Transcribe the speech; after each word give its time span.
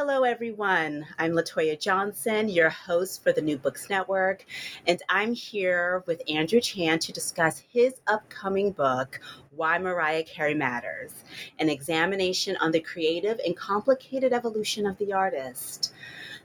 Hello, 0.00 0.22
everyone. 0.22 1.04
I'm 1.18 1.32
Latoya 1.32 1.76
Johnson, 1.76 2.48
your 2.48 2.70
host 2.70 3.20
for 3.20 3.32
the 3.32 3.42
New 3.42 3.58
Books 3.58 3.90
Network, 3.90 4.44
and 4.86 5.02
I'm 5.08 5.34
here 5.34 6.04
with 6.06 6.22
Andrew 6.28 6.60
Chan 6.60 7.00
to 7.00 7.12
discuss 7.12 7.64
his 7.68 7.94
upcoming 8.06 8.70
book, 8.70 9.18
Why 9.50 9.76
Mariah 9.76 10.22
Carey 10.22 10.54
Matters 10.54 11.24
An 11.58 11.68
Examination 11.68 12.56
on 12.58 12.70
the 12.70 12.78
Creative 12.78 13.40
and 13.44 13.56
Complicated 13.56 14.32
Evolution 14.32 14.86
of 14.86 14.96
the 14.98 15.12
Artist. 15.12 15.92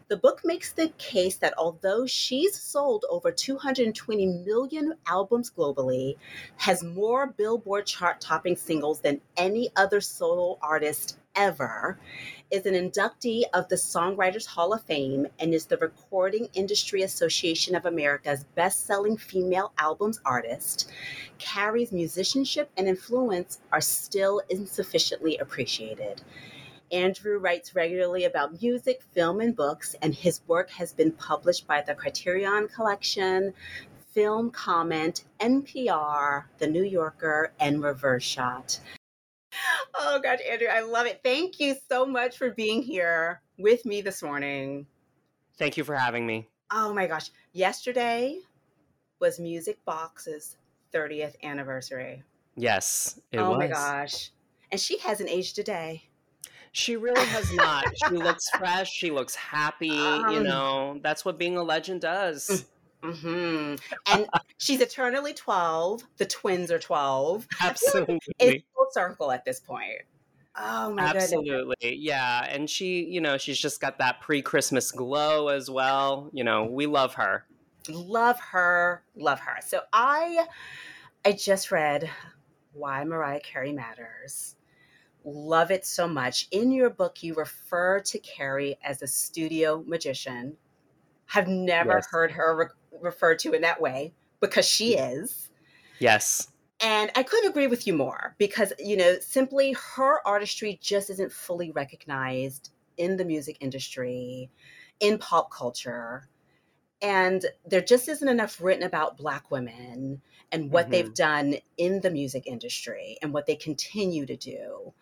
The 0.07 0.17
book 0.17 0.41
makes 0.43 0.71
the 0.71 0.89
case 0.97 1.37
that 1.37 1.53
although 1.55 2.07
she's 2.07 2.59
sold 2.59 3.05
over 3.07 3.31
220 3.31 4.25
million 4.47 4.95
albums 5.05 5.51
globally, 5.55 6.15
has 6.57 6.83
more 6.83 7.27
Billboard 7.27 7.85
chart 7.85 8.19
topping 8.19 8.55
singles 8.55 9.01
than 9.01 9.21
any 9.37 9.69
other 9.75 10.01
solo 10.01 10.57
artist 10.59 11.19
ever, 11.35 11.99
is 12.51 12.65
an 12.65 12.73
inductee 12.75 13.43
of 13.53 13.67
the 13.67 13.75
Songwriters 13.75 14.45
Hall 14.45 14.73
of 14.73 14.83
Fame 14.83 15.27
and 15.39 15.53
is 15.53 15.65
the 15.65 15.77
Recording 15.77 16.47
Industry 16.53 17.01
Association 17.01 17.75
of 17.75 17.85
America's 17.85 18.43
best 18.55 18.85
selling 18.85 19.17
female 19.17 19.73
albums 19.77 20.19
artist, 20.25 20.91
Carey's 21.39 21.91
musicianship 21.91 22.69
and 22.77 22.87
influence 22.87 23.59
are 23.71 23.81
still 23.81 24.41
insufficiently 24.49 25.37
appreciated. 25.37 26.21
Andrew 26.91 27.39
writes 27.39 27.73
regularly 27.73 28.25
about 28.25 28.61
music, 28.61 29.01
film, 29.13 29.41
and 29.41 29.55
books, 29.55 29.95
and 30.01 30.13
his 30.13 30.41
work 30.47 30.69
has 30.69 30.93
been 30.93 31.11
published 31.11 31.65
by 31.65 31.81
the 31.81 31.95
Criterion 31.95 32.67
Collection, 32.67 33.53
Film 34.11 34.51
Comment, 34.51 35.23
NPR, 35.39 36.43
The 36.59 36.67
New 36.67 36.83
Yorker, 36.83 37.51
and 37.59 37.81
Reverse 37.81 38.23
Shot. 38.23 38.79
Oh 39.95 40.19
gosh, 40.21 40.39
Andrew, 40.49 40.67
I 40.67 40.81
love 40.81 41.05
it. 41.05 41.21
Thank 41.23 41.59
you 41.59 41.75
so 41.89 42.05
much 42.05 42.37
for 42.37 42.51
being 42.51 42.81
here 42.81 43.41
with 43.57 43.85
me 43.85 44.01
this 44.01 44.23
morning. 44.23 44.87
Thank 45.57 45.77
you 45.77 45.83
for 45.83 45.95
having 45.95 46.25
me. 46.25 46.49
Oh 46.71 46.93
my 46.93 47.07
gosh. 47.07 47.29
Yesterday 47.51 48.39
was 49.19 49.39
Music 49.39 49.77
Box's 49.85 50.57
30th 50.93 51.35
anniversary. 51.43 52.23
Yes, 52.55 53.19
it 53.31 53.39
oh 53.39 53.51
was. 53.51 53.59
my 53.59 53.67
gosh. 53.67 54.31
And 54.71 54.79
she 54.81 54.97
hasn't 54.99 55.29
aged 55.29 55.59
a 55.59 55.63
day. 55.63 56.03
She 56.71 56.95
really 56.95 57.25
has 57.27 57.53
not. 57.53 57.85
she 58.07 58.15
looks 58.15 58.49
fresh. 58.57 58.91
She 58.91 59.11
looks 59.11 59.35
happy. 59.35 59.91
Um, 59.91 60.29
you 60.29 60.43
know, 60.43 60.99
that's 61.03 61.23
what 61.23 61.37
being 61.37 61.55
a 61.57 61.63
legend 61.63 62.01
does. 62.01 62.65
hmm 63.03 63.75
And 64.07 64.27
she's 64.57 64.81
eternally 64.81 65.33
12. 65.33 66.03
The 66.17 66.25
twins 66.25 66.71
are 66.71 66.79
12. 66.79 67.47
Absolutely. 67.61 68.19
It's 68.39 68.63
full 68.72 68.72
circle 68.93 69.31
at 69.31 69.45
this 69.45 69.59
point. 69.59 70.01
Oh 70.55 70.93
my 70.93 71.07
goodness. 71.07 71.33
Absolutely. 71.33 71.95
Yeah. 71.95 72.45
And 72.47 72.69
she, 72.69 73.03
you 73.05 73.19
know, 73.19 73.37
she's 73.37 73.57
just 73.57 73.81
got 73.81 73.97
that 73.97 74.21
pre 74.21 74.41
Christmas 74.41 74.91
glow 74.91 75.47
as 75.47 75.69
well. 75.69 76.29
You 76.31 76.43
know, 76.43 76.65
we 76.65 76.85
love 76.85 77.15
her. 77.15 77.45
Love 77.89 78.39
her. 78.39 79.03
Love 79.15 79.39
her. 79.39 79.57
So 79.65 79.81
I 79.91 80.45
I 81.25 81.31
just 81.31 81.71
read 81.71 82.09
Why 82.73 83.03
Mariah 83.03 83.39
Carey 83.39 83.73
Matters. 83.73 84.55
Love 85.25 85.71
it 85.71 85.85
so 85.85 86.07
much. 86.07 86.47
In 86.51 86.71
your 86.71 86.89
book, 86.89 87.23
you 87.23 87.33
refer 87.33 88.01
to 88.01 88.19
Carey 88.19 88.77
as 88.83 89.01
a 89.01 89.07
studio 89.07 89.83
magician. 89.87 90.57
Have 91.27 91.47
never 91.47 91.93
Yes. 91.93 92.07
heard 92.11 92.31
her 92.31 92.55
re- 92.55 92.99
referred 93.01 93.39
to 93.39 93.53
in 93.53 93.61
that 93.61 93.81
way 93.81 94.13
because 94.39 94.67
she 94.67 94.95
is. 94.97 95.49
Yes. 95.99 96.49
And 96.83 97.11
I 97.15 97.23
couldn't 97.23 97.49
agree 97.49 97.67
with 97.67 97.87
you 97.87 97.93
more 97.93 98.35
because, 98.37 98.73
you 98.77 98.97
know, 98.97 99.15
simply 99.21 99.73
her 99.95 100.19
artistry 100.27 100.77
just 100.81 101.09
isn't 101.09 101.31
fully 101.31 101.71
recognized 101.71 102.71
in 102.97 103.15
the 103.15 103.23
music 103.23 103.57
industry, 103.61 104.51
in 104.99 105.17
pop 105.17 105.49
culture. 105.49 106.27
And 107.01 107.45
there 107.65 107.81
just 107.81 108.09
isn't 108.09 108.27
enough 108.27 108.61
written 108.61 108.83
about 108.83 109.17
Black 109.17 109.49
women 109.49 110.21
and 110.51 110.71
what 110.71 110.89
they've 110.89 111.05
mm-hmm. 111.05 111.13
done 111.13 111.55
in 111.77 112.01
the 112.01 112.11
music 112.11 112.47
industry 112.47 113.17
and 113.21 113.33
what 113.33 113.45
they 113.45 113.55
continue 113.55 114.25
to 114.25 114.35
do. 114.35 114.93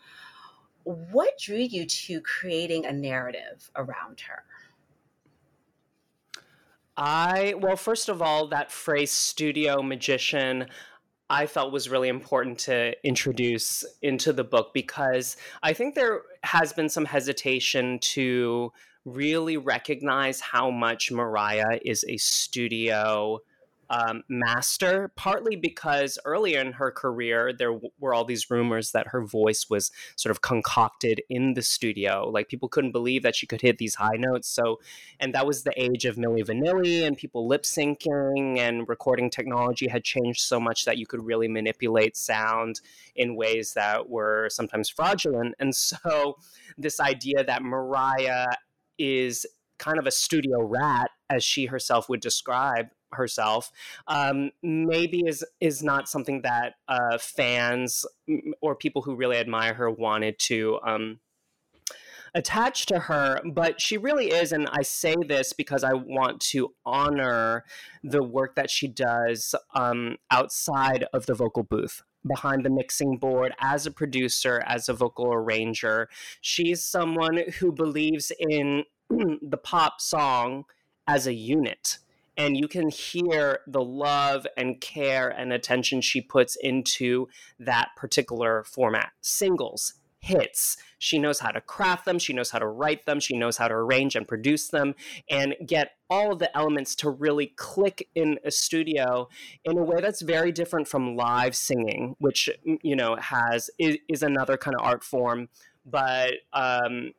What 0.84 1.40
drew 1.40 1.58
you 1.58 1.86
to 1.86 2.22
creating 2.22 2.86
a 2.86 2.94
narrative 2.94 3.72
around 3.76 4.22
her? 4.22 4.44
I, 6.96 7.56
well, 7.58 7.76
first 7.76 8.10
of 8.10 8.22
all, 8.22 8.48
that 8.48 8.72
phrase 8.72 9.12
studio 9.12 9.82
magician, 9.82 10.68
I 11.32 11.46
felt 11.46 11.72
was 11.72 11.88
really 11.88 12.10
important 12.10 12.60
to 12.60 12.94
introduce 13.08 13.86
into 14.02 14.34
the 14.34 14.44
book 14.44 14.74
because 14.74 15.38
I 15.64 15.72
think 15.72 15.96
there 15.96 16.24
has 16.44 16.74
been 16.74 16.90
some 16.90 17.06
hesitation 17.06 18.00
to 18.00 18.74
really 19.06 19.56
recognize 19.56 20.42
how 20.42 20.70
much 20.70 21.10
Mariah 21.10 21.80
is 21.86 22.04
a 22.10 22.18
studio 22.18 23.40
um, 23.92 24.24
master, 24.30 25.12
partly 25.18 25.58
because 25.58 26.18
earlier 26.24 26.62
in 26.62 26.72
her 26.72 26.92
career, 26.92 27.52
there 27.52 27.74
w- 27.74 27.92
were 28.00 28.14
all 28.14 28.24
these 28.24 28.50
rumors 28.50 28.94
that 28.94 29.08
her 29.10 29.22
voice 29.22 29.70
was 29.70 29.92
sort 30.16 30.32
of 30.32 30.42
concocted 30.42 31.22
in 31.30 31.56
the 31.56 31.62
studio. 31.62 32.30
Like 32.30 32.48
people 32.48 32.70
couldn't 32.70 32.94
believe 32.94 33.22
that 33.24 33.36
she 33.36 33.46
could 33.46 33.60
hit 33.60 33.80
these 33.80 33.96
high 33.96 34.16
notes. 34.18 34.48
So, 34.48 34.80
and 35.20 35.36
that 35.36 35.46
was 35.46 35.64
the 35.64 35.74
age 35.76 36.06
of 36.06 36.16
Milli 36.16 36.42
Vanilli 36.42 37.06
and 37.06 37.18
people 37.18 37.50
lip 37.50 37.64
syncing 37.64 38.58
and 38.58 38.88
recording 38.88 39.30
technology 39.30 39.90
had 39.90 40.06
changed 40.06 40.40
so 40.40 40.58
much 40.58 40.86
that 40.86 40.98
you 40.98 41.06
could 41.06 41.26
really 41.26 41.50
manipulate 41.50 42.16
sound 42.16 42.80
in 43.18 43.36
ways 43.36 43.74
that 43.74 44.10
were 44.10 44.48
sometimes 44.50 44.88
fraudulent. 44.88 45.54
And 45.60 45.76
so, 45.76 46.38
this 46.78 47.02
idea 47.02 47.44
that 47.44 47.62
Mariah 47.62 48.48
is 48.98 49.46
kind 49.80 49.98
of 50.00 50.08
a 50.08 50.12
studio 50.12 50.62
rat, 50.62 51.10
as 51.30 51.44
she 51.44 51.66
herself 51.66 52.08
would 52.08 52.22
describe 52.22 52.88
herself, 53.14 53.72
um, 54.08 54.52
maybe 54.62 55.24
is 55.26 55.44
is 55.60 55.84
not 55.84 56.10
something 56.10 56.42
that 56.42 56.76
uh, 56.88 57.18
fans 57.18 58.06
or 58.62 58.76
people 58.76 59.02
who 59.02 59.16
really 59.16 59.38
admire 59.38 59.74
her 59.74 59.90
wanted 59.90 60.40
to. 60.40 60.80
Um, 60.84 61.20
attach 62.34 62.86
to 62.86 62.98
her, 62.98 63.42
but 63.54 63.82
she 63.82 63.98
really 63.98 64.28
is, 64.28 64.54
and 64.54 64.68
I 64.72 64.84
say 64.84 65.16
this 65.28 65.52
because 65.52 65.84
I 65.84 65.94
want 65.94 66.40
to 66.52 66.74
honor 66.86 67.66
the 68.04 68.24
work 68.24 68.56
that 68.56 68.70
she 68.70 68.88
does 68.88 69.54
um, 69.76 70.16
outside 70.30 71.06
of 71.14 71.26
the 71.26 71.34
vocal 71.34 71.64
booth 71.64 72.04
behind 72.28 72.64
the 72.64 72.70
mixing 72.70 73.18
board 73.18 73.54
as 73.60 73.86
a 73.86 73.92
producer, 73.92 74.64
as 74.66 74.88
a 74.88 74.94
vocal 74.94 75.34
arranger. 75.34 76.08
She's 76.40 76.84
someone 76.84 77.44
who 77.60 77.72
believes 77.72 78.32
in 78.40 78.84
the 79.10 79.60
pop 79.62 80.00
song 80.00 80.66
as 81.08 81.28
a 81.28 81.34
unit. 81.34 81.98
And 82.38 82.58
you 82.58 82.68
can 82.68 82.90
hear 82.90 83.60
the 83.68 83.84
love 83.84 84.48
and 84.58 84.80
care 84.80 85.30
and 85.30 85.52
attention 85.52 86.02
she 86.02 86.22
puts 86.22 86.56
into 86.56 87.28
that 87.60 87.90
particular 87.96 88.64
format. 88.64 89.12
Singles, 89.22 89.96
hits. 90.22 90.78
She 91.00 91.18
knows 91.18 91.40
how 91.40 91.50
to 91.50 91.62
craft 91.62 92.06
them, 92.06 92.20
she 92.20 92.32
knows 92.32 92.52
how 92.52 92.60
to 92.60 92.68
write 92.68 93.06
them, 93.06 93.20
she 93.20 93.36
knows 93.36 93.58
how 93.58 93.68
to 93.68 93.74
arrange 93.74 94.16
and 94.16 94.28
produce 94.28 94.68
them, 94.68 94.94
and 95.30 95.56
get 95.66 95.94
all 96.10 96.32
of 96.32 96.40
the 96.40 96.56
elements 96.56 96.96
to 96.98 97.10
really 97.10 97.48
click 97.56 98.08
in 98.14 98.38
a 98.46 98.52
studio 98.52 99.28
in 99.66 99.78
a 99.78 99.84
way 99.84 100.00
that's 100.00 100.22
very 100.22 100.52
different 100.52 100.88
from 100.88 101.16
live 101.16 101.56
singing, 101.56 102.16
which, 102.20 102.50
mm, 102.68 102.78
you 102.84 102.96
know, 102.96 103.16
has 103.16 103.72
is, 103.80 103.98
is 104.08 104.22
another 104.22 104.58
kind 104.58 104.76
of 104.76 104.86
art 104.86 105.04
form 105.04 105.50
but 105.86 106.34
um, 106.54 107.12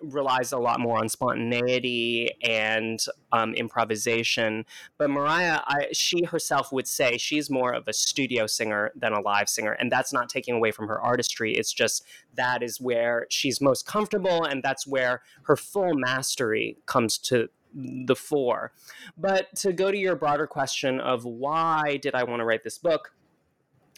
relies 0.00 0.52
a 0.52 0.58
lot 0.58 0.78
more 0.78 0.98
on 0.98 1.08
spontaneity 1.08 2.30
and 2.42 3.00
um, 3.32 3.54
improvisation. 3.54 4.64
But 4.98 5.10
Mariah, 5.10 5.60
I, 5.66 5.88
she 5.92 6.24
herself 6.24 6.72
would 6.72 6.86
say 6.86 7.18
she's 7.18 7.50
more 7.50 7.72
of 7.72 7.88
a 7.88 7.92
studio 7.92 8.46
singer 8.46 8.92
than 8.94 9.12
a 9.12 9.20
live 9.20 9.48
singer, 9.48 9.72
and 9.72 9.90
that's 9.90 10.12
not 10.12 10.28
taking 10.28 10.54
away 10.54 10.70
from 10.70 10.88
her 10.88 11.00
artistry. 11.00 11.54
It's 11.54 11.72
just 11.72 12.04
that 12.34 12.62
is 12.62 12.80
where 12.80 13.26
she's 13.30 13.60
most 13.60 13.86
comfortable, 13.86 14.44
and 14.44 14.62
that's 14.62 14.86
where 14.86 15.22
her 15.42 15.56
full 15.56 15.94
mastery 15.94 16.78
comes 16.86 17.18
to 17.18 17.48
the 17.74 18.14
fore. 18.14 18.72
But 19.16 19.54
to 19.56 19.72
go 19.72 19.90
to 19.90 19.98
your 19.98 20.14
broader 20.14 20.46
question 20.46 21.00
of 21.00 21.24
why 21.24 21.98
did 22.00 22.14
I 22.14 22.22
want 22.22 22.40
to 22.40 22.44
write 22.44 22.62
this 22.62 22.78
book, 22.78 23.12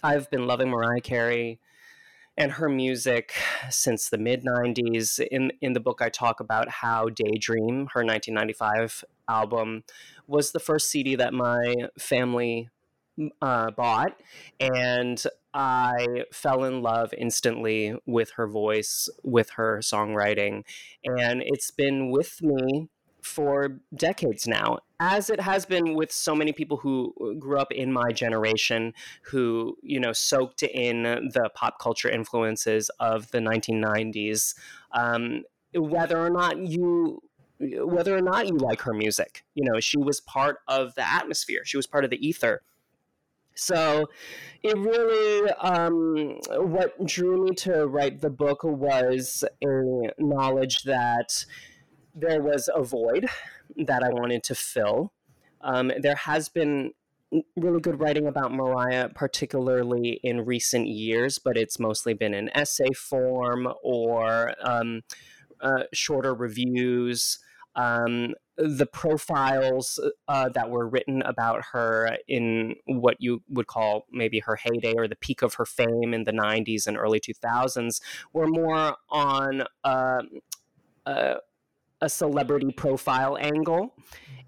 I've 0.02 0.30
been 0.30 0.46
loving 0.46 0.70
Mariah 0.70 1.00
Carey 1.00 1.60
and 2.36 2.52
her 2.52 2.68
music 2.68 3.32
since 3.70 4.08
the 4.08 4.18
mid 4.18 4.44
90s. 4.44 5.20
In, 5.30 5.52
in 5.60 5.72
the 5.72 5.80
book, 5.80 6.00
I 6.02 6.08
talk 6.08 6.40
about 6.40 6.68
how 6.68 7.08
Daydream, 7.08 7.88
her 7.94 8.04
1995 8.04 9.04
album, 9.28 9.84
was 10.26 10.52
the 10.52 10.60
first 10.60 10.90
CD 10.90 11.14
that 11.16 11.32
my 11.32 11.74
family 11.98 12.68
uh, 13.40 13.70
bought. 13.70 14.20
And 14.60 15.22
I 15.54 16.24
fell 16.32 16.64
in 16.64 16.82
love 16.82 17.14
instantly 17.16 17.94
with 18.04 18.32
her 18.32 18.46
voice, 18.46 19.08
with 19.22 19.50
her 19.50 19.78
songwriting. 19.82 20.64
And 21.04 21.42
it's 21.44 21.70
been 21.70 22.10
with 22.10 22.42
me 22.42 22.90
for 23.26 23.80
decades 23.94 24.46
now, 24.46 24.78
as 25.00 25.28
it 25.28 25.40
has 25.40 25.66
been 25.66 25.94
with 25.94 26.12
so 26.12 26.34
many 26.34 26.52
people 26.52 26.78
who 26.78 27.36
grew 27.38 27.58
up 27.58 27.72
in 27.72 27.92
my 27.92 28.12
generation, 28.12 28.94
who 29.22 29.76
you 29.82 30.00
know 30.00 30.12
soaked 30.12 30.62
in 30.62 31.02
the 31.02 31.50
pop 31.54 31.78
culture 31.78 32.08
influences 32.08 32.90
of 33.00 33.30
the 33.32 33.38
1990s. 33.38 34.54
Um, 34.92 35.42
whether 35.74 36.18
or 36.18 36.30
not 36.30 36.58
you 36.58 37.22
whether 37.58 38.16
or 38.16 38.20
not 38.20 38.46
you 38.46 38.56
like 38.56 38.82
her 38.82 38.92
music, 38.92 39.44
you 39.54 39.64
know, 39.64 39.80
she 39.80 39.98
was 39.98 40.20
part 40.20 40.58
of 40.68 40.94
the 40.94 41.06
atmosphere. 41.06 41.62
She 41.64 41.76
was 41.76 41.86
part 41.86 42.04
of 42.04 42.10
the 42.10 42.26
ether. 42.26 42.62
So 43.54 44.10
it 44.62 44.76
really, 44.76 45.50
um, 45.52 46.38
what 46.70 47.06
drew 47.06 47.42
me 47.42 47.54
to 47.56 47.86
write 47.86 48.20
the 48.20 48.28
book 48.28 48.62
was 48.62 49.42
a 49.64 50.12
knowledge 50.18 50.82
that 50.82 51.46
there 52.16 52.42
was 52.42 52.68
a 52.74 52.82
void 52.82 53.26
that 53.76 54.02
I 54.02 54.08
wanted 54.08 54.42
to 54.44 54.54
fill. 54.54 55.12
Um, 55.60 55.92
there 56.00 56.16
has 56.16 56.48
been 56.48 56.92
really 57.56 57.80
good 57.80 58.00
writing 58.00 58.26
about 58.26 58.52
Mariah, 58.52 59.10
particularly 59.10 60.20
in 60.22 60.44
recent 60.44 60.88
years, 60.88 61.38
but 61.38 61.56
it's 61.56 61.78
mostly 61.78 62.14
been 62.14 62.32
in 62.32 62.48
essay 62.56 62.92
form 62.94 63.68
or 63.82 64.54
um, 64.62 65.02
uh, 65.60 65.84
shorter 65.92 66.34
reviews. 66.34 67.38
Um, 67.74 68.34
the 68.56 68.86
profiles 68.86 70.00
uh, 70.28 70.48
that 70.48 70.70
were 70.70 70.88
written 70.88 71.20
about 71.22 71.62
her 71.72 72.16
in 72.26 72.76
what 72.86 73.16
you 73.18 73.42
would 73.50 73.66
call 73.66 74.06
maybe 74.10 74.40
her 74.40 74.56
heyday 74.56 74.94
or 74.94 75.06
the 75.06 75.16
peak 75.16 75.42
of 75.42 75.54
her 75.54 75.66
fame 75.66 76.14
in 76.14 76.24
the 76.24 76.32
90s 76.32 76.86
and 76.86 76.96
early 76.96 77.20
2000s 77.20 78.00
were 78.32 78.46
more 78.46 78.96
on 79.10 79.64
uh, 79.84 80.22
uh, 81.04 81.34
a 82.00 82.08
celebrity 82.08 82.70
profile 82.72 83.36
angle. 83.40 83.94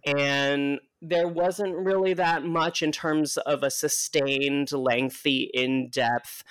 And 0.07 0.81
there 1.01 1.29
wasn't 1.29 1.75
really 1.77 2.15
that 2.15 2.45
much 2.45 2.83
in 2.83 2.93
terms 2.93 3.37
of 3.37 3.63
a 3.63 3.71
sustained, 3.71 4.73
lengthy, 4.73 5.51
in 5.55 5.91
depth 5.91 6.45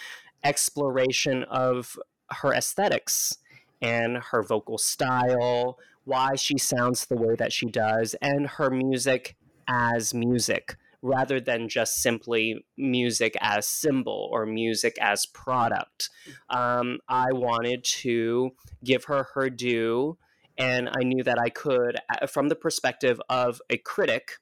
exploration 0.43 1.43
of 1.43 1.97
her 2.29 2.53
aesthetics 2.53 3.37
and 3.81 4.17
her 4.17 4.43
vocal 4.43 4.77
style, 4.77 5.77
why 6.05 6.35
she 6.35 6.57
sounds 6.57 7.05
the 7.05 7.15
way 7.15 7.35
that 7.35 7.51
she 7.51 7.65
does, 7.65 8.15
and 8.21 8.47
her 8.47 8.69
music 8.69 9.35
as 9.67 10.13
music 10.13 10.77
rather 11.01 11.39
than 11.39 11.69
just 11.69 12.01
simply 12.01 12.65
music 12.75 13.35
as 13.39 13.67
symbol 13.67 14.29
or 14.31 14.45
music 14.45 14.97
as 14.99 15.25
product. 15.27 16.09
Um, 16.49 16.99
I 17.07 17.27
wanted 17.31 17.83
to 17.83 18.51
give 18.83 19.05
her 19.05 19.27
her 19.33 19.49
due 19.49 20.17
and 20.57 20.89
I 20.89 21.03
knew 21.03 21.23
that 21.23 21.39
I 21.39 21.49
could, 21.49 21.97
from 22.27 22.49
the 22.49 22.55
perspective 22.55 23.21
of 23.29 23.61
a 23.69 23.77
critic, 23.77 24.33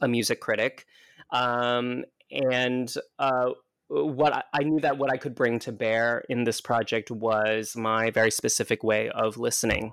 a 0.00 0.08
music 0.08 0.40
critic, 0.40 0.86
um, 1.30 2.04
and 2.30 2.92
uh, 3.18 3.50
what 3.88 4.32
I, 4.32 4.42
I, 4.52 4.62
knew 4.62 4.80
that 4.80 4.98
what 4.98 5.12
I 5.12 5.16
could 5.16 5.34
bring 5.34 5.58
to 5.60 5.72
bear 5.72 6.24
in 6.28 6.44
this 6.44 6.60
project 6.60 7.10
was 7.10 7.76
my 7.76 8.10
very 8.10 8.30
specific 8.30 8.82
way 8.82 9.08
of 9.10 9.36
listening 9.36 9.92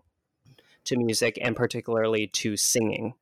to 0.85 0.97
music 0.97 1.37
and 1.41 1.55
particularly 1.55 2.27
to 2.27 2.57
singing. 2.57 3.13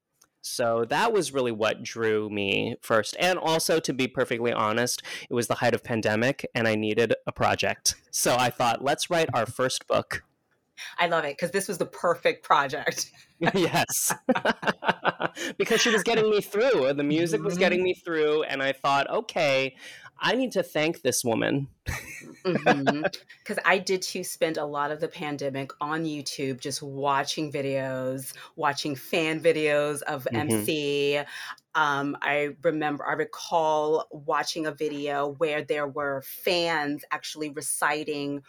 So 0.42 0.86
that 0.90 1.12
was 1.12 1.34
really 1.34 1.52
what 1.52 1.84
drew 1.84 2.30
me 2.30 2.78
first. 2.81 3.16
And 3.19 3.38
also, 3.38 3.80
to 3.81 3.94
be 3.94 4.07
perfectly 4.07 4.54
honest, 4.54 5.04
it 5.30 5.34
was 5.34 5.48
the 5.48 5.56
height 5.56 5.74
of 5.74 5.84
pandemic 5.84 6.45
and 6.56 6.68
I 6.68 6.75
needed 6.75 7.13
a 7.28 7.31
project. 7.31 7.95
So 8.12 8.36
I 8.38 8.50
thought, 8.50 8.84
let's 8.84 9.10
write 9.10 9.30
our 9.34 9.45
first 9.45 9.88
book. 9.88 10.24
I 10.98 11.08
love 11.08 11.26
it 11.26 11.38
because 11.38 11.52
this 11.52 11.68
was 11.68 11.78
the 11.78 11.86
perfect 11.86 12.44
project. 12.44 13.12
yes. 13.54 14.14
because 15.58 15.81
she 15.81 15.90
was 15.90 16.04
getting 16.04 16.30
me 16.30 16.42
through. 16.42 16.94
The 16.94 17.04
music 17.04 17.44
was 17.44 17.58
getting 17.58 17.80
mm-hmm. 17.80 17.86
me 17.86 17.94
through. 17.94 18.44
And 18.44 18.62
I 18.62 18.74
thought, 18.74 19.10
okay, 19.10 19.76
I 20.22 20.36
need 20.36 20.52
to 20.54 20.64
thank 20.64 21.02
this 21.02 21.24
woman. 21.24 21.68
Because 22.44 22.64
mm-hmm. 22.64 23.54
I 23.66 23.78
did 23.78 24.02
too 24.02 24.24
spend 24.24 24.58
a 24.58 24.66
lot 24.66 24.92
of 24.92 25.00
the 25.00 25.08
pandemic 25.08 25.72
on 25.80 26.04
YouTube 26.04 26.60
just 26.60 26.84
watching 26.84 27.52
videos, 27.52 28.34
watching 28.56 28.96
fan 28.96 29.42
videos 29.42 30.02
of 30.04 30.26
mm-hmm. 30.26 30.36
MC. 30.36 31.22
Um, 31.76 32.18
I 32.22 32.50
remember, 32.64 33.08
I 33.08 33.14
recall 33.14 34.08
watching 34.12 34.66
a 34.66 34.72
video 34.72 35.36
where 35.38 35.64
there 35.64 35.88
were 35.88 36.24
fans 36.26 37.04
actually 37.12 37.50
reciting 37.50 38.44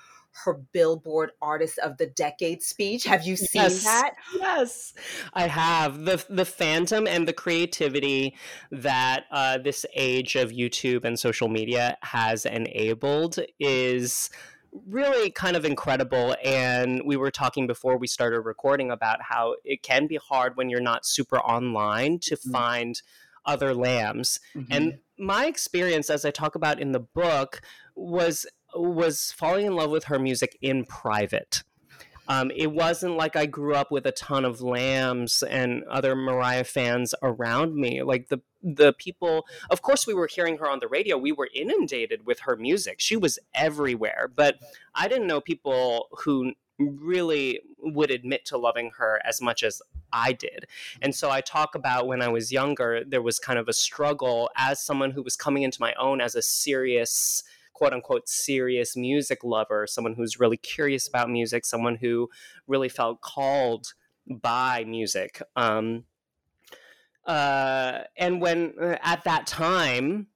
her 0.45 0.55
Billboard 0.73 1.33
Artist 1.43 1.79
of 1.79 1.99
the 1.99 2.07
Decade 2.07 2.63
speech. 2.63 3.05
Have 3.05 3.25
you 3.25 3.37
seen 3.37 3.63
yes. 3.63 3.85
that? 3.85 4.15
Yes, 4.39 4.95
I 5.35 5.47
have. 5.49 6.05
the 6.05 6.25
The 6.29 6.45
phantom 6.45 7.07
and 7.07 7.27
the 7.27 7.33
creativity 7.33 8.37
that 8.71 9.25
uh, 9.31 9.59
this 9.59 9.85
age 9.95 10.37
of 10.37 10.51
YouTube 10.51 11.05
and 11.05 11.19
social 11.19 11.49
media 11.49 11.99
has 12.03 12.47
enabled 12.47 13.39
is 13.59 14.31
really 14.87 15.31
kind 15.31 15.57
of 15.57 15.65
incredible. 15.65 16.37
And 16.45 17.03
we 17.05 17.17
were 17.17 17.31
talking 17.31 17.67
before 17.67 17.97
we 17.97 18.07
started 18.07 18.41
recording 18.41 18.91
about 18.91 19.23
how 19.23 19.57
it 19.65 19.83
can 19.83 20.07
be 20.07 20.17
hard 20.17 20.57
when 20.57 20.71
you're 20.71 20.81
not 20.81 21.05
super 21.05 21.39
online 21.39 22.19
to 22.21 22.37
mm-hmm. 22.37 22.53
find 22.53 23.03
other 23.45 23.75
lambs. 23.75 24.39
Mm-hmm. 24.55 24.73
And 24.73 24.99
my 25.19 25.47
experience, 25.47 26.09
as 26.09 26.25
I 26.25 26.31
talk 26.31 26.55
about 26.55 26.81
in 26.81 26.93
the 26.93 27.01
book, 27.01 27.63
was 27.95 28.47
was 28.75 29.33
falling 29.33 29.67
in 29.67 29.75
love 29.75 29.91
with 29.91 30.05
her 30.05 30.19
music 30.19 30.57
in 30.61 30.85
private. 30.85 31.63
Um, 32.29 32.53
it 32.55 32.71
wasn't 32.71 33.17
like 33.17 33.35
I 33.35 33.47
grew 33.47 33.75
up 33.75 33.91
with 33.91 34.07
a 34.07 34.13
ton 34.13 34.45
of 34.45 34.61
lambs 34.61 35.43
and 35.43 35.83
other 35.85 36.15
Mariah 36.15 36.63
fans 36.63 37.13
around 37.23 37.75
me. 37.75 38.03
Like 38.03 38.29
the 38.29 38.41
the 38.63 38.93
people, 38.93 39.47
of 39.71 39.83
course, 39.83 40.07
we 40.07 40.15
were 40.15 40.29
hearing 40.31 40.59
her 40.59 40.69
on 40.69 40.79
the 40.81 40.87
radio. 40.87 41.17
We 41.17 41.33
were 41.33 41.49
inundated 41.55 42.27
with 42.27 42.41
her 42.41 42.57
music. 42.57 43.01
She 43.01 43.17
was 43.17 43.39
everywhere, 43.55 44.31
but 44.35 44.59
I 44.95 45.09
didn't 45.09 45.27
know 45.27 45.41
people 45.41 46.09
who 46.19 46.53
really 46.79 47.61
would 47.79 48.11
admit 48.11 48.45
to 48.47 48.59
loving 48.59 48.91
her 48.99 49.21
as 49.25 49.41
much 49.41 49.63
as 49.63 49.83
I 50.13 50.33
did. 50.33 50.67
And 51.03 51.15
so 51.15 51.31
I 51.31 51.41
talk 51.41 51.75
about 51.75 52.07
when 52.07 52.23
I 52.23 52.29
was 52.29 52.53
younger, 52.53 53.03
there 53.05 53.23
was 53.23 53.39
kind 53.39 53.59
of 53.59 53.69
a 53.69 53.73
struggle 53.73 54.51
as 54.57 54.85
someone 54.85 55.11
who 55.11 55.23
was 55.23 55.37
coming 55.37 55.63
into 55.63 55.81
my 55.81 55.95
own 55.95 56.21
as 56.21 56.35
a 56.35 56.43
serious 56.43 57.43
quote 57.81 57.95
unquote 57.95 58.29
serious 58.29 58.95
music 58.95 59.43
lover, 59.43 59.87
someone 59.87 60.13
who's 60.13 60.39
really 60.39 60.59
curious 60.59 61.09
about 61.09 61.31
music, 61.31 61.65
someone 61.65 61.97
who 61.97 62.29
really 62.67 62.91
felt 62.91 63.23
called 63.23 63.95
by 64.29 64.85
music. 64.85 65.41
Um, 65.57 66.05
uh, 67.27 68.01
and 68.19 68.39
when 68.39 68.75
uh, 68.79 68.97
at 69.03 69.25
that 69.25 69.47
time, 69.47 70.27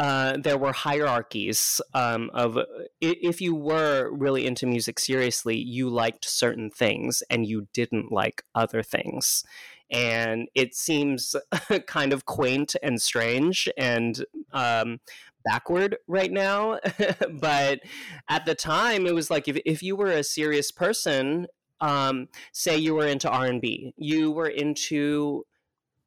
uh, 0.00 0.38
there 0.42 0.58
were 0.58 0.72
hierarchies 0.72 1.80
um, 1.94 2.28
of 2.34 2.58
if 3.00 3.40
you 3.40 3.54
were 3.54 4.10
really 4.10 4.44
into 4.44 4.66
music 4.66 4.98
seriously, 4.98 5.56
you 5.56 5.88
liked 5.88 6.24
certain 6.24 6.70
things 6.70 7.22
and 7.30 7.46
you 7.46 7.68
didn't 7.72 8.10
like 8.10 8.42
other 8.52 8.82
things. 8.82 9.44
And 9.92 10.48
it 10.54 10.74
seems 10.74 11.36
kind 11.86 12.12
of 12.12 12.24
quaint 12.24 12.74
and 12.82 13.00
strange 13.00 13.68
and 13.76 14.24
um, 14.52 15.00
backward 15.44 15.96
right 16.06 16.32
now 16.32 16.78
but 17.40 17.80
at 18.28 18.44
the 18.46 18.54
time 18.54 19.06
it 19.06 19.14
was 19.14 19.30
like 19.30 19.48
if, 19.48 19.58
if 19.64 19.82
you 19.82 19.96
were 19.96 20.10
a 20.10 20.24
serious 20.24 20.70
person 20.70 21.46
um, 21.80 22.28
say 22.52 22.76
you 22.76 22.94
were 22.94 23.06
into 23.06 23.28
r&b 23.28 23.94
you 23.96 24.30
were 24.30 24.48
into 24.48 25.44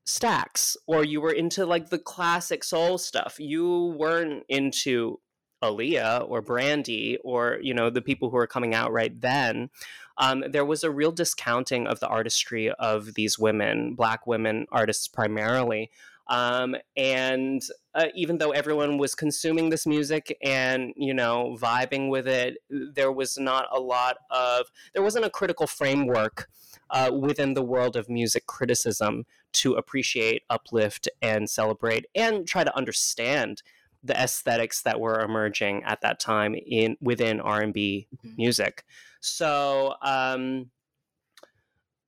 Stax, 0.05 0.75
or 0.85 1.05
you 1.05 1.21
were 1.21 1.31
into 1.31 1.65
like 1.65 1.89
the 1.89 1.97
classic 1.97 2.65
soul 2.65 2.97
stuff 2.97 3.37
you 3.39 3.95
weren't 3.97 4.43
into 4.49 5.19
Aaliyah 5.63 6.29
or 6.29 6.41
Brandy 6.41 7.17
or 7.23 7.57
you 7.61 7.73
know 7.73 7.89
the 7.89 8.01
people 8.01 8.29
who 8.29 8.35
were 8.35 8.47
coming 8.47 8.75
out 8.75 8.91
right 8.91 9.19
then, 9.19 9.69
um, 10.17 10.43
there 10.49 10.65
was 10.65 10.83
a 10.83 10.91
real 10.91 11.11
discounting 11.11 11.87
of 11.87 11.99
the 11.99 12.07
artistry 12.07 12.69
of 12.71 13.13
these 13.15 13.39
women, 13.39 13.95
black 13.95 14.27
women 14.27 14.67
artists 14.71 15.07
primarily. 15.07 15.89
Um, 16.27 16.75
and 16.95 17.61
uh, 17.93 18.05
even 18.15 18.37
though 18.37 18.51
everyone 18.51 18.97
was 18.97 19.13
consuming 19.13 19.69
this 19.69 19.85
music 19.85 20.37
and 20.41 20.93
you 20.95 21.13
know 21.13 21.57
vibing 21.59 22.09
with 22.09 22.27
it, 22.27 22.57
there 22.69 23.11
was 23.11 23.37
not 23.37 23.67
a 23.71 23.79
lot 23.79 24.17
of 24.31 24.67
there 24.93 25.03
wasn't 25.03 25.25
a 25.25 25.29
critical 25.29 25.67
framework 25.67 26.47
uh, 26.89 27.11
within 27.13 27.53
the 27.53 27.63
world 27.63 27.95
of 27.95 28.09
music 28.09 28.45
criticism 28.45 29.25
to 29.51 29.73
appreciate, 29.73 30.43
uplift, 30.49 31.09
and 31.21 31.49
celebrate, 31.49 32.05
and 32.15 32.47
try 32.47 32.63
to 32.63 32.75
understand 32.75 33.61
the 34.03 34.19
aesthetics 34.19 34.81
that 34.81 34.99
were 34.99 35.19
emerging 35.21 35.83
at 35.85 36.01
that 36.01 36.19
time 36.19 36.55
in 36.55 36.97
within 36.99 37.39
R&B 37.39 38.07
mm-hmm. 38.15 38.35
music. 38.37 38.83
So, 39.21 39.95
um, 40.01 40.69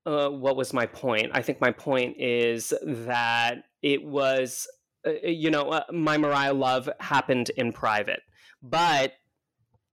uh, 0.05 0.29
what 0.29 0.55
was 0.55 0.74
my 0.74 0.86
point? 0.86 1.31
I 1.34 1.41
think 1.41 1.60
my 1.60 1.72
point 1.72 2.17
is 2.19 2.74
that 2.84 3.63
it 3.86 4.04
was, 4.04 4.68
uh, 5.08 5.12
you 5.24 5.51
know, 5.51 5.70
uh, 5.70 5.84
my 5.94 6.18
Mariah 6.18 6.56
love 6.56 6.89
happened 7.00 7.51
in 7.56 7.72
private, 7.72 8.22
but 8.63 9.13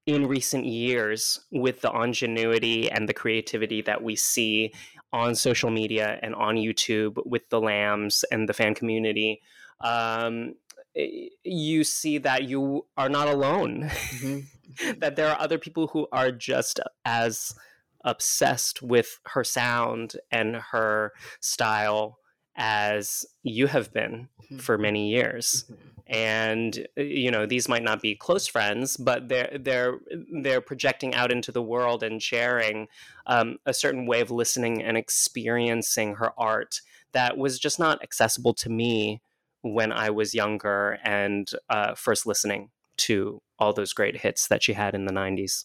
in 0.07 0.27
recent 0.27 0.65
years, 0.65 1.39
with 1.53 1.83
the 1.83 1.93
ingenuity 1.93 2.91
and 2.91 3.07
the 3.07 3.13
creativity 3.13 3.83
that 3.83 4.03
we 4.03 4.17
see 4.17 4.73
on 5.13 5.35
social 5.35 5.71
media 5.71 6.19
and 6.23 6.35
on 6.35 6.57
YouTube 6.57 7.19
with 7.27 7.47
the 7.51 7.61
lambs 7.61 8.25
and 8.33 8.49
the 8.49 8.55
fan 8.55 8.75
community, 8.75 9.43
um, 9.83 10.55
you 10.95 11.85
see 11.85 12.17
that 12.17 12.45
you 12.45 12.87
are 12.97 13.11
not 13.11 13.29
alone. 13.29 13.91
Mm-hmm. 13.91 14.41
that 15.01 15.17
there 15.17 15.29
are 15.29 15.39
other 15.39 15.59
people 15.59 15.89
who 15.89 16.09
are 16.13 16.33
just 16.33 16.81
as 17.05 17.55
obsessed 18.07 18.81
with 18.81 19.19
her 19.27 19.45
sound 19.45 20.15
and 20.31 20.57
her 20.57 21.13
style 21.41 22.19
as 22.57 23.25
you 23.43 23.67
have 23.67 23.93
been 23.93 24.29
mm-hmm. 24.45 24.59
for 24.59 24.79
many 24.79 25.11
years. 25.11 25.65
Mm-hmm. 25.65 25.89
And 26.09 26.87
uh, 26.99 27.03
you 27.03 27.31
know, 27.31 27.47
these 27.47 27.69
might 27.69 27.83
not 27.83 28.03
be 28.03 28.15
close 28.15 28.47
friends, 28.47 28.97
but 28.97 29.29
they're 29.29 29.57
they're 29.59 29.99
they're 30.43 30.61
projecting 30.61 31.15
out 31.15 31.33
into 31.33 31.53
the 31.53 31.63
world 31.63 32.03
and 32.03 32.23
sharing 32.23 32.89
um, 33.27 33.59
a 33.65 33.73
certain 33.73 34.07
way 34.07 34.21
of 34.21 34.31
listening 34.31 34.83
and 34.83 34.97
experiencing 34.97 36.17
her 36.17 36.33
art 36.37 36.81
that 37.13 37.37
was 37.39 37.59
just 37.59 37.79
not 37.79 38.03
accessible 38.03 38.55
to 38.55 38.69
me 38.69 39.23
when 39.63 39.93
I 39.93 40.11
was 40.11 40.35
younger 40.35 40.99
and 41.05 41.49
uh, 41.71 41.95
first 41.95 42.27
listening 42.27 42.71
to 42.97 43.41
all 43.59 43.73
those 43.73 43.93
great 43.93 44.19
hits 44.19 44.49
that 44.49 44.63
she 44.63 44.73
had 44.73 44.95
in 44.95 45.07
the 45.07 45.13
90s. 45.13 45.65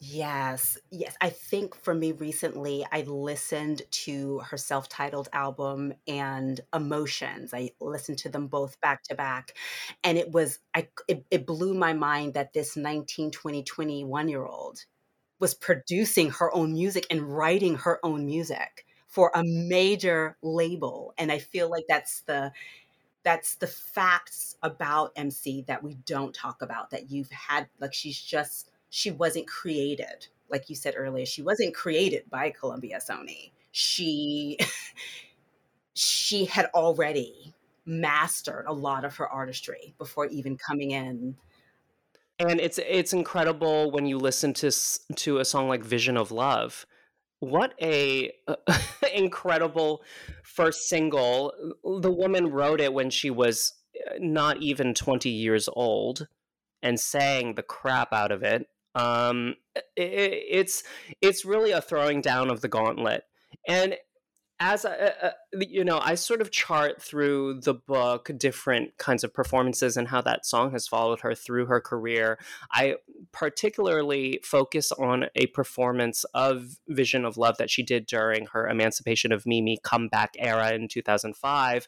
Yes, 0.00 0.78
yes. 0.92 1.16
I 1.20 1.28
think 1.30 1.74
for 1.74 1.92
me 1.92 2.12
recently, 2.12 2.86
I 2.92 3.02
listened 3.02 3.82
to 3.90 4.38
her 4.40 4.56
self 4.56 4.88
titled 4.88 5.28
album 5.32 5.92
and 6.06 6.60
Emotions. 6.72 7.52
I 7.52 7.70
listened 7.80 8.18
to 8.18 8.28
them 8.28 8.46
both 8.46 8.80
back 8.80 9.02
to 9.04 9.16
back. 9.16 9.54
And 10.04 10.16
it 10.16 10.30
was, 10.30 10.60
I, 10.72 10.86
it, 11.08 11.24
it 11.32 11.46
blew 11.46 11.74
my 11.74 11.94
mind 11.94 12.34
that 12.34 12.52
this 12.52 12.76
19, 12.76 13.32
20, 13.32 13.64
21 13.64 14.28
year 14.28 14.44
old 14.46 14.84
was 15.40 15.54
producing 15.54 16.30
her 16.30 16.54
own 16.54 16.74
music 16.74 17.06
and 17.10 17.22
writing 17.36 17.76
her 17.76 17.98
own 18.04 18.26
music 18.26 18.86
for 19.08 19.32
a 19.34 19.44
major 19.44 20.36
label. 20.42 21.14
And 21.18 21.32
I 21.32 21.38
feel 21.40 21.70
like 21.70 21.84
that's 21.88 22.22
the, 22.22 22.52
that's 23.24 23.56
the 23.56 23.66
facts 23.66 24.56
about 24.62 25.12
MC 25.16 25.64
that 25.68 25.82
we 25.82 25.94
don't 26.06 26.34
talk 26.34 26.62
about 26.62 26.90
that 26.90 27.10
you've 27.10 27.30
had 27.30 27.68
like 27.80 27.92
she's 27.92 28.20
just 28.20 28.70
she 28.90 29.10
wasn't 29.10 29.46
created 29.46 30.26
like 30.50 30.68
you 30.68 30.76
said 30.76 30.94
earlier 30.96 31.26
she 31.26 31.42
wasn't 31.42 31.74
created 31.74 32.24
by 32.30 32.50
Columbia 32.50 32.98
Sony. 32.98 33.50
She 33.70 34.58
she 35.94 36.44
had 36.44 36.66
already 36.74 37.54
mastered 37.84 38.64
a 38.66 38.72
lot 38.72 39.04
of 39.04 39.16
her 39.16 39.28
artistry 39.28 39.94
before 39.98 40.26
even 40.26 40.56
coming 40.56 40.92
in. 40.92 41.36
And 42.38 42.60
it's 42.60 42.78
it's 42.78 43.12
incredible 43.12 43.90
when 43.90 44.06
you 44.06 44.18
listen 44.18 44.52
to 44.54 44.70
to 45.16 45.38
a 45.38 45.44
song 45.44 45.68
like 45.68 45.82
Vision 45.82 46.16
of 46.16 46.30
Love. 46.30 46.86
What 47.40 47.74
a 47.80 48.32
uh, 48.46 48.56
incredible 49.14 50.02
first 50.42 50.88
single. 50.88 51.52
The 51.84 52.10
woman 52.10 52.50
wrote 52.50 52.80
it 52.80 52.92
when 52.92 53.10
she 53.10 53.30
was 53.30 53.74
uh, 54.08 54.14
not 54.18 54.60
even 54.62 54.94
20 54.94 55.28
years 55.30 55.68
old 55.72 56.26
and 56.82 56.98
sang 56.98 57.54
the 57.54 57.62
crap 57.62 58.12
out 58.12 58.32
of 58.32 58.42
it 58.42 58.68
um 58.94 59.54
it, 59.96 60.44
it's 60.50 60.82
it's 61.20 61.44
really 61.44 61.72
a 61.72 61.80
throwing 61.80 62.20
down 62.20 62.50
of 62.50 62.60
the 62.60 62.68
gauntlet 62.68 63.24
and 63.66 63.96
as 64.60 64.84
a, 64.84 65.14
a, 65.22 65.64
you 65.66 65.84
know, 65.84 66.00
I 66.02 66.16
sort 66.16 66.40
of 66.40 66.50
chart 66.50 67.00
through 67.00 67.60
the 67.60 67.74
book 67.74 68.30
different 68.36 68.96
kinds 68.98 69.22
of 69.22 69.32
performances 69.32 69.96
and 69.96 70.08
how 70.08 70.20
that 70.22 70.44
song 70.44 70.72
has 70.72 70.88
followed 70.88 71.20
her 71.20 71.34
through 71.34 71.66
her 71.66 71.80
career. 71.80 72.38
I 72.72 72.96
particularly 73.30 74.40
focus 74.42 74.90
on 74.90 75.26
a 75.36 75.46
performance 75.46 76.24
of 76.34 76.78
Vision 76.88 77.24
of 77.24 77.36
Love 77.36 77.56
that 77.58 77.70
she 77.70 77.84
did 77.84 78.06
during 78.06 78.46
her 78.46 78.66
Emancipation 78.66 79.30
of 79.30 79.46
Mimi 79.46 79.78
comeback 79.82 80.34
era 80.38 80.72
in 80.72 80.88
2005. 80.88 81.86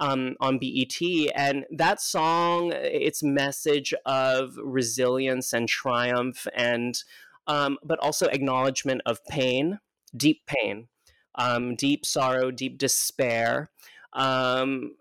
Um, 0.00 0.36
on 0.38 0.60
BET. 0.60 1.00
And 1.34 1.64
that 1.72 2.00
song, 2.00 2.72
its 2.72 3.20
message 3.20 3.92
of 4.06 4.54
resilience 4.62 5.52
and 5.52 5.68
triumph, 5.68 6.46
and 6.54 7.02
um, 7.48 7.78
but 7.82 7.98
also 7.98 8.26
acknowledgement 8.26 9.02
of 9.06 9.24
pain, 9.24 9.80
deep 10.16 10.46
pain, 10.46 10.86
um, 11.34 11.74
deep 11.74 12.06
sorrow, 12.06 12.52
deep 12.52 12.78
despair, 12.78 13.70
um, 14.12 14.94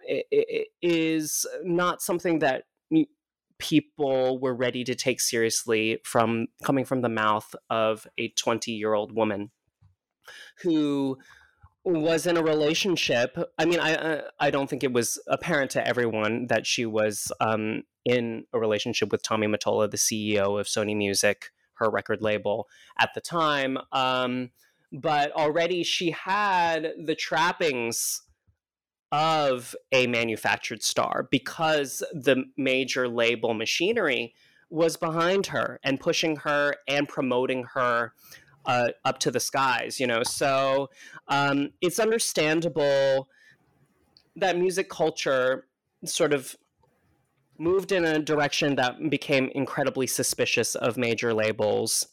is 0.82 1.46
not 1.64 2.02
something 2.02 2.40
that 2.40 2.64
people 3.60 4.40
were 4.40 4.54
ready 4.54 4.84
to 4.84 4.96
take 4.96 5.20
seriously 5.20 6.00
from 6.04 6.48
coming 6.64 6.86
from 6.86 7.02
the 7.02 7.10
mouth 7.10 7.56
of 7.70 8.08
a 8.18 8.30
20 8.30 8.72
year 8.72 8.94
old 8.94 9.12
woman 9.12 9.52
who 10.62 11.18
was 11.88 12.28
in 12.28 12.38
a 12.38 12.44
relationship. 12.44 13.38
I 13.58 13.66
mean, 13.66 13.80
I 13.80 13.96
uh, 13.96 14.22
I 14.40 14.52
don't 14.52 14.70
think 14.70 14.84
it 14.84 14.92
was 14.92 15.20
apparent 15.28 15.72
to 15.72 15.88
everyone 15.88 16.48
that 16.48 16.68
she 16.68 16.86
was 16.86 17.32
um, 17.40 17.84
in 18.06 18.46
a 18.54 18.60
relationship 18.60 19.12
with 19.12 19.24
Tommy 19.24 19.48
Mottola, 19.48 19.90
the 19.90 19.98
CEO 19.98 20.60
of 20.60 20.68
Sony 20.68 20.96
Music, 20.96 21.52
her 21.76 21.90
record 21.90 22.22
label 22.22 22.68
at 23.00 23.14
the 23.16 23.22
time. 23.22 23.78
Um, 23.92 24.52
but 24.92 25.32
already 25.32 25.84
she 25.84 26.12
had 26.12 26.94
the 27.04 27.16
trappings 27.16 28.22
of 29.12 29.76
a 29.92 30.08
manufactured 30.08 30.84
star 30.84 31.28
because 31.32 32.04
the 32.14 32.44
major 32.58 33.08
label 33.08 33.54
machinery 33.54 34.34
was 34.70 34.98
behind 34.98 35.48
her 35.48 35.80
and 35.84 36.00
pushing 36.00 36.36
her 36.38 36.76
and 36.88 37.08
promoting 37.08 37.64
her 37.74 38.14
uh, 38.68 38.90
up 39.06 39.18
to 39.20 39.32
the 39.32 39.40
skies, 39.40 40.00
you 40.00 40.06
know. 40.06 40.22
So 40.24 40.90
um, 41.28 41.72
it's 41.82 42.00
understandable 42.00 43.30
that 44.36 44.58
music 44.58 44.90
culture 44.90 45.68
sort 46.06 46.34
of 46.34 46.56
moved 47.58 47.92
in 47.92 48.06
a 48.06 48.20
direction 48.20 48.76
that 48.76 49.10
became 49.10 49.50
incredibly 49.56 50.06
suspicious 50.06 50.76
of 50.76 50.96
major 50.96 51.34
labels 51.34 52.08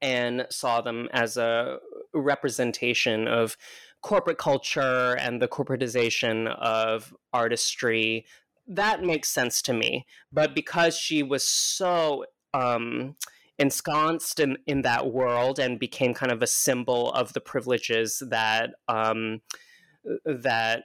and 0.00 0.46
saw 0.50 0.80
them 0.80 1.08
as 1.12 1.36
a 1.36 1.78
representation 2.14 3.28
of 3.28 3.56
corporate 4.00 4.38
culture 4.38 5.16
and 5.20 5.42
the 5.42 5.48
corporatization 5.48 6.46
of 6.58 7.14
artistry. 7.32 8.24
That 8.66 9.02
makes 9.02 9.28
sense 9.28 9.60
to 9.62 9.72
me. 9.72 10.06
But 10.32 10.54
because 10.54 10.96
she 10.96 11.22
was 11.22 11.42
so 11.42 12.24
um, 12.54 13.16
ensconced 13.58 14.40
in, 14.40 14.58
in 14.66 14.82
that 14.82 15.12
world 15.12 15.58
and 15.58 15.78
became 15.78 16.14
kind 16.14 16.32
of 16.32 16.42
a 16.42 16.46
symbol 16.46 17.10
of 17.12 17.32
the 17.32 17.40
privileges 17.40 18.22
that 18.28 18.70
um, 18.88 19.40
that 20.24 20.84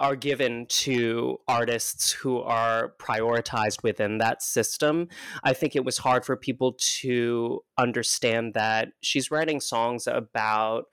are 0.00 0.16
given 0.16 0.64
to 0.66 1.36
artists 1.46 2.10
who 2.10 2.38
are 2.38 2.94
prioritized 2.98 3.82
within 3.82 4.16
that 4.16 4.42
system. 4.42 5.08
I 5.44 5.52
think 5.52 5.76
it 5.76 5.84
was 5.84 5.98
hard 5.98 6.24
for 6.24 6.36
people 6.36 6.76
to 7.00 7.60
understand 7.76 8.54
that 8.54 8.88
she's 9.02 9.30
writing 9.30 9.60
songs 9.60 10.06
about 10.06 10.84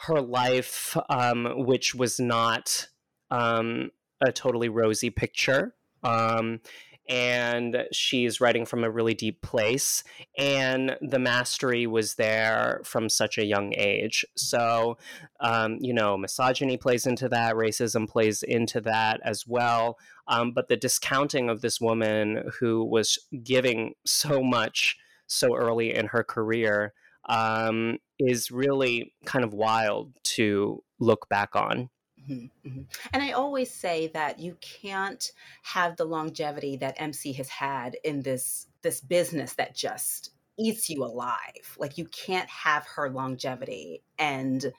her 0.00 0.20
life, 0.20 0.96
um, 1.10 1.54
which 1.56 1.94
was 1.94 2.20
not 2.20 2.86
um, 3.32 3.90
a 4.24 4.30
totally 4.30 4.68
rosy 4.68 5.10
picture. 5.10 5.74
Um, 6.04 6.60
and 7.08 7.84
she's 7.92 8.40
writing 8.40 8.66
from 8.66 8.84
a 8.84 8.90
really 8.90 9.14
deep 9.14 9.40
place 9.42 10.02
and 10.36 10.96
the 11.00 11.18
mastery 11.18 11.86
was 11.86 12.14
there 12.14 12.80
from 12.84 13.08
such 13.08 13.38
a 13.38 13.44
young 13.44 13.72
age 13.76 14.24
so 14.36 14.96
um, 15.40 15.78
you 15.80 15.94
know 15.94 16.16
misogyny 16.16 16.76
plays 16.76 17.06
into 17.06 17.28
that 17.28 17.54
racism 17.54 18.08
plays 18.08 18.42
into 18.42 18.80
that 18.80 19.20
as 19.24 19.46
well 19.46 19.98
Um, 20.28 20.52
but 20.52 20.68
the 20.68 20.76
discounting 20.76 21.48
of 21.48 21.60
this 21.60 21.80
woman 21.80 22.50
who 22.58 22.84
was 22.84 23.18
giving 23.44 23.94
so 24.04 24.42
much 24.42 24.96
so 25.26 25.54
early 25.56 25.94
in 25.94 26.06
her 26.06 26.24
career 26.24 26.92
um, 27.28 27.98
is 28.18 28.50
really 28.50 29.12
kind 29.24 29.44
of 29.44 29.52
wild 29.52 30.12
to 30.22 30.82
look 30.98 31.28
back 31.28 31.54
on. 31.54 31.90
Mm-hmm, 32.28 32.68
mm-hmm. 32.68 32.82
And 33.12 33.22
I 33.22 33.32
always 33.32 33.72
say 33.72 34.08
that 34.08 34.38
you 34.38 34.56
can't 34.60 35.32
have 35.62 35.96
the 35.96 36.04
longevity 36.04 36.76
that 36.78 37.00
MC 37.00 37.32
has 37.34 37.48
had 37.48 37.96
in 38.04 38.22
this 38.22 38.66
this 38.82 39.00
business 39.00 39.54
that 39.54 39.74
just 39.74 40.30
eats 40.58 40.88
you 40.90 41.04
alive. 41.04 41.76
Like 41.78 41.98
you 41.98 42.06
can't 42.06 42.48
have 42.48 42.86
her 42.96 43.10
longevity 43.10 44.02
and 44.18 44.72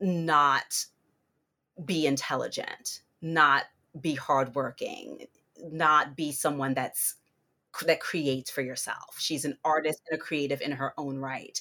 not 0.00 0.86
be 1.84 2.06
intelligent, 2.06 3.02
not 3.20 3.64
be 4.00 4.14
hardworking, 4.14 5.26
not 5.58 6.16
be 6.16 6.32
someone 6.32 6.74
that's 6.74 7.16
that 7.80 8.00
creates 8.00 8.50
for 8.50 8.62
yourself. 8.62 9.16
She's 9.18 9.44
an 9.44 9.58
artist 9.64 10.00
and 10.10 10.18
a 10.18 10.22
creative 10.22 10.60
in 10.60 10.72
her 10.72 10.92
own 10.96 11.18
right. 11.18 11.60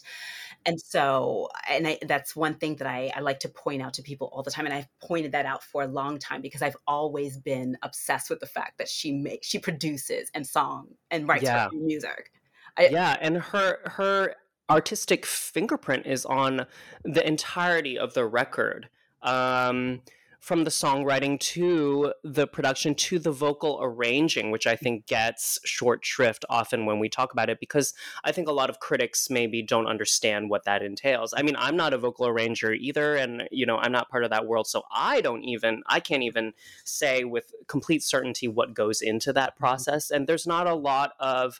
And 0.66 0.80
so, 0.80 1.50
and 1.70 1.88
I, 1.88 2.00
that's 2.08 2.36
one 2.36 2.56
thing 2.56 2.78
that 2.78 2.88
I, 2.88 3.12
I 3.16 3.20
like 3.20 3.40
to 3.42 3.50
point 3.50 3.82
out 3.82 3.94
to 3.96 4.02
people 4.02 4.30
all 4.34 4.44
the 4.44 4.52
time. 4.52 4.66
And 4.66 4.74
I've 4.74 4.88
pointed 5.00 5.34
that 5.34 5.46
out 5.46 5.64
for 5.64 5.84
a 5.84 5.88
long 5.88 6.18
time 6.18 6.42
because 6.42 6.62
I've 6.62 6.78
always 6.88 7.38
been 7.38 7.78
obsessed 7.84 8.30
with 8.30 8.40
the 8.40 8.48
fact 8.48 8.78
that 8.78 8.90
she 8.90 9.12
makes, 9.12 9.48
she 9.48 9.60
produces 9.60 10.30
and 10.34 10.46
song 10.46 10.88
and 11.12 11.28
writes 11.28 11.44
yeah. 11.44 11.66
her 11.66 11.70
music. 11.74 12.32
I, 12.78 12.88
yeah. 12.88 13.18
And 13.22 13.38
her, 13.38 13.80
her 13.86 14.36
artistic 14.70 15.26
fingerprint 15.26 16.06
is 16.06 16.26
on 16.26 16.66
the 17.04 17.26
entirety 17.28 17.98
of 17.98 18.14
the 18.14 18.26
record. 18.26 18.90
Um, 19.22 20.02
from 20.46 20.64
the 20.64 20.70
songwriting 20.70 21.40
to 21.40 22.14
the 22.24 22.46
production 22.46 22.94
to 22.94 23.18
the 23.18 23.32
vocal 23.32 23.80
arranging, 23.82 24.52
which 24.52 24.68
I 24.68 24.76
think 24.76 25.08
gets 25.08 25.60
short 25.66 26.06
shrift 26.06 26.46
often 26.52 26.86
when 26.86 27.00
we 27.00 27.10
talk 27.10 27.34
about 27.34 27.50
it, 27.50 27.60
because 27.60 27.96
I 28.24 28.32
think 28.32 28.48
a 28.48 28.52
lot 28.52 28.70
of 28.70 28.80
critics 28.80 29.28
maybe 29.32 29.64
don't 29.64 29.88
understand 29.88 30.52
what 30.52 30.66
that 30.66 30.84
entails. 30.84 31.34
I 31.36 31.42
mean, 31.42 31.56
I'm 31.58 31.76
not 31.76 31.96
a 31.96 31.98
vocal 31.98 32.28
arranger 32.28 32.74
either, 32.74 33.16
and 33.16 33.48
you 33.50 33.66
know, 33.66 33.78
I'm 33.78 33.92
not 33.92 34.08
part 34.08 34.24
of 34.24 34.30
that 34.30 34.46
world, 34.46 34.68
so 34.68 34.84
I 34.92 35.20
don't 35.20 35.44
even, 35.44 35.82
I 35.88 36.00
can't 36.00 36.22
even 36.22 36.54
say 36.84 37.24
with 37.24 37.52
complete 37.66 38.04
certainty 38.04 38.48
what 38.48 38.76
goes 38.76 39.02
into 39.02 39.34
that 39.34 39.56
mm-hmm. 39.56 39.64
process. 39.64 40.12
And 40.12 40.28
there's 40.28 40.46
not 40.46 40.68
a 40.68 40.76
lot 40.76 41.14
of 41.20 41.60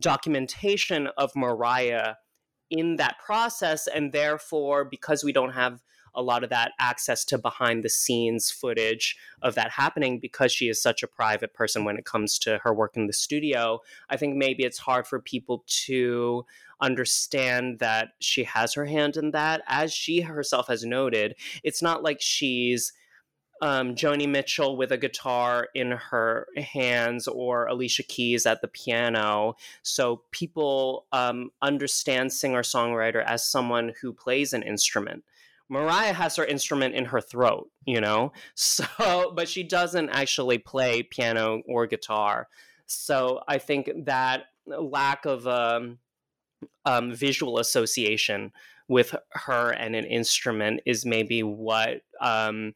documentation 0.00 1.06
of 1.16 1.36
Mariah 1.36 2.14
in 2.70 2.96
that 2.96 3.20
process, 3.24 3.86
and 3.86 4.10
therefore, 4.10 4.84
because 4.84 5.22
we 5.22 5.30
don't 5.30 5.52
have 5.52 5.80
a 6.16 6.22
lot 6.22 6.42
of 6.42 6.50
that 6.50 6.72
access 6.78 7.24
to 7.26 7.38
behind 7.38 7.84
the 7.84 7.90
scenes 7.90 8.50
footage 8.50 9.16
of 9.42 9.54
that 9.54 9.70
happening 9.70 10.18
because 10.18 10.50
she 10.50 10.68
is 10.68 10.80
such 10.80 11.02
a 11.02 11.08
private 11.08 11.54
person 11.54 11.84
when 11.84 11.96
it 11.96 12.04
comes 12.04 12.38
to 12.40 12.58
her 12.64 12.74
work 12.74 12.96
in 12.96 13.06
the 13.06 13.12
studio. 13.12 13.80
I 14.10 14.16
think 14.16 14.36
maybe 14.36 14.64
it's 14.64 14.78
hard 14.78 15.06
for 15.06 15.20
people 15.20 15.64
to 15.86 16.44
understand 16.80 17.78
that 17.78 18.10
she 18.20 18.44
has 18.44 18.74
her 18.74 18.86
hand 18.86 19.16
in 19.16 19.30
that. 19.30 19.62
As 19.66 19.92
she 19.92 20.22
herself 20.22 20.68
has 20.68 20.84
noted, 20.84 21.36
it's 21.62 21.82
not 21.82 22.02
like 22.02 22.20
she's 22.20 22.92
um, 23.62 23.94
Joni 23.94 24.28
Mitchell 24.28 24.76
with 24.76 24.92
a 24.92 24.98
guitar 24.98 25.68
in 25.74 25.92
her 25.92 26.46
hands 26.56 27.26
or 27.26 27.66
Alicia 27.66 28.02
Keys 28.02 28.44
at 28.46 28.60
the 28.60 28.68
piano. 28.68 29.56
So 29.82 30.22
people 30.30 31.06
um, 31.12 31.50
understand 31.62 32.32
singer 32.32 32.62
songwriter 32.62 33.24
as 33.24 33.48
someone 33.48 33.92
who 34.00 34.12
plays 34.12 34.52
an 34.52 34.62
instrument. 34.62 35.24
Mariah 35.68 36.12
has 36.12 36.36
her 36.36 36.44
instrument 36.44 36.94
in 36.94 37.06
her 37.06 37.20
throat, 37.20 37.70
you 37.84 38.00
know? 38.00 38.32
So, 38.54 39.32
but 39.34 39.48
she 39.48 39.62
doesn't 39.62 40.10
actually 40.10 40.58
play 40.58 41.02
piano 41.02 41.62
or 41.66 41.86
guitar. 41.86 42.48
So 42.86 43.40
I 43.48 43.58
think 43.58 43.90
that 44.04 44.44
lack 44.66 45.24
of 45.26 45.46
um, 45.46 45.98
um, 46.84 47.12
visual 47.12 47.58
association 47.58 48.52
with 48.88 49.14
her 49.30 49.70
and 49.72 49.96
an 49.96 50.04
instrument 50.04 50.80
is 50.86 51.04
maybe 51.04 51.42
what 51.42 52.02
um, 52.20 52.74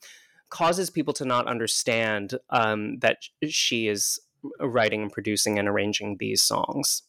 causes 0.49 0.91
people 0.91 1.15
to 1.15 1.25
not 1.25 1.47
understand 1.47 2.35
um, 2.51 2.99
that 2.99 3.19
she 3.49 3.87
is 3.89 4.19
writing 4.59 5.03
and 5.03 5.13
producing 5.13 5.59
and 5.59 5.69
arranging 5.69 6.17
these 6.19 6.43
songs. 6.43 7.03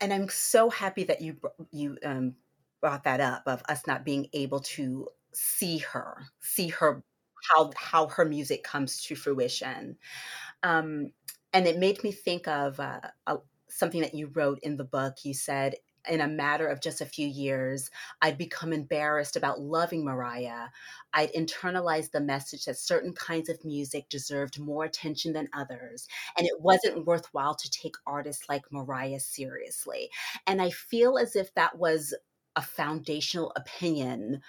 And 0.00 0.12
I'm 0.12 0.28
so 0.28 0.68
happy 0.68 1.04
that 1.04 1.22
you 1.22 1.36
you 1.72 1.96
um, 2.04 2.34
brought 2.80 3.04
that 3.04 3.20
up 3.20 3.42
of 3.46 3.62
us 3.68 3.86
not 3.86 4.04
being 4.04 4.28
able 4.32 4.60
to 4.60 5.08
see 5.32 5.78
her, 5.78 6.26
see 6.40 6.68
her 6.68 7.02
how 7.54 7.70
how 7.76 8.06
her 8.08 8.24
music 8.24 8.64
comes 8.64 9.02
to 9.02 9.14
fruition. 9.14 9.96
Um, 10.62 11.12
and 11.52 11.66
it 11.66 11.78
made 11.78 12.02
me 12.04 12.12
think 12.12 12.48
of 12.48 12.80
uh, 12.80 13.00
uh, 13.26 13.38
something 13.68 14.00
that 14.02 14.14
you 14.14 14.30
wrote 14.34 14.58
in 14.62 14.76
the 14.76 14.84
book. 14.84 15.24
You 15.24 15.34
said, 15.34 15.76
in 16.08 16.20
a 16.20 16.28
matter 16.28 16.66
of 16.68 16.80
just 16.80 17.00
a 17.00 17.06
few 17.06 17.26
years, 17.26 17.90
I'd 18.22 18.38
become 18.38 18.72
embarrassed 18.72 19.36
about 19.36 19.60
loving 19.60 20.04
Mariah. 20.04 20.68
I'd 21.12 21.32
internalized 21.32 22.12
the 22.12 22.20
message 22.20 22.66
that 22.66 22.78
certain 22.78 23.12
kinds 23.12 23.48
of 23.48 23.64
music 23.64 24.08
deserved 24.08 24.60
more 24.60 24.84
attention 24.84 25.32
than 25.32 25.48
others, 25.52 26.06
and 26.38 26.46
it 26.46 26.60
wasn't 26.60 27.06
worthwhile 27.06 27.54
to 27.54 27.70
take 27.70 27.94
artists 28.06 28.48
like 28.48 28.62
Mariah 28.70 29.20
seriously. 29.20 30.10
And 30.46 30.60
I 30.62 30.70
feel 30.70 31.18
as 31.18 31.36
if 31.36 31.52
that 31.54 31.78
was 31.78 32.14
a 32.56 32.62
foundational 32.62 33.52
opinion 33.54 34.40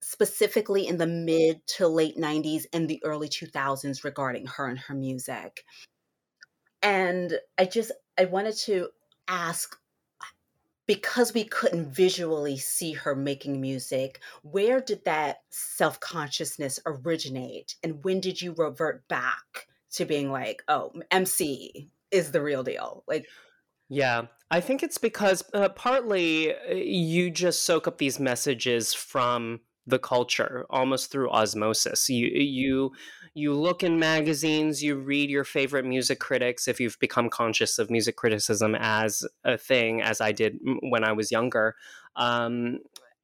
specifically 0.00 0.86
in 0.86 0.96
the 0.96 1.06
mid 1.06 1.66
to 1.66 1.88
late 1.88 2.16
90s 2.16 2.64
and 2.72 2.88
the 2.88 3.02
early 3.04 3.28
2000s 3.28 4.04
regarding 4.04 4.46
her 4.46 4.66
and 4.66 4.78
her 4.78 4.94
music. 4.94 5.64
And 6.82 7.38
I 7.58 7.64
just 7.64 7.92
I 8.16 8.26
wanted 8.26 8.56
to 8.58 8.88
ask 9.26 9.76
because 10.86 11.34
we 11.34 11.44
couldn't 11.44 11.90
visually 11.90 12.56
see 12.56 12.92
her 12.92 13.14
making 13.14 13.60
music, 13.60 14.20
where 14.42 14.80
did 14.80 15.04
that 15.04 15.38
self-consciousness 15.50 16.80
originate 16.86 17.76
and 17.82 18.02
when 18.04 18.20
did 18.20 18.40
you 18.40 18.54
revert 18.56 19.06
back 19.08 19.66
to 19.90 20.04
being 20.04 20.30
like, 20.30 20.62
"Oh, 20.68 20.92
MC 21.10 21.90
is 22.10 22.30
the 22.30 22.40
real 22.40 22.62
deal." 22.62 23.04
Like 23.08 23.26
yeah, 23.88 24.26
I 24.50 24.60
think 24.60 24.82
it's 24.82 24.98
because 24.98 25.44
uh, 25.52 25.68
partly 25.70 26.54
uh, 26.54 26.74
you 26.74 27.30
just 27.30 27.64
soak 27.64 27.86
up 27.86 27.98
these 27.98 28.18
messages 28.18 28.94
from 28.94 29.60
the 29.86 29.98
culture 29.98 30.66
almost 30.70 31.10
through 31.10 31.30
osmosis. 31.30 32.08
You 32.08 32.28
you 32.28 32.92
you 33.34 33.54
look 33.54 33.82
in 33.82 33.98
magazines, 33.98 34.82
you 34.82 34.96
read 34.96 35.30
your 35.30 35.44
favorite 35.44 35.84
music 35.84 36.18
critics 36.18 36.66
if 36.66 36.80
you've 36.80 36.98
become 36.98 37.30
conscious 37.30 37.78
of 37.78 37.90
music 37.90 38.16
criticism 38.16 38.74
as 38.74 39.26
a 39.44 39.56
thing, 39.56 40.02
as 40.02 40.20
I 40.20 40.32
did 40.32 40.58
when 40.82 41.04
I 41.04 41.12
was 41.12 41.30
younger. 41.30 41.76
Um, 42.16 42.78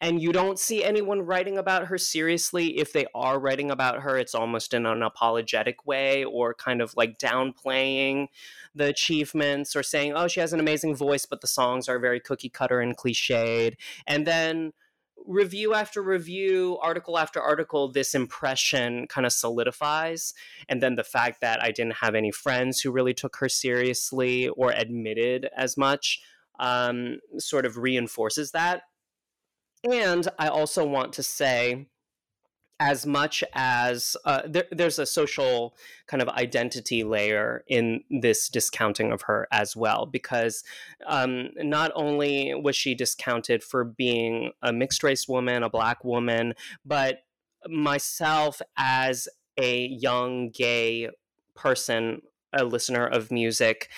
and 0.04 0.20
you 0.20 0.32
don't 0.32 0.58
see 0.58 0.84
anyone 0.84 1.22
writing 1.22 1.56
about 1.56 1.86
her 1.86 1.96
seriously. 1.96 2.76
If 2.78 2.92
they 2.92 3.06
are 3.14 3.40
writing 3.40 3.70
about 3.70 4.02
her, 4.02 4.18
it's 4.18 4.34
almost 4.34 4.74
in 4.74 4.84
an 4.84 5.02
apologetic 5.02 5.86
way 5.86 6.24
or 6.24 6.52
kind 6.52 6.82
of 6.82 6.94
like 6.94 7.18
downplaying 7.18 8.26
the 8.74 8.84
achievements 8.84 9.74
or 9.74 9.82
saying, 9.82 10.12
oh, 10.14 10.28
she 10.28 10.40
has 10.40 10.52
an 10.52 10.60
amazing 10.60 10.94
voice, 10.94 11.24
but 11.24 11.40
the 11.40 11.46
songs 11.46 11.88
are 11.88 11.98
very 11.98 12.20
cookie 12.20 12.50
cutter 12.50 12.80
and 12.80 12.98
cliched. 12.98 13.76
And 14.06 14.26
then 14.26 14.74
review 15.26 15.72
after 15.72 16.02
review, 16.02 16.76
article 16.82 17.16
after 17.16 17.40
article, 17.40 17.90
this 17.90 18.14
impression 18.14 19.06
kind 19.06 19.24
of 19.24 19.32
solidifies. 19.32 20.34
And 20.68 20.82
then 20.82 20.96
the 20.96 21.02
fact 21.02 21.40
that 21.40 21.62
I 21.62 21.70
didn't 21.70 21.94
have 21.94 22.14
any 22.14 22.30
friends 22.30 22.78
who 22.78 22.92
really 22.92 23.14
took 23.14 23.36
her 23.36 23.48
seriously 23.48 24.48
or 24.48 24.70
admitted 24.72 25.48
as 25.56 25.78
much 25.78 26.20
um, 26.60 27.20
sort 27.38 27.64
of 27.64 27.78
reinforces 27.78 28.50
that. 28.50 28.82
And 29.90 30.26
I 30.38 30.48
also 30.48 30.86
want 30.86 31.12
to 31.14 31.22
say, 31.22 31.86
as 32.80 33.06
much 33.06 33.44
as 33.52 34.16
uh, 34.24 34.42
there, 34.46 34.64
there's 34.72 34.98
a 34.98 35.06
social 35.06 35.76
kind 36.06 36.20
of 36.20 36.28
identity 36.30 37.04
layer 37.04 37.64
in 37.68 38.02
this 38.10 38.48
discounting 38.48 39.12
of 39.12 39.22
her 39.22 39.46
as 39.52 39.76
well, 39.76 40.06
because 40.06 40.64
um, 41.06 41.50
not 41.56 41.92
only 41.94 42.52
was 42.54 42.74
she 42.74 42.94
discounted 42.94 43.62
for 43.62 43.84
being 43.84 44.50
a 44.60 44.72
mixed 44.72 45.04
race 45.04 45.28
woman, 45.28 45.62
a 45.62 45.70
black 45.70 46.04
woman, 46.04 46.54
but 46.84 47.20
myself 47.68 48.60
as 48.76 49.28
a 49.56 49.86
young 49.86 50.50
gay 50.50 51.08
person, 51.54 52.22
a 52.52 52.64
listener 52.64 53.06
of 53.06 53.30
music, 53.30 53.88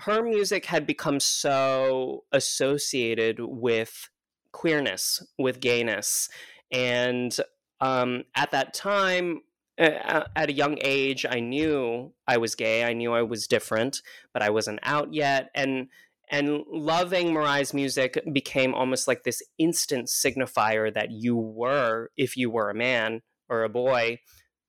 her 0.00 0.22
music 0.22 0.66
had 0.66 0.86
become 0.86 1.20
so 1.20 2.24
associated 2.32 3.38
with 3.38 4.10
queerness, 4.54 5.22
with 5.38 5.60
gayness. 5.60 6.30
And 6.72 7.36
um, 7.80 8.24
at 8.34 8.52
that 8.52 8.72
time, 8.72 9.42
at 9.76 10.48
a 10.48 10.52
young 10.52 10.78
age, 10.80 11.26
I 11.28 11.40
knew 11.40 12.12
I 12.26 12.36
was 12.36 12.54
gay. 12.54 12.84
I 12.84 12.92
knew 12.92 13.12
I 13.12 13.22
was 13.22 13.48
different, 13.48 14.00
but 14.32 14.42
I 14.42 14.50
wasn't 14.50 14.78
out 14.82 15.12
yet. 15.12 15.50
And 15.54 15.88
and 16.30 16.62
loving 16.70 17.34
Mariah's 17.34 17.74
music 17.74 18.18
became 18.32 18.72
almost 18.72 19.06
like 19.06 19.24
this 19.24 19.42
instant 19.58 20.06
signifier 20.08 20.92
that 20.94 21.10
you 21.10 21.36
were, 21.36 22.08
if 22.16 22.36
you 22.36 22.50
were 22.50 22.70
a 22.70 22.74
man 22.74 23.20
or 23.50 23.62
a 23.62 23.68
boy, 23.68 24.20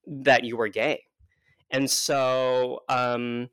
that 0.06 0.44
you 0.44 0.58
were 0.58 0.68
gay. 0.68 1.04
And 1.72 1.90
so 1.90 2.82
um, 2.90 3.50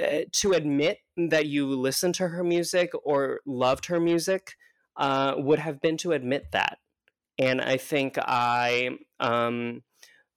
uh, 0.00 0.20
to 0.32 0.52
admit 0.52 0.98
that 1.16 1.46
you 1.46 1.66
listened 1.66 2.14
to 2.16 2.28
her 2.28 2.44
music 2.44 2.90
or 3.04 3.40
loved 3.44 3.86
her 3.86 3.98
music 3.98 4.54
uh, 4.96 5.34
would 5.36 5.58
have 5.58 5.80
been 5.80 5.96
to 5.98 6.12
admit 6.12 6.52
that. 6.52 6.78
And 7.38 7.60
I 7.60 7.76
think 7.76 8.16
I 8.18 8.98
um, 9.18 9.82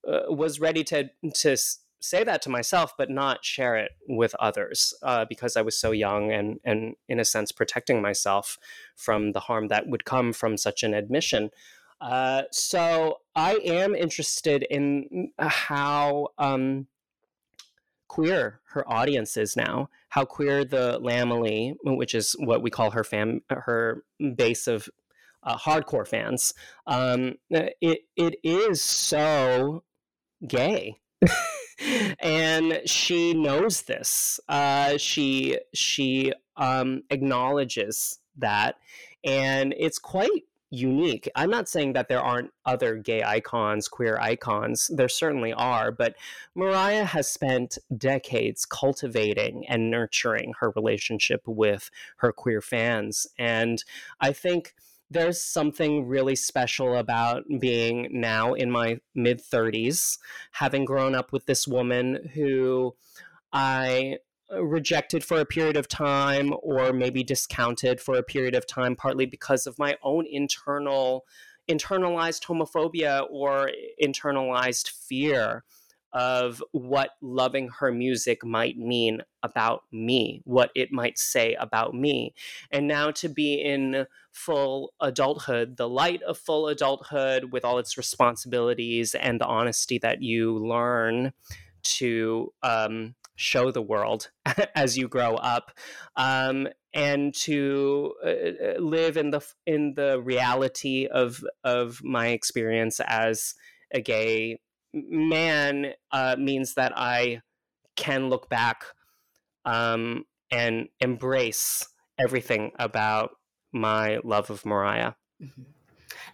uh, 0.08 0.22
was 0.30 0.60
ready 0.60 0.84
to 0.86 1.10
to 1.36 1.58
say 2.00 2.24
that 2.24 2.42
to 2.44 2.50
myself, 2.50 2.94
but 2.98 3.10
not 3.10 3.44
share 3.44 3.76
it 3.76 3.92
with 4.08 4.36
others 4.40 4.94
uh, 5.04 5.26
because 5.28 5.56
I 5.56 5.62
was 5.62 5.80
so 5.80 5.92
young 5.92 6.32
and 6.32 6.60
and 6.64 6.96
in 7.08 7.20
a 7.20 7.26
sense 7.26 7.52
protecting 7.52 8.02
myself 8.02 8.58
from 8.96 9.34
the 9.34 9.42
harm 9.42 9.68
that 9.68 9.88
would 9.88 10.06
come 10.06 10.34
from 10.34 10.58
such 10.58 10.84
an 10.84 10.94
admission. 10.94 11.52
Uh, 12.00 12.44
so 12.52 13.20
I 13.36 13.56
am 13.66 13.96
interested 13.96 14.64
in 14.70 15.32
how 15.40 16.30
um, 16.38 16.88
queer 18.08 18.62
her 18.72 18.90
audience 18.92 19.38
is 19.38 19.56
now, 19.56 19.90
how 20.10 20.26
queer 20.26 20.64
the 20.64 21.00
Lambily, 21.02 21.76
which 21.84 22.16
is 22.16 22.36
what 22.40 22.62
we 22.62 22.70
call 22.70 22.92
her 22.92 23.04
fam, 23.04 23.42
her 23.50 24.04
base 24.36 24.68
of 24.68 24.90
uh, 25.44 25.58
hardcore 25.58 26.08
fans, 26.08 26.54
um, 26.88 27.36
it 27.50 28.00
it 28.16 28.36
is 28.44 28.82
so 28.82 29.84
gay. 30.46 30.98
and 32.20 32.82
she 32.86 33.34
knows 33.34 33.84
this. 33.84 34.40
Uh, 34.50 34.98
she 34.98 35.58
she 35.74 36.34
um, 36.56 37.04
acknowledges 37.10 38.20
that, 38.38 38.76
and 39.24 39.74
it's 39.78 40.00
quite 40.00 40.44
unique. 40.70 41.30
I'm 41.36 41.50
not 41.50 41.70
saying 41.70 41.94
that 41.94 42.10
there 42.10 42.22
aren't 42.22 42.52
other 42.66 42.96
gay 42.96 43.24
icons, 43.24 43.88
queer 43.88 44.18
icons. 44.20 44.90
There 44.94 45.10
certainly 45.10 45.54
are, 45.54 45.92
but 45.92 46.16
Mariah 46.56 47.06
has 47.06 47.30
spent 47.30 47.78
decades 47.96 48.66
cultivating 48.66 49.66
and 49.68 49.90
nurturing 49.90 50.54
her 50.60 50.72
relationship 50.76 51.42
with 51.46 51.90
her 52.18 52.32
queer 52.32 52.62
fans. 52.62 53.28
And 53.38 53.84
I 54.20 54.34
think 54.34 54.74
there's 55.10 55.42
something 55.42 56.06
really 56.06 56.36
special 56.36 56.96
about 56.96 57.46
being 57.60 58.10
now 58.12 58.54
in 58.54 58.70
my 58.70 59.00
mid 59.16 59.42
30s, 59.42 60.18
having 60.52 60.84
grown 60.84 61.16
up 61.16 61.32
with 61.32 61.46
this 61.46 61.68
woman 61.68 62.30
who 62.34 62.94
I 63.54 64.18
rejected 64.52 65.24
for 65.24 65.40
a 65.40 65.46
period 65.46 65.78
of 65.78 65.88
time 65.88 66.54
or 66.62 66.94
maybe 66.94 67.24
discounted 67.24 68.00
for 68.00 68.16
a 68.16 68.24
period 68.24 68.56
of 68.56 68.66
time 68.66 68.96
partly 68.96 69.26
because 69.26 69.68
of 69.68 69.78
my 69.78 69.98
own 70.04 70.26
internal 70.26 71.26
internalized 71.70 72.46
homophobia 72.46 73.28
or 73.30 73.70
internalized 74.02 74.90
fear 74.90 75.64
of 76.14 76.64
what 76.72 77.12
loving 77.22 77.70
her 77.80 77.92
music 77.92 78.44
might 78.44 78.78
mean 78.78 79.22
about 79.44 79.84
me, 79.92 80.42
what 80.46 80.72
it 80.74 80.92
might 80.92 81.18
say 81.18 81.54
about 81.56 81.94
me. 81.94 82.34
And 82.72 82.88
now 82.88 83.12
to 83.12 83.28
be 83.28 83.56
in 83.56 84.08
full 84.32 84.94
adulthood, 85.02 85.78
the 85.78 85.90
light 85.90 86.22
of 86.24 86.38
full 86.38 86.70
adulthood 86.70 87.52
with 87.52 87.66
all 87.66 87.78
its 87.78 87.98
responsibilities 87.98 89.14
and 89.16 89.42
the 89.42 89.46
honesty 89.46 90.00
that 90.00 90.22
you 90.22 90.58
learn 90.58 91.34
to 91.84 92.54
um, 92.64 93.16
show 93.38 93.72
the 93.72 93.82
world 93.82 94.32
as 94.76 94.98
you 94.98 95.08
grow 95.08 95.36
up 95.36 95.72
um, 96.16 96.68
and 96.94 97.34
to 97.34 98.14
uh, 98.26 98.30
uh, 98.30 98.80
live 98.80 99.16
in 99.16 99.30
the 99.30 99.42
in 99.66 99.94
the 99.96 100.20
reality 100.20 101.06
of 101.06 101.44
of 101.64 102.04
my 102.04 102.28
experience 102.30 103.00
as 103.06 103.54
a 103.94 104.02
gay 104.02 104.60
man 104.94 105.94
uh, 106.12 106.36
means 106.38 106.74
that 106.74 106.92
I 106.96 107.42
can 107.96 108.30
look 108.30 108.50
back 108.50 108.84
um, 109.66 110.26
and 110.50 110.88
embrace 111.00 111.88
everything 112.20 112.72
about 112.80 113.32
my 113.72 114.20
love 114.24 114.50
of 114.50 114.66
Mariah. 114.66 115.14
Mm-hmm. 115.42 115.62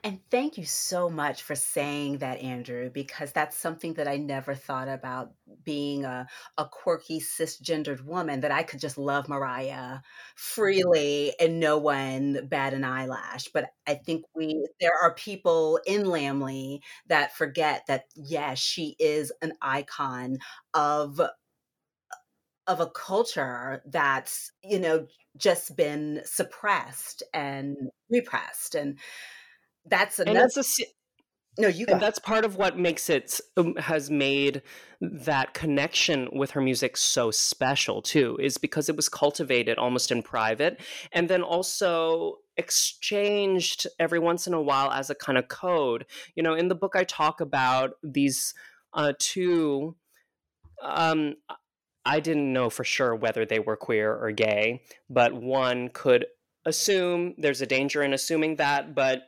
And 0.04 0.20
thank 0.30 0.58
you 0.58 0.66
so 0.66 1.10
much 1.10 1.44
for 1.44 1.56
saying 1.56 2.18
that, 2.20 2.40
Andrew, 2.42 2.90
because 2.90 3.32
that's 3.32 3.58
something 3.58 3.94
that 3.96 4.08
I 4.08 4.18
never 4.18 4.54
thought 4.54 4.88
about 4.88 5.32
being 5.64 6.06
a, 6.06 6.28
a 6.58 6.66
quirky 6.66 7.20
cisgendered 7.20 8.04
woman, 8.04 8.42
that 8.42 8.52
I 8.52 8.64
could 8.64 8.80
just 8.80 8.98
love 8.98 9.30
Mariah 9.30 10.00
freely 10.36 11.34
and 11.40 11.60
no 11.60 11.78
one 11.78 12.48
bat 12.48 12.74
an 12.74 12.84
eyelash. 12.84 13.48
But 13.54 13.66
I 13.88 13.96
think 13.96 14.26
we 14.36 14.68
there 14.80 14.98
are 15.02 15.14
people 15.16 15.80
in 15.86 16.06
Lambily 16.06 16.82
that 17.08 17.36
forget 17.36 17.84
that 17.88 18.06
yes, 18.16 18.60
she 18.60 18.96
is 19.00 19.32
an 19.42 19.54
icon 19.62 20.38
of 20.74 21.20
of 22.68 22.80
a 22.80 22.90
culture 22.92 23.82
that's, 23.86 24.52
you 24.64 24.80
know, 24.80 25.06
just 25.38 25.76
been 25.76 26.22
suppressed 26.26 27.24
and 27.34 27.76
repressed 28.10 28.76
and 28.76 28.98
that's 29.86 30.20
another. 30.20 30.40
And 30.40 30.50
that's 30.50 30.80
a, 30.80 30.84
no, 31.58 31.68
you. 31.68 31.86
And 31.88 32.02
that's 32.02 32.20
part 32.20 32.46
of 32.46 32.56
what 32.56 32.78
makes 32.78 33.10
it 33.10 33.40
um, 33.58 33.76
has 33.76 34.10
made 34.10 34.62
that 35.02 35.54
connection 35.54 36.30
with 36.32 36.52
her 36.52 36.62
music 36.62 36.98
so 36.98 37.30
special 37.30 38.02
too, 38.02 38.38
is 38.42 38.58
because 38.58 38.90
it 38.90 38.96
was 38.96 39.10
cultivated 39.10 39.78
almost 39.78 40.12
in 40.12 40.24
private, 40.24 40.80
and 41.12 41.30
then 41.30 41.44
also 41.44 42.38
exchanged 42.58 43.88
every 44.00 44.20
once 44.20 44.48
in 44.48 44.54
a 44.54 44.62
while 44.62 44.92
as 44.92 45.10
a 45.10 45.16
kind 45.16 45.38
of 45.38 45.48
code. 45.48 46.06
You 46.36 46.44
know, 46.44 46.54
in 46.54 46.70
the 46.70 46.76
book, 46.76 46.96
I 46.96 47.04
talk 47.04 47.42
about 47.42 47.92
these 48.02 48.54
uh, 48.94 49.14
two. 49.20 49.96
Um, 50.82 51.36
I 52.06 52.20
didn't 52.20 52.52
know 52.52 52.70
for 52.70 52.84
sure 52.84 53.16
whether 53.16 53.46
they 53.46 53.60
were 53.60 53.78
queer 53.78 54.14
or 54.14 54.32
gay, 54.32 54.84
but 55.10 55.34
one 55.34 55.90
could 55.90 56.26
assume 56.66 57.36
there's 57.38 57.62
a 57.62 57.66
danger 57.68 58.02
in 58.02 58.14
assuming 58.14 58.56
that, 58.58 58.96
but 58.96 59.22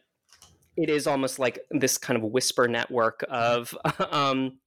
it 0.77 0.89
is 0.89 1.07
almost 1.07 1.39
like 1.39 1.59
this 1.71 1.97
kind 1.97 2.17
of 2.17 2.23
whisper 2.23 2.67
network 2.67 3.23
of 3.29 3.75
um, 4.11 4.59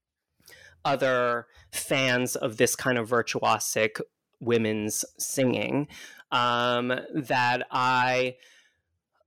other 0.84 1.46
fans 1.70 2.36
of 2.36 2.56
this 2.56 2.74
kind 2.74 2.98
of 2.98 3.08
virtuosic 3.08 4.00
women's 4.40 5.04
singing 5.18 5.88
um, 6.30 6.88
that 7.14 7.66
I 7.70 8.36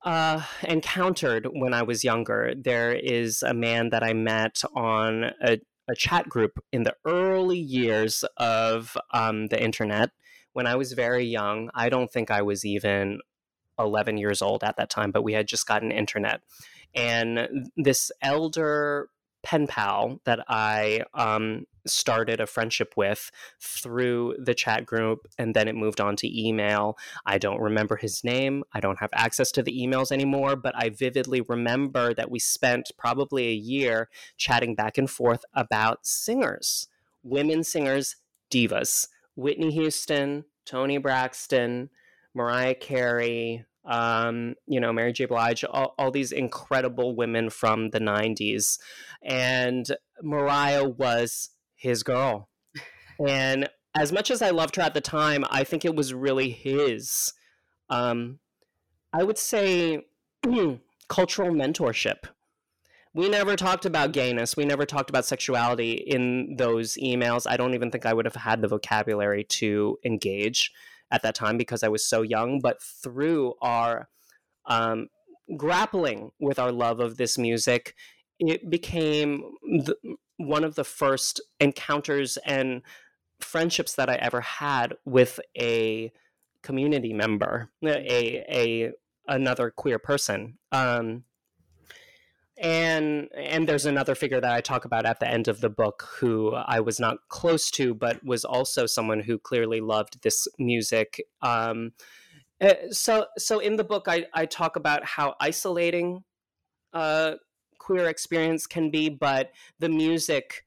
uh, 0.04 0.42
encountered 0.64 1.48
when 1.52 1.74
I 1.74 1.84
was 1.84 2.04
younger. 2.04 2.54
There 2.56 2.94
is 2.94 3.44
a 3.44 3.54
man 3.54 3.90
that 3.90 4.04
I 4.04 4.14
met 4.14 4.62
on 4.76 5.26
a, 5.44 5.60
a 5.90 5.96
chat 5.96 6.30
group 6.30 6.64
in 6.72 6.84
the 6.84 6.96
early 7.06 7.60
years 7.60 8.24
of 8.38 8.98
um, 9.12 9.48
the 9.48 9.62
internet 9.62 10.12
when 10.54 10.68
I 10.68 10.76
was 10.76 10.94
very 10.94 11.26
young. 11.26 11.70
I 11.76 11.90
don't 11.90 12.12
think 12.12 12.32
I 12.32 12.42
was 12.42 12.66
even 12.66 13.20
11 13.80 14.18
years 14.18 14.42
old 14.42 14.64
at 14.64 14.78
that 14.78 14.90
time, 14.90 15.12
but 15.12 15.24
we 15.24 15.34
had 15.34 15.48
just 15.48 15.68
gotten 15.68 15.92
internet. 15.92 16.42
And 16.94 17.70
this 17.78 18.12
elder 18.22 19.10
pen 19.44 19.66
pal 19.66 20.20
that 20.26 20.40
I 20.48 21.02
um, 21.16 21.66
started 21.88 22.40
a 22.40 22.46
friendship 22.46 22.94
with 22.96 23.32
through 23.60 24.36
the 24.38 24.54
chat 24.54 24.86
group, 24.86 25.28
and 25.38 25.56
then 25.56 25.68
it 25.68 25.76
moved 25.76 26.00
on 26.00 26.16
to 26.18 26.48
email. 26.48 26.98
I 27.26 27.38
don't 27.38 27.60
remember 27.60 27.96
his 27.96 28.24
name. 28.24 28.64
I 28.74 28.80
don't 28.80 29.00
have 29.00 29.10
access 29.14 29.52
to 29.54 29.64
the 29.64 29.72
emails 29.72 30.12
anymore, 30.12 30.56
but 30.56 30.76
I 30.76 30.90
vividly 30.90 31.42
remember 31.42 32.14
that 32.14 32.30
we 32.30 32.40
spent 32.40 32.92
probably 32.98 33.48
a 33.48 33.54
year 33.54 34.10
chatting 34.38 34.76
back 34.76 34.98
and 34.98 35.10
forth 35.10 35.44
about 35.54 36.06
singers, 36.06 36.88
women 37.24 37.64
singers, 37.64 38.18
divas. 38.52 39.08
Whitney 39.36 39.72
Houston, 39.72 40.46
Toni 40.66 40.98
Braxton, 40.98 41.90
Mariah 42.34 42.76
Carey, 42.76 43.66
um, 43.86 44.56
you 44.68 44.80
know, 44.80 44.94
Mary 44.94 45.14
J. 45.14 45.26
Blige, 45.26 45.64
all, 45.64 45.96
all, 45.98 46.12
these 46.12 46.32
incredible 46.32 47.16
women 47.16 47.50
from 47.50 47.90
the 47.90 48.00
90s. 48.00 48.78
And 49.24 49.88
Mariah 50.22 50.88
was 50.88 51.50
his 51.76 52.04
girl. 52.04 52.50
And 53.28 53.70
as 53.96 54.12
much 54.12 54.32
as 54.32 54.42
I 54.42 54.52
loved 54.52 54.76
her 54.76 54.82
at 54.82 54.94
the 54.94 55.02
time, 55.02 55.46
I 55.50 55.64
think 55.64 55.84
it 55.84 55.96
was 55.96 56.14
really 56.14 56.52
his, 56.52 57.34
um, 57.90 58.40
I 59.12 59.24
would 59.24 59.38
say, 59.38 60.06
cultural 61.10 61.50
mentorship. 61.50 62.26
We 63.14 63.28
never 63.28 63.58
talked 63.58 63.86
about 63.86 64.14
gayness. 64.14 64.56
We 64.56 64.64
never 64.64 64.86
talked 64.86 65.10
about 65.10 65.26
sexuality 65.26 65.94
in 65.94 66.56
those 66.56 66.96
emails. 66.96 67.46
I 67.50 67.58
don't 67.58 67.74
even 67.74 67.92
think 67.92 68.06
I 68.06 68.14
would 68.14 68.26
have 68.26 68.36
had 68.36 68.62
the 68.62 68.70
vocabulary 68.70 69.44
to 69.44 69.98
engage 70.06 70.72
at 71.12 71.22
that 71.24 71.36
time 71.36 71.58
because 71.58 71.84
I 71.84 71.90
was 71.90 72.06
so 72.08 72.22
young, 72.22 72.60
but 72.60 72.82
through 72.82 73.54
our 73.62 74.10
um, 74.66 75.08
grappling 75.58 76.32
with 76.40 76.60
our 76.60 76.72
love 76.72 77.00
of 77.00 77.18
this 77.18 77.38
music, 77.38 77.96
it 78.40 78.70
became 78.70 79.44
the, 79.62 79.96
one 80.38 80.64
of 80.64 80.76
the 80.76 80.84
first 80.84 81.42
encounters 81.60 82.38
and 82.46 82.82
friendships 83.40 83.96
that 83.96 84.10
I 84.10 84.16
ever 84.16 84.42
had 84.42 84.94
with 85.06 85.40
a 85.58 86.12
community 86.64 87.14
member, 87.14 87.70
a 87.84 88.46
a 88.50 88.92
another 89.28 89.72
queer 89.72 90.00
person. 90.00 90.58
Um, 90.72 91.24
and 92.62 93.28
and 93.36 93.68
there's 93.68 93.88
another 93.88 94.14
figure 94.14 94.40
that 94.40 94.54
I 94.54 94.62
talk 94.62 94.86
about 94.86 95.08
at 95.08 95.20
the 95.20 95.28
end 95.28 95.48
of 95.48 95.62
the 95.62 95.70
book 95.70 96.08
who 96.20 96.54
I 96.54 96.80
was 96.80 97.00
not 97.00 97.18
close 97.28 97.72
to, 97.72 97.96
but 97.96 98.24
was 98.24 98.46
also 98.46 98.86
someone 98.86 99.20
who 99.20 99.40
clearly 99.40 99.82
loved 99.82 100.22
this 100.22 100.48
music. 100.60 101.22
Um, 101.42 101.94
eh, 102.62 102.76
so 102.92 103.26
so 103.38 103.60
in 103.60 103.78
the 103.78 103.84
book, 103.84 104.06
I 104.08 104.28
I 104.34 104.46
talk 104.46 104.76
about 104.76 105.04
how 105.04 105.36
isolating 105.42 106.24
uh, 106.94 107.34
queer 107.80 108.08
experience 108.08 108.68
can 108.68 108.92
be, 108.92 109.10
but 109.10 109.52
the 109.80 109.90
music. 109.90 110.64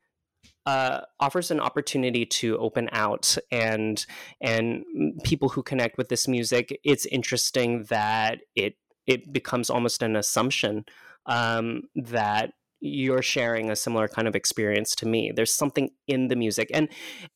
Uh, 0.66 1.02
offers 1.20 1.50
an 1.50 1.60
opportunity 1.60 2.24
to 2.24 2.56
open 2.56 2.88
out 2.92 3.36
and 3.50 4.06
and 4.40 4.82
people 5.22 5.50
who 5.50 5.62
connect 5.62 5.98
with 5.98 6.08
this 6.08 6.26
music 6.26 6.80
it's 6.84 7.04
interesting 7.04 7.84
that 7.90 8.38
it 8.56 8.76
it 9.06 9.30
becomes 9.30 9.68
almost 9.68 10.02
an 10.02 10.16
assumption 10.16 10.82
um, 11.26 11.82
that 11.94 12.52
you're 12.86 13.22
sharing 13.22 13.70
a 13.70 13.76
similar 13.76 14.06
kind 14.06 14.28
of 14.28 14.36
experience 14.36 14.94
to 14.94 15.06
me. 15.06 15.32
There's 15.34 15.54
something 15.54 15.88
in 16.06 16.28
the 16.28 16.36
music. 16.36 16.70
And 16.74 16.88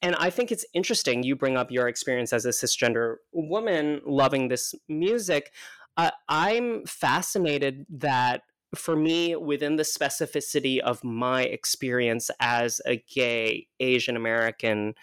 and 0.02 0.14
i 0.16 0.28
think 0.28 0.52
it's 0.52 0.66
interesting 0.74 1.22
you 1.22 1.34
bring 1.34 1.56
up 1.56 1.70
your 1.70 1.88
experience 1.88 2.32
as 2.32 2.44
a 2.44 2.50
cisgender 2.50 3.16
woman 3.32 4.00
loving 4.04 4.48
this 4.48 4.74
music. 4.88 5.52
Uh, 5.96 6.10
i'm 6.28 6.84
fascinated 6.84 7.86
that 7.88 8.42
for 8.74 8.94
me 8.94 9.34
within 9.34 9.76
the 9.76 9.82
specificity 9.82 10.78
of 10.80 11.02
my 11.02 11.42
experience 11.42 12.30
as 12.40 12.82
a 12.86 13.02
gay 13.12 13.66
asian 13.80 14.16
american 14.16 14.94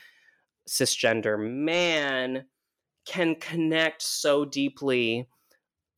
cisgender 0.69 1.39
man 1.39 2.45
can 3.07 3.35
connect 3.35 4.01
so 4.01 4.45
deeply 4.45 5.27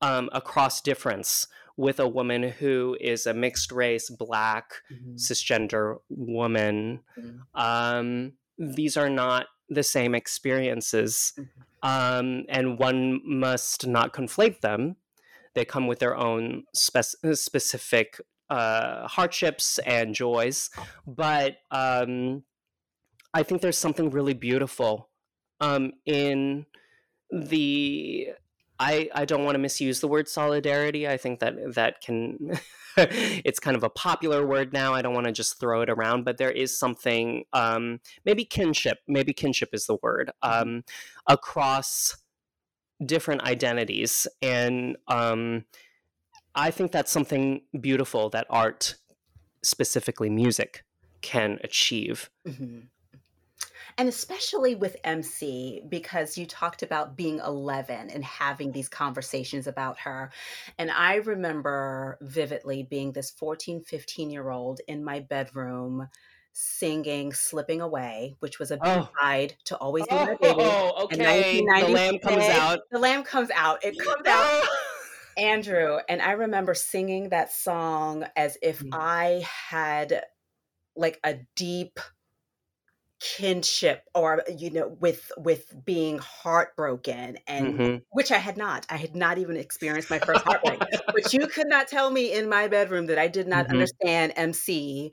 um, 0.02 0.30
across 0.32 0.82
difference 0.82 1.47
with 1.77 1.99
a 1.99 2.07
woman 2.07 2.43
who 2.43 2.97
is 2.99 3.27
a 3.27 3.33
mixed 3.33 3.71
race, 3.71 4.09
black, 4.09 4.73
mm-hmm. 4.91 5.15
cisgender 5.15 5.97
woman. 6.09 7.01
Mm-hmm. 7.17 7.59
Um, 7.59 8.33
these 8.57 8.97
are 8.97 9.09
not 9.09 9.45
the 9.69 9.83
same 9.83 10.15
experiences, 10.15 11.33
mm-hmm. 11.37 11.87
um, 11.87 12.45
and 12.49 12.79
one 12.79 13.21
must 13.23 13.85
not 13.85 14.11
conflate 14.11 14.61
them. 14.61 14.95
They 15.53 15.65
come 15.65 15.87
with 15.87 15.99
their 15.99 16.17
own 16.17 16.63
spe- 16.73 17.15
specific 17.33 18.19
uh, 18.49 19.07
hardships 19.07 19.77
and 19.79 20.15
joys, 20.15 20.69
but 21.05 21.57
um, 21.69 22.43
I 23.33 23.43
think 23.43 23.61
there's 23.61 23.77
something 23.77 24.09
really 24.09 24.33
beautiful 24.33 25.09
um, 25.59 25.93
in 26.05 26.65
the 27.29 28.29
I, 28.79 29.09
I 29.13 29.25
don't 29.25 29.43
want 29.43 29.55
to 29.55 29.59
misuse 29.59 29.99
the 29.99 30.07
word 30.07 30.27
solidarity. 30.27 31.07
I 31.07 31.17
think 31.17 31.39
that 31.39 31.75
that 31.75 32.01
can 32.01 32.59
it's 32.97 33.59
kind 33.59 33.77
of 33.77 33.83
a 33.83 33.89
popular 33.89 34.45
word 34.45 34.73
now. 34.73 34.93
I 34.93 35.01
don't 35.01 35.13
want 35.13 35.27
to 35.27 35.31
just 35.31 35.59
throw 35.59 35.81
it 35.81 35.89
around, 35.89 36.25
but 36.25 36.37
there 36.37 36.51
is 36.51 36.77
something 36.77 37.45
um, 37.53 37.99
maybe 38.25 38.45
kinship. 38.45 38.99
Maybe 39.07 39.33
kinship 39.33 39.69
is 39.73 39.85
the 39.85 39.97
word 40.01 40.31
mm-hmm. 40.43 40.61
um, 40.61 40.83
across 41.27 42.17
different 43.03 43.41
identities, 43.43 44.27
and 44.41 44.97
um, 45.07 45.65
I 46.55 46.71
think 46.71 46.91
that's 46.91 47.11
something 47.11 47.61
beautiful 47.79 48.29
that 48.29 48.47
art, 48.49 48.95
specifically 49.63 50.29
music, 50.29 50.83
can 51.21 51.59
achieve. 51.63 52.29
Mm-hmm 52.47 52.79
and 53.97 54.07
especially 54.07 54.75
with 54.75 54.95
MC, 55.03 55.81
because 55.89 56.38
you 56.38 56.45
talked 56.45 56.83
about 56.83 57.17
being 57.17 57.39
11 57.39 58.10
and 58.10 58.23
having 58.23 58.71
these 58.71 58.89
conversations 58.89 59.65
about 59.65 59.99
her. 59.99 60.31
And 60.77 60.91
I 60.91 61.15
remember 61.15 62.17
vividly 62.21 62.83
being 62.83 63.12
this 63.12 63.31
14, 63.31 63.81
15 63.81 64.29
year 64.29 64.49
old 64.49 64.81
in 64.88 65.03
my 65.03 65.19
bedroom 65.19 66.10
singing 66.53 67.33
Slipping 67.33 67.81
Away, 67.81 68.36
which 68.39 68.60
was 68.60 68.71
a 68.71 68.79
oh. 68.81 69.10
side 69.21 69.55
to 69.65 69.77
Always 69.77 70.05
Be 70.07 70.15
My 70.15 70.36
Baby. 70.41 70.55
Oh, 70.60 71.03
okay. 71.03 71.62
The 71.62 71.88
lamb 71.88 72.17
comes 72.19 72.45
out. 72.45 72.79
The 72.91 72.99
lamb 72.99 73.23
comes 73.23 73.49
out. 73.53 73.83
It 73.83 73.97
comes 73.99 74.25
out. 74.27 74.63
Andrew, 75.38 75.99
and 76.10 76.19
I 76.19 76.31
remember 76.31 76.73
singing 76.73 77.29
that 77.29 77.53
song 77.53 78.25
as 78.36 78.57
if 78.63 78.79
mm. 78.79 78.89
I 78.91 79.45
had 79.69 80.23
like 80.95 81.19
a 81.23 81.36
deep 81.55 81.99
kinship 83.19 84.03
or 84.13 84.43
you 84.58 84.69
know 84.69 84.95
with 84.99 85.32
with 85.38 85.73
being 85.86 86.19
heartbroken 86.19 87.36
and 87.47 87.73
mm-hmm. 87.73 87.97
which 88.12 88.32
i 88.32 88.38
had 88.38 88.58
not 88.58 88.86
i 88.91 88.95
had 88.95 89.15
not 89.15 89.39
even 89.39 89.58
experienced 89.58 90.12
my 90.12 90.19
first 90.19 90.43
heartbreak 90.43 90.80
but 91.08 91.34
you 91.34 91.47
could 91.47 91.67
not 91.67 91.88
tell 91.88 92.12
me 92.12 92.32
in 92.32 92.47
my 92.47 92.67
bedroom 92.67 93.08
that 93.08 93.17
i 93.17 93.27
did 93.27 93.47
not 93.47 93.63
mm-hmm. 93.65 93.73
understand 93.73 94.34
mc 94.36 95.12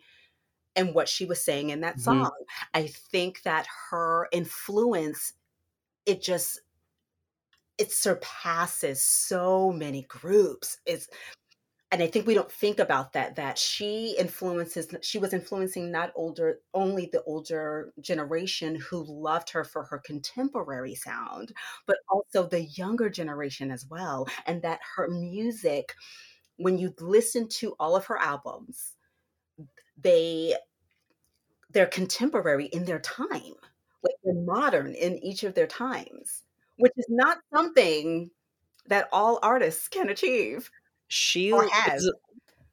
and 0.77 0.95
what 0.95 1.09
she 1.09 1.25
was 1.25 1.43
saying 1.43 1.71
in 1.71 1.81
that 1.81 1.95
mm-hmm. 1.95 2.25
song 2.25 2.31
i 2.75 2.87
think 2.87 3.41
that 3.43 3.67
her 3.91 4.29
influence 4.33 5.33
it 6.05 6.23
just 6.23 6.61
it 7.79 7.91
surpasses 7.91 9.01
so 9.01 9.73
many 9.73 10.03
groups 10.03 10.77
it's 10.85 11.09
and 11.95 12.03
I 12.03 12.09
think 12.09 12.27
we 12.27 12.35
don't 12.35 12.51
think 12.51 12.81
about 12.81 13.13
that 13.13 13.37
that 13.37 13.57
she 13.57 14.17
influences 14.19 14.89
she 15.01 15.19
was 15.19 15.33
influencing 15.33 15.93
not 15.93 16.11
older 16.17 16.59
only 16.75 17.09
the 17.13 17.23
older 17.23 17.93
generation 18.01 18.75
who 18.75 19.05
loved 19.07 19.49
her 19.51 19.63
for 19.63 19.85
her 19.85 19.99
contemporary 19.99 20.97
sound 20.97 21.53
but 21.87 21.99
also 22.09 22.49
the 22.49 22.65
younger 22.65 23.09
generation 23.09 23.71
as 23.71 23.87
well 23.89 24.27
and 24.47 24.61
that 24.63 24.81
her 24.97 25.09
music 25.09 25.95
when 26.57 26.79
you 26.79 26.93
listen 26.99 27.49
to 27.49 27.77
all 27.79 27.95
of 27.95 28.07
her 28.07 28.19
albums 28.19 28.95
they 29.97 30.53
they're 31.71 31.87
contemporary 31.87 32.67
in 32.67 32.85
their 32.85 32.99
time 32.99 33.55
like 34.03 34.17
they're 34.25 34.35
modern 34.35 34.95
in 34.95 35.17
each 35.25 35.45
of 35.45 35.55
their 35.55 35.69
times 35.69 36.43
which 36.77 36.93
is 36.97 37.07
not 37.09 37.39
something 37.55 38.29
that 38.89 39.09
all 39.13 39.39
artists 39.45 39.87
can 39.87 40.09
achieve 40.09 40.69
she 41.15 41.51
is, 41.51 42.13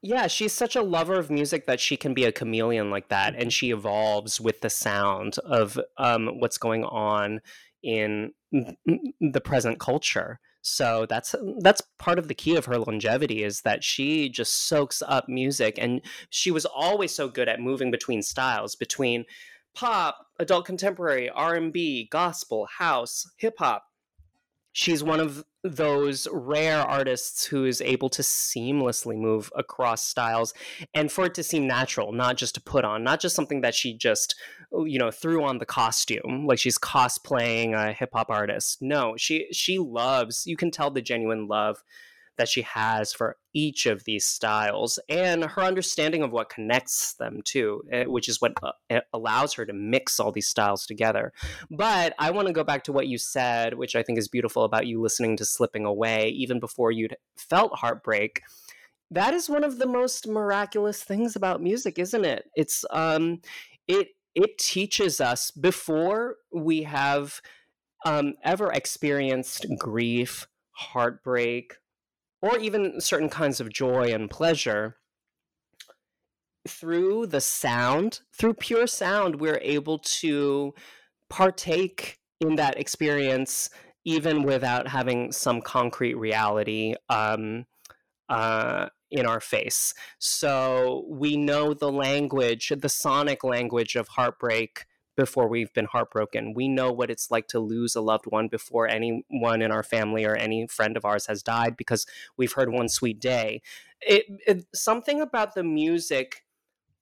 yeah, 0.01 0.27
she's 0.27 0.54
such 0.54 0.75
a 0.75 0.82
lover 0.82 1.19
of 1.19 1.30
music 1.30 1.67
that 1.67 1.80
she 1.80 1.95
can 1.95 2.13
be 2.13 2.25
a 2.25 2.32
chameleon 2.32 2.89
like 2.89 3.10
that, 3.10 3.34
and 3.34 3.43
mm-hmm. 3.43 3.49
she 3.49 3.71
evolves 3.71 4.41
with 4.41 4.62
the 4.62 4.69
sound 4.69 5.38
of 5.39 5.80
um, 5.97 6.39
what's 6.39 6.58
going 6.58 6.84
on 6.84 7.41
in 7.84 8.32
the 8.51 9.41
present 9.41 9.80
culture. 9.80 10.39
So 10.63 11.08
that's 11.10 11.36
that's 11.60 11.82
part 11.97 12.19
of 12.19 12.27
the 12.27 12.36
key 12.36 12.56
of 12.56 12.65
her 12.65 12.77
longevity 12.77 13.43
is 13.43 13.62
that 13.62 13.84
she 13.84 14.30
just 14.30 14.67
soaks 14.67 15.01
up 15.08 15.27
music, 15.27 15.77
and 15.77 16.01
she 16.30 16.51
was 16.51 16.65
always 16.65 17.13
so 17.13 17.27
good 17.27 17.47
at 17.47 17.60
moving 17.60 17.91
between 17.91 18.23
styles, 18.23 18.75
between 18.75 19.25
pop, 19.75 20.25
adult 20.39 20.65
contemporary, 20.65 21.30
R 21.30 21.56
and 21.56 21.71
B, 21.71 22.08
gospel, 22.12 22.67
house, 22.77 23.30
hip 23.38 23.56
hop 23.60 23.86
she's 24.74 25.04
one 25.04 25.20
of 25.20 25.44
those 25.64 26.28
rare 26.32 26.80
artists 26.80 27.46
who 27.46 27.66
is 27.66 27.82
able 27.82 28.10
to 28.10 28.22
seamlessly 28.22 29.16
move 29.16 29.52
across 29.56 30.04
styles 30.04 30.54
and 30.94 31.12
for 31.12 31.26
it 31.26 31.36
to 31.36 31.44
seem 31.44 31.68
natural 31.68 32.12
not 32.12 32.36
just 32.36 32.56
to 32.56 32.62
put 32.62 32.84
on 32.84 33.04
not 33.04 33.20
just 33.20 33.36
something 33.36 33.62
that 33.62 33.76
she 33.76 33.96
just 33.96 34.36
oh, 34.74 34.86
you 34.86 34.98
know 34.98 35.12
threw 35.12 35.44
on 35.44 35.60
the 35.60 35.66
costume 35.66 36.46
like 36.48 36.58
she's 36.58 36.80
cosplaying 36.80 37.76
a 37.76 37.94
hip 37.94 38.10
hop 38.14 38.30
artist. 38.30 38.82
No 38.82 39.16
she 39.18 39.48
she 39.52 39.78
loves 39.78 40.48
you 40.48 40.58
can 40.58 40.72
tell 40.72 40.90
the 40.90 41.02
genuine 41.02 41.48
love 41.48 41.84
that 42.41 42.49
she 42.49 42.63
has 42.63 43.13
for 43.13 43.38
each 43.54 43.86
of 43.86 44.04
these 44.06 44.25
styles 44.25 44.97
and 45.08 45.43
her 45.43 45.62
understanding 45.62 46.23
of 46.23 46.32
what 46.32 46.49
connects 46.49 47.13
them 47.13 47.39
too, 47.45 47.84
eh, 47.91 48.06
which 48.06 48.27
is 48.27 48.41
what 48.41 48.54
uh, 48.63 48.99
allows 49.13 49.54
her 49.54 49.63
to 49.63 49.73
mix 49.73 50.19
all 50.19 50.32
these 50.32 50.47
styles 50.47 50.88
together. 50.88 51.32
But 51.69 52.15
I 52.17 52.32
want 52.32 52.47
to 52.47 52.54
go 52.54 52.63
back 52.63 52.84
to 52.86 52.91
what 52.91 53.06
you 53.06 53.19
said, 53.19 53.75
which 53.75 53.95
I 53.95 54.01
think 54.01 54.17
is 54.17 54.27
beautiful 54.27 54.63
about 54.63 54.88
you 54.88 54.99
listening 54.99 55.38
to 55.38 55.45
Slipping 55.45 55.86
Away, 55.86 56.30
even 56.30 56.60
before 56.60 56.91
you'd 56.91 57.15
felt 57.38 57.75
heartbreak. 57.75 58.41
That 59.12 59.36
is 59.36 59.47
one 59.47 59.63
of 59.63 59.77
the 59.77 59.86
most 59.86 60.27
miraculous 60.27 61.04
things 61.04 61.36
about 61.36 61.62
music, 61.62 61.99
isn't 61.99 62.25
it? 62.25 62.45
It's 62.56 62.84
um, 62.89 63.41
it 63.88 64.08
it 64.34 64.58
teaches 64.58 65.21
us 65.21 65.51
before 65.51 66.38
we 66.51 66.84
have 66.84 67.39
um, 68.04 68.34
ever 68.43 68.71
experienced 68.71 69.67
grief, 69.77 70.47
heartbreak, 70.71 71.75
or 72.41 72.58
even 72.58 72.99
certain 72.99 73.30
kinds 73.30 73.60
of 73.60 73.71
joy 73.71 74.12
and 74.13 74.30
pleasure, 74.30 74.97
through 76.67 77.27
the 77.27 77.41
sound, 77.41 78.21
through 78.34 78.54
pure 78.54 78.88
sound, 78.88 79.39
we're 79.39 79.60
able 79.62 79.99
to 79.99 80.73
partake 81.30 82.19
in 82.39 82.56
that 82.56 82.77
experience 82.77 83.69
even 84.06 84.43
without 84.43 84.88
having 84.88 85.32
some 85.32 85.62
concrete 85.62 86.15
reality 86.15 86.95
um, 87.10 87.65
uh, 88.30 88.88
in 89.12 89.25
our 89.25 89.39
face. 89.39 89.93
So 90.19 91.06
we 91.10 91.38
know 91.38 91.73
the 91.73 91.91
language, 91.91 92.71
the 92.75 92.89
sonic 92.89 93.43
language 93.43 93.95
of 93.95 94.08
heartbreak 94.08 94.86
before 95.22 95.48
we've 95.48 95.72
been 95.72 95.86
heartbroken. 95.86 96.56
We 96.56 96.68
know 96.68 96.92
what 96.92 97.12
it's 97.12 97.30
like 97.30 97.48
to 97.50 97.60
lose 97.60 97.96
a 97.96 98.02
loved 98.02 98.26
one 98.26 98.48
before 98.48 98.88
anyone 98.88 99.62
in 99.62 99.72
our 99.72 99.84
family 99.84 100.26
or 100.26 100.36
any 100.36 100.66
friend 100.66 100.98
of 100.98 101.06
ours 101.06 101.28
has 101.28 101.44
died 101.44 101.78
because 101.78 102.08
we've 102.38 102.54
heard 102.54 102.74
One 102.74 102.90
Sweet 102.90 103.20
Day. 103.20 103.62
it, 104.02 104.26
it 104.48 104.66
something 104.74 105.22
about 105.22 105.54
the 105.54 105.64
music 105.64 106.44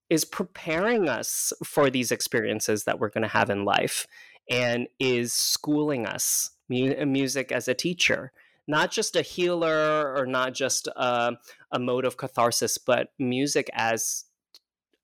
is 0.09 0.25
preparing 0.25 1.07
us 1.07 1.53
for 1.63 1.89
these 1.89 2.11
experiences 2.11 2.83
that 2.83 2.99
we're 2.99 3.07
going 3.07 3.21
to 3.21 3.29
have 3.29 3.49
in 3.49 3.63
life 3.63 4.05
and 4.49 4.89
is 4.99 5.31
schooling 5.31 6.05
us 6.05 6.51
mu- 6.67 6.95
uh, 6.99 7.05
music 7.05 7.53
as 7.53 7.69
a 7.69 7.73
teacher 7.73 8.33
not 8.67 8.91
just 8.91 9.15
a 9.15 9.21
healer 9.21 10.13
or 10.13 10.25
not 10.27 10.53
just 10.53 10.87
a, 10.87 11.31
a 11.71 11.79
mode 11.79 12.03
of 12.03 12.17
catharsis 12.17 12.77
but 12.77 13.13
music 13.17 13.69
as 13.73 14.25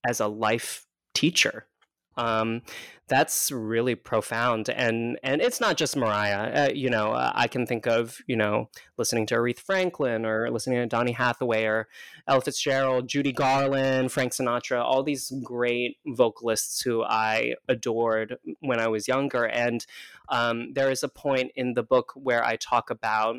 as 0.06 0.20
a 0.20 0.28
life 0.28 0.86
teacher 1.14 1.68
um, 2.18 2.62
that's 3.08 3.52
really 3.52 3.94
profound 3.94 4.68
and 4.70 5.20
and 5.22 5.40
it's 5.42 5.62
not 5.62 5.78
just 5.78 5.96
mariah 5.96 6.66
uh, 6.66 6.74
you 6.74 6.90
know 6.90 7.12
uh, 7.12 7.32
i 7.36 7.48
can 7.48 7.66
think 7.66 7.86
of 7.86 8.18
you 8.26 8.36
know 8.36 8.68
listening 8.98 9.28
to 9.28 9.36
aretha 9.36 9.60
franklin 9.60 10.26
or 10.26 10.50
listening 10.50 10.80
to 10.80 10.88
donny 10.88 11.12
hathaway 11.12 11.66
or 11.66 11.88
ella 12.28 12.42
fitzgerald 12.42 13.08
judy 13.08 13.32
garland 13.32 14.12
frank 14.12 14.34
sinatra 14.34 14.82
all 14.82 15.04
these 15.04 15.32
great 15.44 15.98
vocalists 16.08 16.82
who 16.82 17.04
i 17.04 17.54
adored 17.70 18.38
when 18.62 18.80
i 18.80 18.88
was 18.88 19.08
younger 19.08 19.46
and 19.46 19.86
um, 20.30 20.74
there 20.74 20.90
is 20.90 21.04
a 21.04 21.08
point 21.08 21.52
in 21.56 21.74
the 21.74 21.84
book 21.84 22.12
where 22.16 22.44
i 22.44 22.56
talk 22.56 22.90
about 22.90 23.38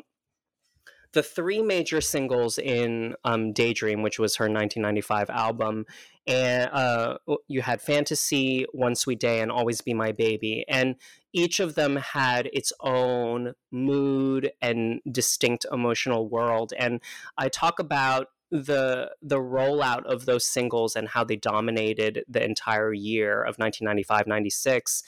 the 1.17 1.23
three 1.23 1.63
major 1.63 1.99
singles 1.99 2.59
in 2.59 3.15
um, 3.23 3.51
Daydream, 3.51 4.03
which 4.03 4.19
was 4.19 4.35
her 4.35 4.43
1995 4.43 5.31
album, 5.31 5.87
and 6.27 6.69
uh, 6.71 7.17
you 7.47 7.63
had 7.63 7.81
Fantasy, 7.81 8.67
One 8.71 8.93
Sweet 8.93 9.19
Day, 9.19 9.41
and 9.41 9.51
Always 9.51 9.81
Be 9.81 9.95
My 9.95 10.11
Baby. 10.11 10.63
And 10.67 10.95
each 11.33 11.59
of 11.59 11.73
them 11.73 11.95
had 11.95 12.51
its 12.53 12.71
own 12.81 13.53
mood 13.71 14.51
and 14.61 15.01
distinct 15.11 15.65
emotional 15.71 16.29
world. 16.29 16.71
And 16.77 17.01
I 17.35 17.49
talk 17.49 17.79
about 17.79 18.27
the 18.51 19.09
the 19.23 19.39
rollout 19.39 20.05
of 20.05 20.25
those 20.25 20.45
singles 20.45 20.95
and 20.95 21.07
how 21.07 21.23
they 21.23 21.35
dominated 21.35 22.25
the 22.29 22.45
entire 22.45 22.93
year 22.93 23.41
of 23.43 23.57
1995-96 23.57 25.01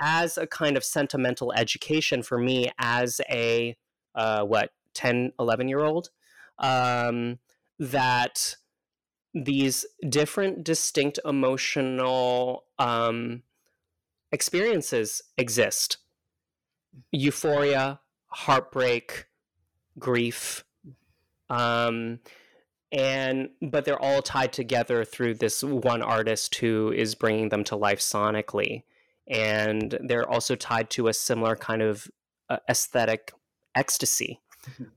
as 0.00 0.38
a 0.38 0.46
kind 0.46 0.78
of 0.78 0.82
sentimental 0.82 1.52
education 1.52 2.22
for 2.22 2.38
me 2.38 2.70
as 2.78 3.20
a 3.30 3.76
uh, 4.14 4.42
what 4.44 4.70
10 4.94 5.32
11 5.38 5.68
year 5.68 5.80
old 5.80 6.10
um, 6.58 7.38
that 7.78 8.56
these 9.34 9.86
different 10.08 10.62
distinct 10.62 11.18
emotional 11.24 12.64
um, 12.78 13.42
experiences 14.30 15.22
exist 15.36 15.98
euphoria 17.10 18.00
heartbreak 18.28 19.26
grief 19.98 20.64
um, 21.48 22.18
and 22.90 23.48
but 23.62 23.84
they're 23.84 24.00
all 24.00 24.22
tied 24.22 24.52
together 24.52 25.04
through 25.04 25.34
this 25.34 25.62
one 25.62 26.02
artist 26.02 26.54
who 26.56 26.92
is 26.92 27.14
bringing 27.14 27.48
them 27.48 27.64
to 27.64 27.76
life 27.76 28.00
sonically 28.00 28.82
and 29.28 29.98
they're 30.02 30.28
also 30.28 30.54
tied 30.54 30.90
to 30.90 31.08
a 31.08 31.12
similar 31.12 31.56
kind 31.56 31.82
of 31.82 32.08
uh, 32.50 32.58
aesthetic 32.68 33.32
ecstasy. 33.74 34.40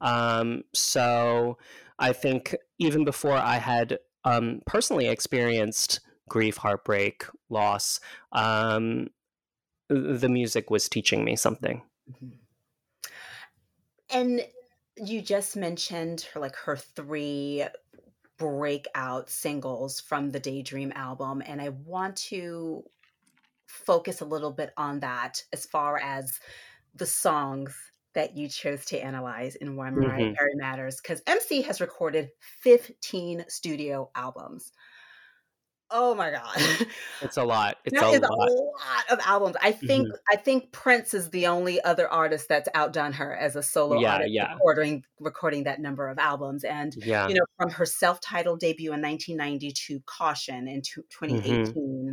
Um, 0.01 0.63
so 0.73 1.57
i 1.99 2.11
think 2.13 2.55
even 2.79 3.03
before 3.05 3.37
i 3.37 3.57
had 3.57 3.99
um, 4.25 4.61
personally 4.65 5.07
experienced 5.07 5.99
grief, 6.27 6.57
heartbreak, 6.57 7.23
loss, 7.49 7.99
um, 8.31 9.07
the 9.87 10.29
music 10.29 10.69
was 10.69 10.89
teaching 10.89 11.23
me 11.23 11.35
something. 11.35 11.81
Mm-hmm. 12.11 12.29
And 14.09 14.45
you 14.97 15.21
just 15.21 15.55
mentioned 15.55 16.27
her, 16.33 16.39
like 16.39 16.55
her 16.55 16.75
three 16.75 17.65
breakout 18.37 19.29
singles 19.29 19.99
from 19.99 20.31
the 20.31 20.39
Daydream 20.39 20.91
album, 20.95 21.41
and 21.45 21.61
I 21.61 21.69
want 21.69 22.15
to 22.17 22.83
focus 23.67 24.21
a 24.21 24.25
little 24.25 24.51
bit 24.51 24.71
on 24.77 24.99
that 25.01 25.43
as 25.53 25.65
far 25.65 25.99
as 25.99 26.39
the 26.95 27.05
songs 27.05 27.75
that 28.15 28.35
you 28.35 28.47
chose 28.47 28.85
to 28.85 28.99
analyze 28.99 29.55
in 29.55 29.75
Why 29.75 29.91
Mariah 29.91 30.23
mm-hmm. 30.23 30.33
Carey 30.33 30.55
Matters 30.55 30.99
because 31.01 31.21
MC 31.27 31.61
has 31.63 31.79
recorded 31.79 32.29
15 32.61 33.45
studio 33.47 34.09
albums. 34.15 34.71
Oh 35.91 36.15
my 36.15 36.31
god, 36.31 36.87
it's 37.21 37.37
a 37.37 37.43
lot. 37.43 37.77
It's 37.85 37.99
that 37.99 38.09
a, 38.09 38.13
is 38.13 38.21
lot. 38.21 38.31
a 38.31 38.51
lot 38.51 39.11
of 39.11 39.19
albums. 39.23 39.55
I 39.61 39.71
think 39.71 40.07
mm-hmm. 40.07 40.15
I 40.33 40.35
think 40.35 40.71
Prince 40.71 41.13
is 41.13 41.29
the 41.29 41.45
only 41.45 41.79
other 41.83 42.07
artist 42.07 42.49
that's 42.49 42.67
outdone 42.73 43.13
her 43.13 43.35
as 43.35 43.55
a 43.55 43.61
solo 43.61 43.99
yeah, 43.99 44.13
artist, 44.13 44.31
yeah. 44.31 44.53
recording 44.53 45.03
recording 45.19 45.63
that 45.65 45.79
number 45.79 46.09
of 46.09 46.17
albums. 46.17 46.63
And 46.63 46.95
yeah. 46.97 47.27
you 47.27 47.35
know, 47.35 47.45
from 47.57 47.69
her 47.69 47.85
self-titled 47.85 48.61
debut 48.61 48.93
in 48.93 49.01
1990 49.01 49.71
to 49.71 49.99
Caution 50.07 50.67
in 50.67 50.81
2018, 50.81 51.73
mm-hmm. 51.73 52.11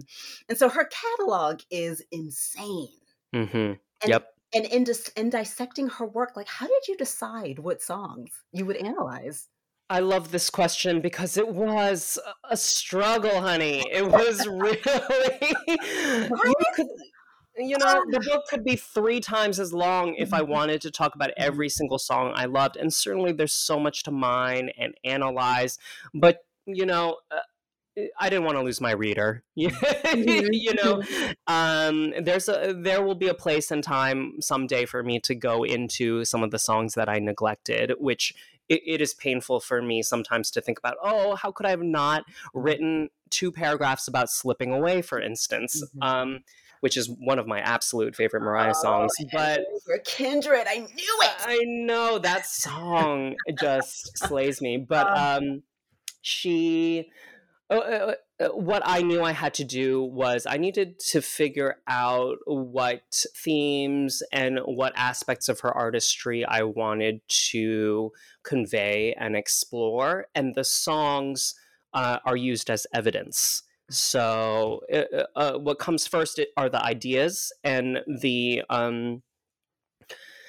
and 0.51 0.59
so 0.59 0.69
her 0.69 0.85
catalog 0.85 1.61
is 1.71 2.03
insane. 2.11 2.88
Mm-hmm. 3.35 3.57
And 3.57 3.81
yep 4.07 4.27
and 4.55 4.67
in, 4.67 4.85
dis- 4.85 5.12
in 5.17 5.31
dissecting 5.31 5.88
her 5.88 6.07
work 6.07 6.37
like 6.37 6.49
how 6.49 6.67
did 6.67 6.88
you 6.88 6.97
decide 6.97 7.59
what 7.59 7.83
songs 7.83 8.31
you 8.53 8.65
would 8.65 8.77
analyze 8.77 9.49
I 9.91 9.99
love 9.99 10.31
this 10.31 10.49
question 10.49 11.03
because 11.03 11.37
it 11.37 11.47
was 11.47 12.19
a 12.49 12.57
struggle, 12.57 13.43
honey. 13.43 13.85
It 13.93 14.07
was 14.11 14.47
really 14.47 14.79
you 15.69 16.65
could 16.75 16.87
you 17.57 17.77
know, 17.77 18.05
the 18.11 18.21
book 18.21 18.45
could 18.49 18.65
be 18.65 18.77
three 18.77 19.21
times 19.21 19.61
as 19.61 19.73
long 19.73 20.15
if 20.15 20.33
I 20.33 20.41
mm-hmm. 20.41 20.53
wanted 20.53 20.81
to 20.83 20.91
talk 20.91 21.15
about 21.15 21.31
every 21.37 21.69
single 21.69 21.99
song 21.99 22.33
I 22.35 22.47
loved. 22.47 22.77
And 22.77 22.93
certainly 22.93 23.33
there's 23.33 23.53
so 23.53 23.79
much 23.79 24.03
to 24.05 24.11
mine 24.11 24.71
and 24.79 24.95
analyze. 25.05 25.79
But, 26.15 26.38
you 26.65 26.87
know, 26.87 27.19
uh, 27.31 27.41
I 28.18 28.31
didn't 28.31 28.44
want 28.44 28.57
to 28.57 28.62
lose 28.62 28.81
my 28.81 28.92
reader. 28.92 29.42
You 29.55 30.74
know, 30.83 31.02
um, 31.46 32.12
there's 32.22 32.48
a 32.48 32.74
there 32.76 33.02
will 33.02 33.14
be 33.14 33.28
a 33.28 33.35
place 33.35 33.70
and 33.70 33.83
time 33.83 34.40
someday 34.40 34.85
for 34.87 35.02
me 35.02 35.20
to 35.20 35.35
go 35.35 35.62
into 35.64 36.24
some 36.24 36.42
of 36.42 36.50
the 36.50 36.59
songs 36.59 36.94
that 36.94 37.09
I 37.09 37.18
neglected, 37.18 37.92
which 37.98 38.35
it, 38.68 38.83
it 38.87 39.00
is 39.00 39.14
painful 39.14 39.61
for 39.61 39.83
me 39.83 40.02
sometimes 40.02 40.50
to 40.52 40.61
think 40.61 40.78
about. 40.78 40.96
Oh, 41.02 41.37
how 41.37 41.52
could 41.52 41.66
I 41.66 41.70
have 41.70 41.83
not 41.83 42.24
written 42.55 43.11
two 43.31 43.52
paragraphs 43.52 44.09
about 44.09 44.31
slipping 44.31 44.72
away, 44.72 45.02
for 45.02 45.20
instance? 45.20 45.83
Mm-hmm. 45.83 46.02
Um, 46.02 46.44
which 46.81 46.96
is 46.96 47.09
one 47.20 47.38
of 47.38 47.46
my 47.46 47.61
absolute 47.61 48.16
favorite 48.16 48.40
Mariah 48.40 48.72
oh, 48.76 48.83
songs. 48.83 49.12
But 49.33 49.61
you're 49.87 50.00
kindred. 50.00 50.66
I 50.66 50.78
knew 50.78 51.18
it. 51.22 51.35
I 51.38 51.61
know 51.64 52.18
that 52.18 52.44
song 52.44 53.37
just 53.61 54.18
slays 54.18 54.61
me. 54.61 54.78
But 54.78 55.16
um, 55.16 55.62
she 56.22 57.09
uh, 57.72 58.14
uh, 58.40 58.44
uh, 58.44 58.48
what 58.48 58.82
I 58.85 59.02
knew 59.02 59.22
I 59.22 59.32
had 59.32 59.54
to 59.54 59.64
do 59.64 60.02
was 60.02 60.46
I 60.46 60.56
needed 60.56 60.98
to 61.11 61.22
figure 61.22 61.76
out 61.88 62.38
what 62.46 63.24
themes 63.37 64.22
and 64.32 64.58
what 64.64 64.92
aspects 64.96 65.48
of 65.48 65.61
her 65.61 65.72
artistry 65.72 66.44
I 66.44 66.62
wanted 66.62 67.20
to 67.50 68.12
convey 68.42 69.14
and 69.18 69.37
explore. 69.37 70.26
And 70.35 70.54
the 70.54 70.64
songs 70.64 71.54
uh, 71.94 72.18
are 72.24 72.37
used 72.37 72.70
as 72.70 72.87
evidence. 72.94 73.62
So, 73.90 74.80
uh, 75.37 75.58
what 75.58 75.78
comes 75.78 76.06
first 76.06 76.40
are 76.56 76.68
the 76.68 76.82
ideas 76.82 77.52
and 77.62 77.98
the 78.20 78.62
um, 78.70 79.22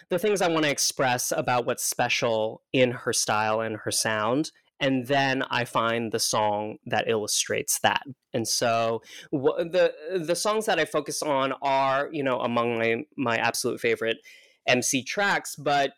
the 0.10 0.20
things 0.20 0.42
I 0.42 0.48
want 0.48 0.64
to 0.66 0.72
express 0.72 1.34
about 1.36 1.66
what's 1.66 1.84
special 1.84 2.62
in 2.72 2.92
her 2.92 3.14
style 3.14 3.62
and 3.62 3.78
her 3.78 3.92
sound 3.92 4.52
and 4.84 5.08
then 5.08 5.44
I 5.50 5.64
find 5.64 6.12
the 6.12 6.20
song 6.20 6.78
that 6.88 7.08
illustrates 7.08 7.80
that. 7.80 8.04
And 8.34 8.46
so 8.46 9.02
the 9.32 9.94
the 10.14 10.36
songs 10.36 10.66
that 10.66 10.78
I 10.78 10.84
focus 10.84 11.22
on 11.22 11.54
are, 11.62 12.10
you 12.12 12.22
know, 12.22 12.40
among 12.40 12.78
my 12.78 13.06
my 13.16 13.38
absolute 13.38 13.80
favorite 13.80 14.18
MC 14.68 15.02
tracks, 15.02 15.56
but 15.56 15.94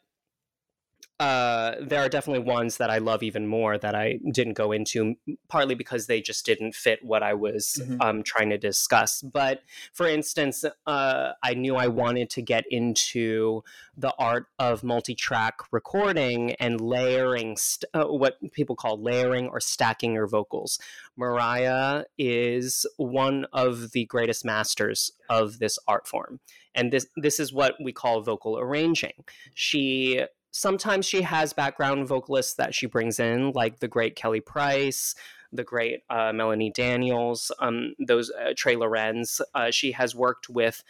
uh, 1.17 1.75
there 1.79 2.01
are 2.01 2.09
definitely 2.09 2.43
ones 2.43 2.75
that 2.77 2.89
I 2.89 2.97
love 2.97 3.23
even 3.23 3.47
more 3.47 3.77
that 3.77 3.95
I 3.95 4.19
didn't 4.31 4.53
go 4.53 4.73
into, 4.73 5.15
partly 5.47 5.73
because 5.73 6.07
they 6.07 6.19
just 6.19 6.45
didn't 6.45 6.75
fit 6.75 6.99
what 7.03 7.23
I 7.23 7.33
was 7.33 7.81
mm-hmm. 7.81 8.01
um, 8.01 8.23
trying 8.23 8.49
to 8.49 8.57
discuss. 8.57 9.21
But 9.21 9.61
for 9.93 10.07
instance, 10.07 10.65
uh, 10.85 11.31
I 11.41 11.53
knew 11.53 11.77
I 11.77 11.87
wanted 11.87 12.29
to 12.31 12.41
get 12.41 12.65
into 12.69 13.63
the 13.95 14.13
art 14.19 14.47
of 14.59 14.83
multi 14.83 15.15
track 15.15 15.59
recording 15.71 16.51
and 16.53 16.81
layering, 16.81 17.55
st- 17.55 17.89
uh, 17.93 18.07
what 18.07 18.37
people 18.51 18.75
call 18.75 19.01
layering 19.01 19.47
or 19.47 19.61
stacking 19.61 20.13
your 20.13 20.27
vocals. 20.27 20.79
Mariah 21.15 22.03
is 22.17 22.85
one 22.97 23.45
of 23.53 23.91
the 23.91 24.05
greatest 24.05 24.43
masters 24.43 25.13
of 25.29 25.59
this 25.59 25.79
art 25.87 26.07
form. 26.07 26.41
And 26.77 26.91
this, 26.91 27.07
this 27.15 27.39
is 27.39 27.53
what 27.53 27.75
we 27.81 27.93
call 27.93 28.21
vocal 28.21 28.59
arranging. 28.59 29.23
She 29.53 30.25
sometimes 30.55 31.05
she 31.05 31.21
has 31.21 31.51
background 31.51 32.07
vocalists 32.07 32.53
that 32.53 32.73
she 32.73 32.85
brings 32.85 33.19
in, 33.19 33.51
like 33.51 33.79
the 33.79 33.89
great 33.89 34.15
Kelly 34.15 34.39
Price, 34.39 35.13
the 35.51 35.65
great 35.65 36.03
uh, 36.09 36.31
Melonie 36.31 36.73
Daniels, 36.73 37.51
um, 37.59 37.93
those 37.99 38.31
uh, 38.31 38.53
Trey 38.55 38.77
Lorenz. 38.77 39.41
Uh, 39.53 39.69
she 39.69 39.91
has 39.91 40.15
worked 40.15 40.49
with 40.49 40.81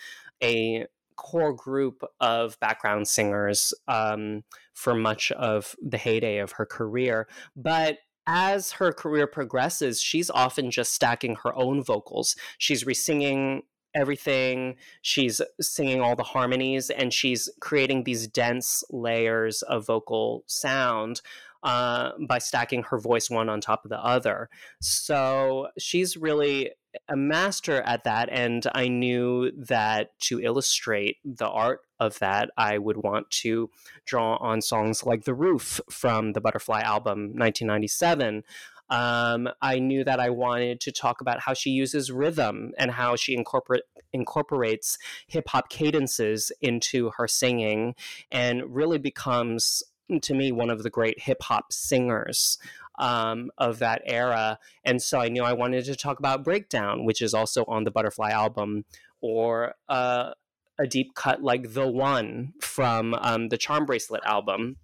a 0.44 0.86
core 1.16 1.54
group 1.54 2.04
of 2.20 2.60
background 2.60 3.08
singers 3.08 3.74
um, 3.88 4.44
for 4.74 4.94
much 4.94 5.32
of 5.32 5.76
the 5.82 5.98
heyday 5.98 6.38
of 6.38 6.54
her 6.54 6.66
career. 6.68 7.28
But 7.56 7.98
as 8.28 8.74
her 8.74 8.94
career 8.94 9.26
progresses, 9.26 10.00
she's 10.00 10.30
often 10.30 10.70
just 10.70 10.94
stacking 10.94 11.38
her 11.44 11.56
own 11.56 11.84
vocals. 11.84 12.36
She's 12.60 12.86
resinging 12.86 13.64
everything. 13.96 14.76
She's 15.02 15.42
singing 15.62 16.02
all 16.02 16.16
the 16.16 16.24
harmonies 16.24 16.90
and 16.90 17.14
she's 17.14 17.50
creating 17.60 18.04
these 18.04 18.28
dense 18.28 18.84
layers 18.90 19.62
of 19.64 19.88
vocal 19.88 20.44
sound 20.48 21.22
uh, 21.64 22.12
by 22.28 22.38
stacking 22.38 22.84
her 22.84 23.00
voice 23.00 23.30
one 23.30 23.50
on 23.50 23.60
top 23.60 23.86
of 23.86 23.90
the 23.90 24.00
other. 24.00 24.50
So 24.82 25.70
she's 25.80 26.16
really 26.16 26.72
a 27.10 27.16
master 27.16 27.82
at 27.82 28.04
that. 28.04 28.30
And 28.32 28.66
I 28.74 28.88
knew 28.88 29.52
that 29.52 30.18
to 30.22 30.40
illustrate 30.40 31.18
the 31.26 31.48
art 31.48 31.82
of 32.00 32.20
that, 32.20 32.52
I 32.58 32.78
would 32.78 32.98
want 32.98 33.30
to 33.32 33.70
draw 34.06 34.36
on 34.38 34.62
songs 34.62 35.06
like 35.06 35.24
The 35.24 35.34
Roof 35.34 35.82
from 35.90 36.34
the 36.34 36.42
Butterfly 36.42 36.82
album 36.82 37.34
1997. 37.36 38.44
Um, 38.90 39.50
I 39.62 39.80
knew 39.80 40.04
that 40.04 40.20
I 40.20 40.30
wanted 40.30 40.80
to 40.82 40.92
talk 40.92 41.22
about 41.22 41.40
how 41.40 41.54
she 41.54 41.72
uses 41.72 42.12
rhythm 42.12 42.74
and 42.78 42.92
how 42.92 43.16
she 43.16 43.36
incorporate, 43.36 43.84
incorporates 44.14 44.98
hip 45.28 45.48
hop 45.48 45.70
cadences 45.70 46.52
into 46.62 47.12
her 47.18 47.28
singing 47.28 47.96
and 48.32 48.64
really 48.76 49.00
becomes, 49.00 49.84
to 50.22 50.34
me, 50.34 50.52
one 50.52 50.70
of 50.70 50.84
the 50.84 50.90
great 50.90 51.22
hip 51.22 51.42
hop 51.44 51.72
singers. 51.74 52.58
Um, 52.98 53.52
of 53.58 53.80
that 53.80 54.04
era. 54.06 54.58
And 54.86 55.02
so 55.02 55.20
I 55.20 55.28
knew 55.28 55.44
I 55.44 55.52
wanted 55.52 55.84
to 55.84 55.98
talk 55.98 56.18
about 56.18 56.46
Breakdown, 56.46 57.04
which 57.04 57.22
is 57.22 57.34
also 57.34 57.66
on 57.68 57.84
the 57.84 57.92
Butterfly 57.92 58.30
album, 58.30 58.86
or 59.20 59.74
uh, 59.90 60.32
a 60.80 60.88
deep 60.88 61.14
cut 61.14 61.42
like 61.44 61.74
The 61.74 61.90
One 61.90 62.54
from 62.62 63.14
um, 63.16 63.50
the 63.50 63.58
Charm 63.58 63.86
Bracelet 63.86 64.24
album. 64.24 64.78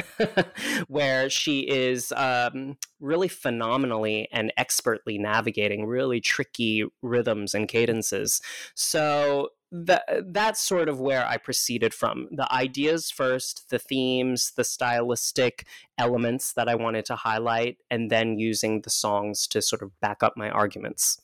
where 0.88 1.28
she 1.28 1.60
is 1.60 2.12
um, 2.12 2.76
really 3.00 3.28
phenomenally 3.28 4.28
and 4.32 4.52
expertly 4.56 5.18
navigating 5.18 5.86
really 5.86 6.20
tricky 6.20 6.84
rhythms 7.02 7.54
and 7.54 7.68
cadences. 7.68 8.40
So 8.74 9.50
that 9.72 10.04
that's 10.26 10.62
sort 10.62 10.90
of 10.90 11.00
where 11.00 11.26
I 11.26 11.38
proceeded 11.38 11.94
from. 11.94 12.28
The 12.30 12.52
ideas 12.52 13.10
first, 13.10 13.70
the 13.70 13.78
themes, 13.78 14.52
the 14.54 14.64
stylistic 14.64 15.66
elements 15.96 16.52
that 16.52 16.68
I 16.68 16.74
wanted 16.74 17.06
to 17.06 17.16
highlight, 17.16 17.78
and 17.90 18.10
then 18.10 18.38
using 18.38 18.82
the 18.82 18.90
songs 18.90 19.46
to 19.48 19.62
sort 19.62 19.82
of 19.82 19.98
back 20.00 20.22
up 20.22 20.34
my 20.36 20.50
arguments. 20.50 21.20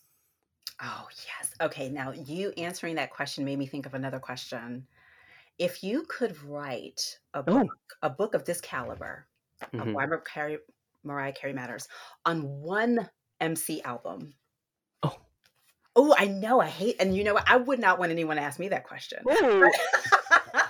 Oh, 0.83 1.09
yes. 1.27 1.53
Okay, 1.61 1.89
now 1.91 2.12
you 2.12 2.53
answering 2.57 2.95
that 2.95 3.11
question 3.11 3.45
made 3.45 3.59
me 3.59 3.66
think 3.66 3.85
of 3.85 3.95
another 3.95 4.21
question 4.21 4.87
if 5.59 5.83
you 5.83 6.05
could 6.09 6.43
write 6.45 7.19
a 7.35 7.43
book, 7.43 7.69
oh. 7.71 7.97
a 8.03 8.11
book 8.11 8.35
of 8.35 8.45
this 8.45 8.61
caliber, 8.61 9.27
mm-hmm. 9.63 9.89
of 9.89 9.95
why 9.95 10.07
Mariah, 10.07 10.59
Mariah 11.05 11.33
Carey 11.33 11.53
matters, 11.53 11.89
on 12.25 12.43
one 12.43 13.09
MC 13.41 13.83
album. 13.83 14.35
Oh, 15.03 15.17
oh, 15.97 16.15
I 16.17 16.27
know. 16.27 16.61
I 16.61 16.67
hate, 16.67 16.97
and 17.01 17.17
you 17.17 17.25
know 17.25 17.35
what? 17.35 17.45
I 17.47 17.57
would 17.57 17.79
not 17.79 17.99
want 17.99 18.13
anyone 18.13 18.37
to 18.37 18.43
ask 18.43 18.59
me 18.59 18.69
that 18.69 18.85
question. 18.85 19.19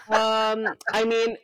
um, 0.08 0.74
I 0.92 1.04
mean, 1.04 1.36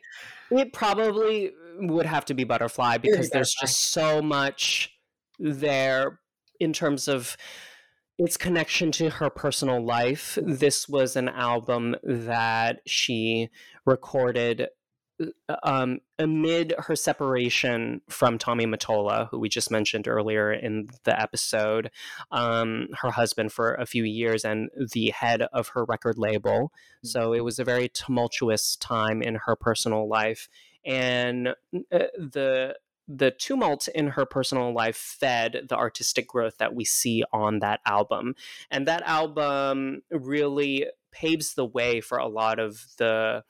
it 0.51 0.73
probably 0.73 1.51
would 1.79 2.05
have 2.05 2.25
to 2.25 2.33
be 2.33 2.43
Butterfly 2.43 2.97
because 2.97 3.29
there's 3.29 3.53
just 3.53 3.91
so 3.91 4.21
much 4.21 4.91
there 5.39 6.19
in 6.59 6.73
terms 6.73 7.07
of 7.07 7.35
its 8.17 8.37
connection 8.37 8.91
to 8.93 9.09
her 9.09 9.29
personal 9.29 9.83
life. 9.83 10.37
This 10.41 10.87
was 10.87 11.15
an 11.15 11.29
album 11.29 11.95
that 12.03 12.81
she 12.85 13.49
recorded 13.85 14.69
uh, 15.49 15.55
um, 15.63 15.99
amid 16.19 16.73
her 16.77 16.95
separation 16.95 18.01
from 18.09 18.37
Tommy 18.37 18.65
Mottola, 18.65 19.29
who 19.29 19.39
we 19.39 19.47
just 19.47 19.71
mentioned 19.71 20.07
earlier 20.07 20.51
in 20.51 20.87
the 21.03 21.19
episode, 21.19 21.89
um, 22.31 22.87
her 23.01 23.11
husband 23.11 23.51
for 23.51 23.75
a 23.75 23.85
few 23.85 24.03
years 24.03 24.43
and 24.43 24.69
the 24.93 25.11
head 25.11 25.43
of 25.53 25.69
her 25.69 25.85
record 25.85 26.17
label. 26.17 26.71
So 27.03 27.33
it 27.33 27.43
was 27.43 27.59
a 27.59 27.63
very 27.63 27.89
tumultuous 27.89 28.75
time 28.75 29.21
in 29.21 29.35
her 29.45 29.55
personal 29.55 30.07
life. 30.07 30.49
And 30.85 31.49
uh, 31.49 31.53
the 32.17 32.75
the 33.07 33.31
tumult 33.31 33.87
in 33.89 34.07
her 34.09 34.25
personal 34.25 34.73
life 34.73 34.95
fed 34.95 35.65
the 35.69 35.77
artistic 35.77 36.27
growth 36.27 36.57
that 36.57 36.73
we 36.73 36.83
see 36.85 37.23
on 37.31 37.59
that 37.59 37.79
album. 37.85 38.35
And 38.71 38.87
that 38.87 39.03
album 39.03 40.01
really 40.09 40.87
paves 41.11 41.53
the 41.53 41.65
way 41.65 42.01
for 42.01 42.17
a 42.17 42.27
lot 42.27 42.59
of 42.59 42.83
the 42.97 43.43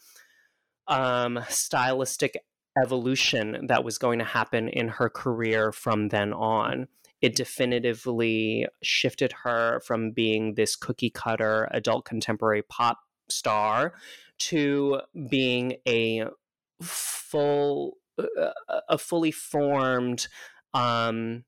um, 0.87 1.39
stylistic 1.49 2.37
evolution 2.81 3.65
that 3.67 3.83
was 3.83 3.97
going 3.97 4.19
to 4.19 4.25
happen 4.25 4.67
in 4.67 4.87
her 4.89 5.09
career 5.09 5.71
from 5.71 6.09
then 6.09 6.33
on. 6.33 6.87
It 7.21 7.35
definitively 7.35 8.67
shifted 8.83 9.33
her 9.43 9.79
from 9.79 10.11
being 10.11 10.55
this 10.55 10.75
cookie 10.75 11.09
cutter 11.09 11.69
adult 11.71 12.05
contemporary 12.05 12.61
pop 12.61 12.99
star 13.29 13.93
to 14.37 15.01
being 15.29 15.77
a 15.87 16.25
full 16.81 17.97
a 18.89 18.97
fully 18.97 19.31
formed, 19.31 20.27
um, 20.73 21.43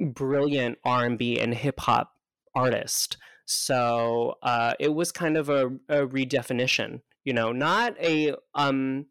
brilliant 0.00 0.78
R 0.84 1.04
and 1.04 1.18
B 1.18 1.38
and 1.38 1.54
hip 1.54 1.80
hop 1.80 2.12
artist. 2.54 3.16
So 3.46 4.36
uh, 4.42 4.74
it 4.78 4.94
was 4.94 5.10
kind 5.10 5.36
of 5.36 5.48
a, 5.48 5.66
a, 5.88 6.06
redefinition, 6.06 7.00
you 7.24 7.32
know, 7.32 7.50
not 7.52 7.96
a 8.00 8.34
um, 8.54 9.06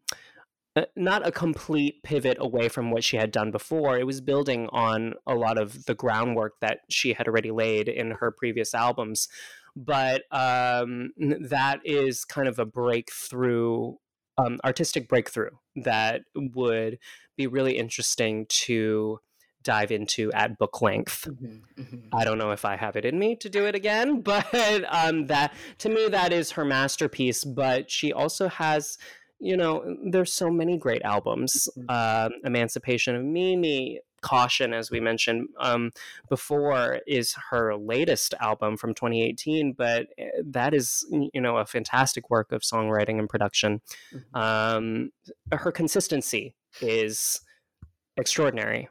uh, 0.76 0.84
not 0.96 1.26
a 1.26 1.32
complete 1.32 2.02
pivot 2.02 2.38
away 2.40 2.68
from 2.68 2.90
what 2.90 3.04
she 3.04 3.16
had 3.16 3.32
done 3.32 3.50
before. 3.50 3.98
It 3.98 4.06
was 4.06 4.20
building 4.20 4.68
on 4.72 5.14
a 5.26 5.34
lot 5.34 5.58
of 5.58 5.84
the 5.86 5.94
groundwork 5.94 6.54
that 6.60 6.80
she 6.88 7.12
had 7.12 7.26
already 7.26 7.50
laid 7.50 7.88
in 7.88 8.12
her 8.12 8.30
previous 8.30 8.72
albums. 8.74 9.28
But 9.76 10.22
um, 10.30 11.12
that 11.18 11.80
is 11.84 12.24
kind 12.24 12.48
of 12.48 12.58
a 12.58 12.64
breakthrough 12.64 13.94
um, 14.40 14.58
artistic 14.64 15.08
breakthrough 15.08 15.50
that 15.76 16.22
would 16.34 16.98
be 17.36 17.46
really 17.46 17.76
interesting 17.76 18.46
to 18.48 19.18
dive 19.62 19.90
into 19.90 20.32
at 20.32 20.58
book 20.58 20.80
length. 20.80 21.26
Mm-hmm, 21.28 21.82
mm-hmm. 21.82 22.08
I 22.12 22.24
don't 22.24 22.38
know 22.38 22.50
if 22.50 22.64
I 22.64 22.76
have 22.76 22.96
it 22.96 23.04
in 23.04 23.18
me 23.18 23.36
to 23.36 23.48
do 23.48 23.66
it 23.66 23.74
again, 23.74 24.20
but 24.22 24.84
um, 24.88 25.26
that 25.26 25.54
to 25.78 25.88
me 25.88 26.08
that 26.08 26.32
is 26.32 26.52
her 26.52 26.64
masterpiece. 26.64 27.44
But 27.44 27.90
she 27.90 28.12
also 28.12 28.48
has, 28.48 28.98
you 29.38 29.56
know, 29.56 29.96
there's 30.10 30.32
so 30.32 30.50
many 30.50 30.78
great 30.78 31.02
albums. 31.02 31.68
Mm-hmm. 31.76 31.86
Uh, 31.88 32.28
Emancipation 32.44 33.16
of 33.16 33.24
Mimi, 33.24 34.00
Caution, 34.20 34.72
as 34.72 34.90
we 34.90 35.00
mentioned 35.00 35.48
um, 35.58 35.90
before, 36.28 37.00
is 37.06 37.34
her 37.50 37.76
latest 37.76 38.34
album 38.40 38.76
from 38.76 38.94
2018, 38.94 39.72
but 39.72 40.08
eh, 40.18 40.28
that 40.44 40.74
is, 40.74 41.06
you 41.10 41.40
know, 41.40 41.56
a 41.56 41.66
fantastic 41.66 42.30
work 42.30 42.52
of 42.52 42.62
songwriting 42.62 43.18
and 43.18 43.28
production. 43.28 43.80
Mm-hmm. 44.12 44.36
Um, 44.36 45.10
her 45.52 45.72
consistency 45.72 46.54
is 46.80 47.40
extraordinary. 48.16 48.88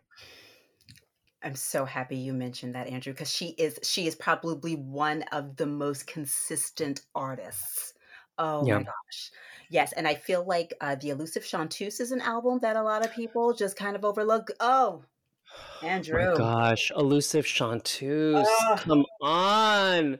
I'm 1.41 1.55
so 1.55 1.85
happy 1.85 2.17
you 2.17 2.33
mentioned 2.33 2.75
that, 2.75 2.87
Andrew, 2.87 3.13
because 3.13 3.31
she 3.31 3.49
is 3.57 3.79
she 3.83 4.07
is 4.07 4.15
probably 4.15 4.75
one 4.75 5.23
of 5.31 5.55
the 5.55 5.65
most 5.65 6.05
consistent 6.05 7.01
artists. 7.15 7.93
Oh 8.37 8.65
yeah. 8.65 8.77
my 8.77 8.83
gosh. 8.83 9.31
Yes, 9.69 9.93
and 9.93 10.07
I 10.07 10.15
feel 10.15 10.43
like 10.43 10.73
uh, 10.81 10.95
the 10.95 11.09
Elusive 11.09 11.45
Chanteuse 11.45 11.99
is 11.99 12.11
an 12.11 12.21
album 12.21 12.59
that 12.59 12.75
a 12.75 12.81
lot 12.81 13.05
of 13.05 13.13
people 13.13 13.53
just 13.53 13.75
kind 13.77 13.95
of 13.95 14.03
overlook. 14.03 14.49
Oh, 14.59 15.03
Andrew. 15.83 16.31
My 16.31 16.37
gosh, 16.37 16.91
elusive 16.95 17.45
chanteuse. 17.45 18.47
Come 18.77 19.05
on. 19.21 20.19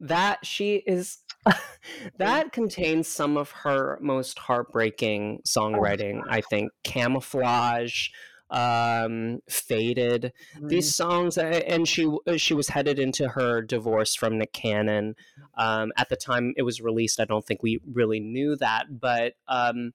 That 0.00 0.44
she 0.44 0.76
is 0.86 1.18
that 2.18 2.52
contains 2.52 3.08
some 3.08 3.36
of 3.36 3.50
her 3.50 3.98
most 4.00 4.38
heartbreaking 4.38 5.40
oh, 5.40 5.42
songwriting, 5.46 6.22
I 6.28 6.40
think. 6.40 6.70
Camouflage, 6.84 8.08
um, 8.50 9.40
Faded. 9.48 10.32
Mm-hmm. 10.56 10.68
These 10.68 10.94
songs, 10.94 11.38
and 11.38 11.88
she 11.88 12.08
uh, 12.26 12.36
she 12.36 12.54
was 12.54 12.68
headed 12.68 12.98
into 12.98 13.28
her 13.28 13.62
divorce 13.62 14.14
from 14.14 14.38
Nick 14.38 14.52
Cannon. 14.52 15.14
Um, 15.56 15.92
at 15.96 16.08
the 16.08 16.16
time 16.16 16.54
it 16.56 16.62
was 16.62 16.80
released, 16.80 17.20
I 17.20 17.24
don't 17.24 17.44
think 17.44 17.62
we 17.62 17.80
really 17.90 18.20
knew 18.20 18.56
that, 18.56 19.00
but 19.00 19.34
um, 19.48 19.92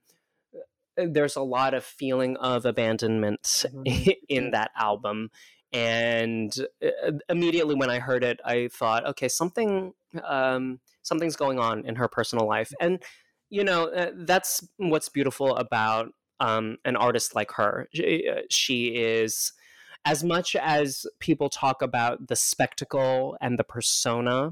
there's 0.97 1.35
a 1.35 1.41
lot 1.41 1.73
of 1.73 1.83
feeling 1.83 2.37
of 2.37 2.65
abandonment 2.65 3.43
mm-hmm. 3.43 4.09
in 4.29 4.51
that 4.51 4.71
album 4.77 5.29
and 5.73 6.53
uh, 6.83 7.11
immediately 7.29 7.75
when 7.75 7.89
i 7.89 7.99
heard 7.99 8.23
it 8.23 8.39
i 8.45 8.69
thought 8.71 9.05
okay 9.05 9.27
something 9.27 9.93
um, 10.23 10.79
something's 11.01 11.35
going 11.35 11.59
on 11.59 11.85
in 11.85 11.95
her 11.95 12.07
personal 12.07 12.47
life. 12.47 12.71
And 12.79 13.01
you 13.49 13.63
know 13.63 13.85
uh, 13.85 14.11
that's 14.13 14.67
what's 14.77 15.09
beautiful 15.09 15.55
about 15.55 16.09
um, 16.39 16.77
an 16.85 16.95
artist 16.95 17.33
like 17.35 17.51
her. 17.53 17.87
Uh, 17.97 18.41
she 18.49 18.87
is 18.87 19.53
as 20.05 20.23
much 20.23 20.55
as 20.55 21.05
people 21.19 21.49
talk 21.49 21.81
about 21.81 22.27
the 22.27 22.35
spectacle 22.35 23.37
and 23.41 23.57
the 23.57 23.63
persona 23.63 24.51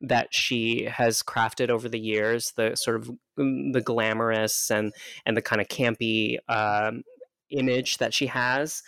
that 0.00 0.28
she 0.32 0.84
has 0.84 1.22
crafted 1.22 1.68
over 1.68 1.88
the 1.88 1.98
years 1.98 2.52
the 2.56 2.74
sort 2.74 2.96
of 2.96 3.10
mm, 3.38 3.72
the 3.72 3.80
glamorous 3.80 4.70
and 4.70 4.92
and 5.26 5.36
the 5.36 5.42
kind 5.42 5.60
of 5.60 5.68
campy 5.68 6.36
um, 6.48 7.02
image 7.50 7.98
that 7.98 8.14
she 8.14 8.26
has 8.26 8.82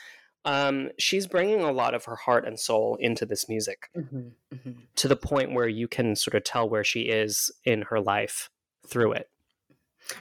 um, 0.44 0.90
she's 0.98 1.26
bringing 1.26 1.60
a 1.60 1.72
lot 1.72 1.94
of 1.94 2.04
her 2.06 2.16
heart 2.16 2.46
and 2.46 2.58
soul 2.58 2.96
into 3.00 3.24
this 3.24 3.48
music 3.48 3.88
mm-hmm, 3.96 4.28
mm-hmm. 4.52 4.70
to 4.96 5.08
the 5.08 5.16
point 5.16 5.52
where 5.52 5.68
you 5.68 5.86
can 5.86 6.16
sort 6.16 6.34
of 6.34 6.44
tell 6.44 6.68
where 6.68 6.84
she 6.84 7.02
is 7.02 7.50
in 7.64 7.82
her 7.82 8.00
life 8.00 8.50
through 8.86 9.12
it. 9.12 9.28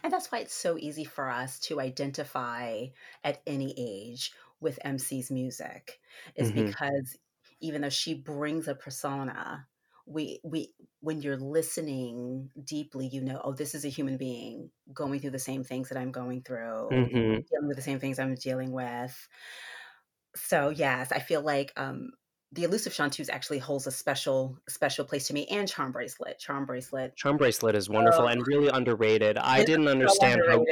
And 0.03 0.13
that's 0.13 0.31
why 0.31 0.39
it's 0.39 0.53
so 0.53 0.77
easy 0.77 1.03
for 1.03 1.29
us 1.29 1.59
to 1.61 1.81
identify 1.81 2.85
at 3.23 3.41
any 3.47 3.73
age 3.77 4.31
with 4.59 4.79
MC's 4.85 5.31
music, 5.31 5.99
is 6.35 6.51
mm-hmm. 6.51 6.67
because 6.67 7.17
even 7.59 7.81
though 7.81 7.89
she 7.89 8.13
brings 8.13 8.67
a 8.67 8.75
persona, 8.75 9.65
we 10.05 10.39
we 10.43 10.73
when 10.99 11.21
you're 11.21 11.37
listening 11.37 12.49
deeply, 12.63 13.07
you 13.07 13.21
know, 13.21 13.41
oh, 13.43 13.53
this 13.53 13.75
is 13.75 13.85
a 13.85 13.89
human 13.89 14.17
being 14.17 14.69
going 14.93 15.19
through 15.19 15.31
the 15.31 15.39
same 15.39 15.63
things 15.63 15.89
that 15.89 15.97
I'm 15.97 16.11
going 16.11 16.41
through, 16.41 16.89
mm-hmm. 16.91 17.15
dealing 17.17 17.67
with 17.67 17.77
the 17.77 17.83
same 17.83 17.99
things 17.99 18.19
I'm 18.19 18.35
dealing 18.35 18.71
with. 18.71 19.27
So 20.35 20.69
yes, 20.69 21.11
I 21.11 21.19
feel 21.19 21.41
like 21.41 21.73
um, 21.75 22.11
the 22.53 22.63
elusive 22.63 22.93
chanteuse 22.93 23.29
actually 23.29 23.59
holds 23.59 23.87
a 23.87 23.91
special 23.91 24.57
special 24.67 25.05
place 25.05 25.27
to 25.27 25.33
me 25.33 25.45
and 25.47 25.67
charm 25.67 25.91
bracelet 25.91 26.37
charm 26.39 26.65
bracelet 26.65 27.15
charm 27.15 27.37
bracelet 27.37 27.75
is 27.75 27.89
wonderful 27.89 28.23
oh. 28.23 28.27
and 28.27 28.45
really 28.47 28.67
underrated 28.67 29.37
i 29.37 29.63
didn't 29.63 29.87
understand 29.87 30.41
so 30.45 30.51
how 30.51 30.65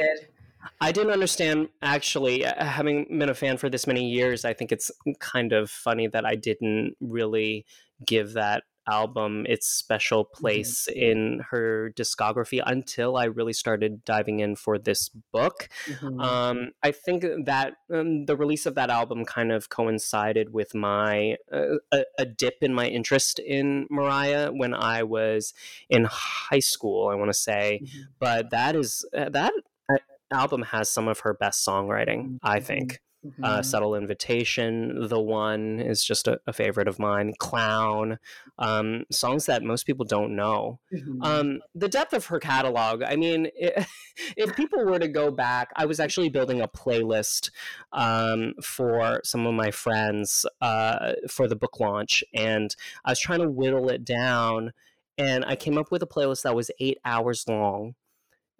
i 0.80 0.92
didn't 0.92 1.12
understand 1.12 1.68
actually 1.82 2.44
uh, 2.44 2.64
having 2.64 3.06
been 3.18 3.30
a 3.30 3.34
fan 3.34 3.56
for 3.56 3.70
this 3.70 3.86
many 3.86 4.08
years 4.08 4.44
i 4.44 4.52
think 4.52 4.72
it's 4.72 4.90
kind 5.18 5.52
of 5.52 5.70
funny 5.70 6.06
that 6.06 6.26
i 6.26 6.34
didn't 6.34 6.94
really 7.00 7.64
give 8.06 8.34
that 8.34 8.64
album 8.88 9.46
its 9.48 9.66
special 9.66 10.24
mm-hmm. 10.24 10.40
place 10.40 10.88
mm-hmm. 10.90 11.00
in 11.00 11.40
her 11.50 11.92
discography 11.96 12.62
until 12.64 13.16
I 13.16 13.24
really 13.24 13.52
started 13.52 14.04
diving 14.04 14.40
in 14.40 14.56
for 14.56 14.78
this 14.78 15.08
book. 15.08 15.68
Mm-hmm. 15.86 16.20
Um, 16.20 16.70
I 16.82 16.92
think 16.92 17.24
that 17.44 17.74
um, 17.92 18.26
the 18.26 18.36
release 18.36 18.66
of 18.66 18.74
that 18.74 18.90
album 18.90 19.24
kind 19.24 19.52
of 19.52 19.68
coincided 19.68 20.52
with 20.52 20.74
my 20.74 21.36
uh, 21.52 21.76
a, 21.92 22.04
a, 22.18 22.26
dip 22.26 22.58
in 22.62 22.74
my 22.74 22.86
interest 22.86 23.38
in 23.38 23.86
Mariah 23.90 24.50
when 24.50 24.74
I 24.74 25.02
was 25.02 25.52
in 25.88 26.06
high 26.08 26.60
school. 26.60 27.08
I 27.08 27.14
want 27.14 27.30
to 27.30 27.34
say, 27.38 27.80
mm-hmm. 27.82 28.00
but 28.18 28.50
that 28.50 28.76
is 28.76 29.04
uh, 29.16 29.28
that 29.30 29.52
uh, 29.90 29.96
album 30.30 30.62
has 30.62 30.90
some 30.90 31.08
of 31.08 31.20
her 31.20 31.34
best 31.34 31.66
songwriting. 31.66 32.38
I 32.42 32.58
mm-hmm. 32.58 32.66
think. 32.66 33.00
Uh, 33.22 33.28
mm-hmm. 33.28 33.44
Uh, 33.44 33.62
Subtle 33.62 33.94
Invitation, 33.94 35.08
The 35.08 35.20
One 35.20 35.78
is 35.78 36.02
just 36.04 36.26
a, 36.26 36.40
a 36.46 36.52
favorite 36.52 36.88
of 36.88 36.98
mine. 36.98 37.34
Clown, 37.38 38.18
um, 38.58 39.04
songs 39.10 39.46
that 39.46 39.62
most 39.62 39.84
people 39.86 40.06
don't 40.06 40.34
know. 40.34 40.80
Mm-hmm. 40.92 41.22
Um, 41.22 41.60
the 41.74 41.88
depth 41.88 42.12
of 42.12 42.26
her 42.26 42.38
catalog, 42.38 43.02
I 43.02 43.16
mean, 43.16 43.48
it, 43.54 43.86
if 44.36 44.56
people 44.56 44.84
were 44.84 44.98
to 44.98 45.08
go 45.08 45.30
back, 45.30 45.70
I 45.76 45.86
was 45.86 46.00
actually 46.00 46.30
building 46.30 46.60
a 46.60 46.68
playlist 46.68 47.50
um, 47.92 48.54
for 48.62 49.20
some 49.22 49.46
of 49.46 49.54
my 49.54 49.70
friends 49.70 50.46
uh, 50.60 51.12
for 51.28 51.46
the 51.46 51.56
book 51.56 51.78
launch, 51.78 52.24
and 52.34 52.74
I 53.04 53.10
was 53.10 53.20
trying 53.20 53.40
to 53.40 53.50
whittle 53.50 53.88
it 53.90 54.04
down. 54.04 54.72
And 55.18 55.44
I 55.44 55.54
came 55.54 55.76
up 55.76 55.90
with 55.90 56.02
a 56.02 56.06
playlist 56.06 56.42
that 56.42 56.56
was 56.56 56.70
eight 56.80 56.98
hours 57.04 57.44
long 57.46 57.94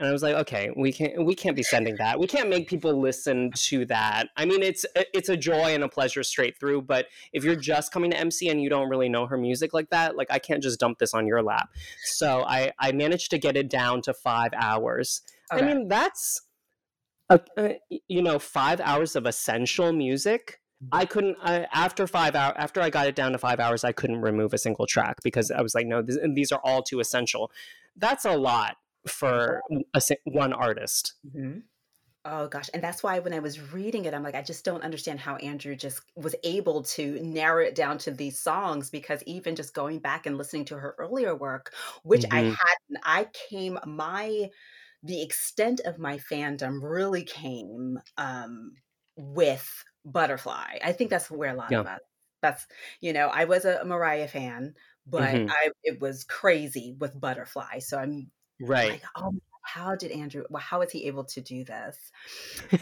and 0.01 0.09
I 0.09 0.13
was 0.13 0.23
like, 0.23 0.35
okay, 0.35 0.71
we 0.75 0.93
can't 0.93 1.25
we 1.27 1.35
can't 1.35 1.55
be 1.55 1.63
sending 1.63 1.97
that. 1.97 2.19
We 2.19 2.27
can't 2.27 2.49
make 2.49 2.67
people 2.67 2.99
listen 2.99 3.51
to 3.55 3.85
that. 3.87 4.29
I 4.35 4.47
mean, 4.47 4.63
it's 4.63 4.87
it's 4.97 5.29
a 5.29 5.37
joy 5.37 5.75
and 5.75 5.85
a 5.85 5.89
pleasure 5.89 6.23
straight 6.23 6.59
through. 6.59 6.83
But 6.83 7.07
if 7.35 7.45
you're 7.45 7.55
just 7.55 7.93
coming 7.93 8.11
to 8.11 8.17
MC 8.17 8.49
and 8.49 8.63
you 8.63 8.71
don't 8.71 8.89
really 8.89 9.11
know 9.11 9.27
her 9.27 9.37
music 9.37 9.75
like 9.75 9.91
that, 9.91 10.17
like 10.17 10.29
I 10.31 10.39
can't 10.39 10.63
just 10.63 10.81
dump 10.81 10.99
this 10.99 11.13
on 11.13 11.27
your 11.27 11.43
lap. 11.43 11.69
So 12.03 12.45
I 12.47 12.73
I 12.79 12.93
managed 12.93 13.31
to 13.33 13.39
get 13.39 13.59
it 13.59 13.69
down 13.69 14.01
to 14.03 14.15
five 14.15 14.53
hours. 14.57 15.21
Okay. 15.53 15.63
I 15.63 15.69
mean, 15.69 15.87
that's 15.87 16.41
a, 17.29 17.39
a, 17.59 17.79
you 18.09 18.23
know 18.23 18.39
five 18.39 18.81
hours 18.81 19.17
of 19.17 19.27
essential 19.27 19.93
music. 19.93 20.63
I 20.93 21.05
mm-hmm. 21.05 21.13
couldn't 21.13 21.37
I, 21.43 21.67
after 21.75 22.07
five 22.07 22.35
hours 22.35 22.55
after 22.57 22.81
I 22.81 22.89
got 22.89 23.07
it 23.07 23.15
down 23.15 23.33
to 23.33 23.39
five 23.39 23.61
hours. 23.61 23.85
I 23.85 23.93
couldn't 23.93 24.23
remove 24.23 24.55
a 24.55 24.59
single 24.59 24.87
track 24.87 25.19
because 25.23 25.51
I 25.51 25.61
was 25.61 25.75
like, 25.75 25.87
no, 25.87 26.01
this, 26.01 26.17
these 26.33 26.53
are 26.53 26.61
all 26.65 26.83
too 26.83 27.01
essential. 27.01 27.53
That's 27.97 28.25
a 28.25 28.35
lot 28.35 28.77
for 29.07 29.61
a, 29.71 30.01
one 30.25 30.53
artist. 30.53 31.15
Mm-hmm. 31.27 31.61
Oh 32.27 32.49
gosh. 32.49 32.69
And 32.75 32.85
that's 32.85 33.03
why 33.03 33.19
when 33.21 33.33
I 33.33 33.39
was 33.39 33.73
reading 33.73 34.05
it, 34.05 34.13
I'm 34.13 34.23
like, 34.23 34.35
I 34.35 34.43
just 34.43 34.63
don't 34.63 34.85
understand 34.85 35.21
how 35.21 35.37
Andrew 35.37 35.75
just 35.75 36.03
was 36.17 36.35
able 36.45 36.83
to 36.83 37.19
narrow 37.23 37.65
it 37.65 37.75
down 37.75 37.97
to 37.99 38.11
these 38.11 38.39
songs 38.39 38.91
because 38.91 39.23
even 39.25 39.57
just 39.57 39.73
going 39.73 40.01
back 40.01 40.27
and 40.27 40.37
listening 40.37 40.67
to 40.67 40.77
her 40.77 40.95
earlier 40.99 41.35
work, 41.35 41.73
which 42.03 42.23
mm-hmm. 42.25 42.37
I 42.37 42.41
hadn't, 42.41 43.05
I 43.05 43.27
came, 43.49 43.79
my, 43.87 44.51
the 45.03 45.23
extent 45.23 45.81
of 45.87 45.99
my 45.99 46.19
fandom 46.19 46.81
really 46.83 47.25
came 47.25 47.99
um, 48.19 48.75
with 49.17 49.67
Butterfly. 50.05 50.79
I 50.85 50.93
think 50.93 51.09
that's 51.09 51.31
where 51.31 51.55
a 51.55 51.57
lot 51.57 51.71
yeah. 51.71 51.81
of 51.81 51.87
us, 51.87 52.01
that's, 52.43 52.67
you 53.01 53.15
know, 53.15 53.29
I 53.29 53.47
was 53.47 53.65
a 53.65 53.83
Mariah 53.87 54.29
fan, 54.29 54.75
but 55.07 55.23
mm-hmm. 55.23 55.51
I, 55.51 55.71
it 55.85 56.03
was 56.03 56.25
crazy 56.25 56.95
with 56.99 57.19
Butterfly. 57.19 57.79
So 57.79 57.99
I'm 57.99 58.31
Right. 58.61 58.93
Like, 58.93 59.03
oh, 59.17 59.35
how 59.63 59.95
did 59.95 60.11
Andrew? 60.11 60.45
Well, 60.51 60.63
how 60.63 60.81
was 60.81 60.91
he 60.91 61.07
able 61.07 61.25
to 61.25 61.41
do 61.41 61.65
this? 61.65 62.13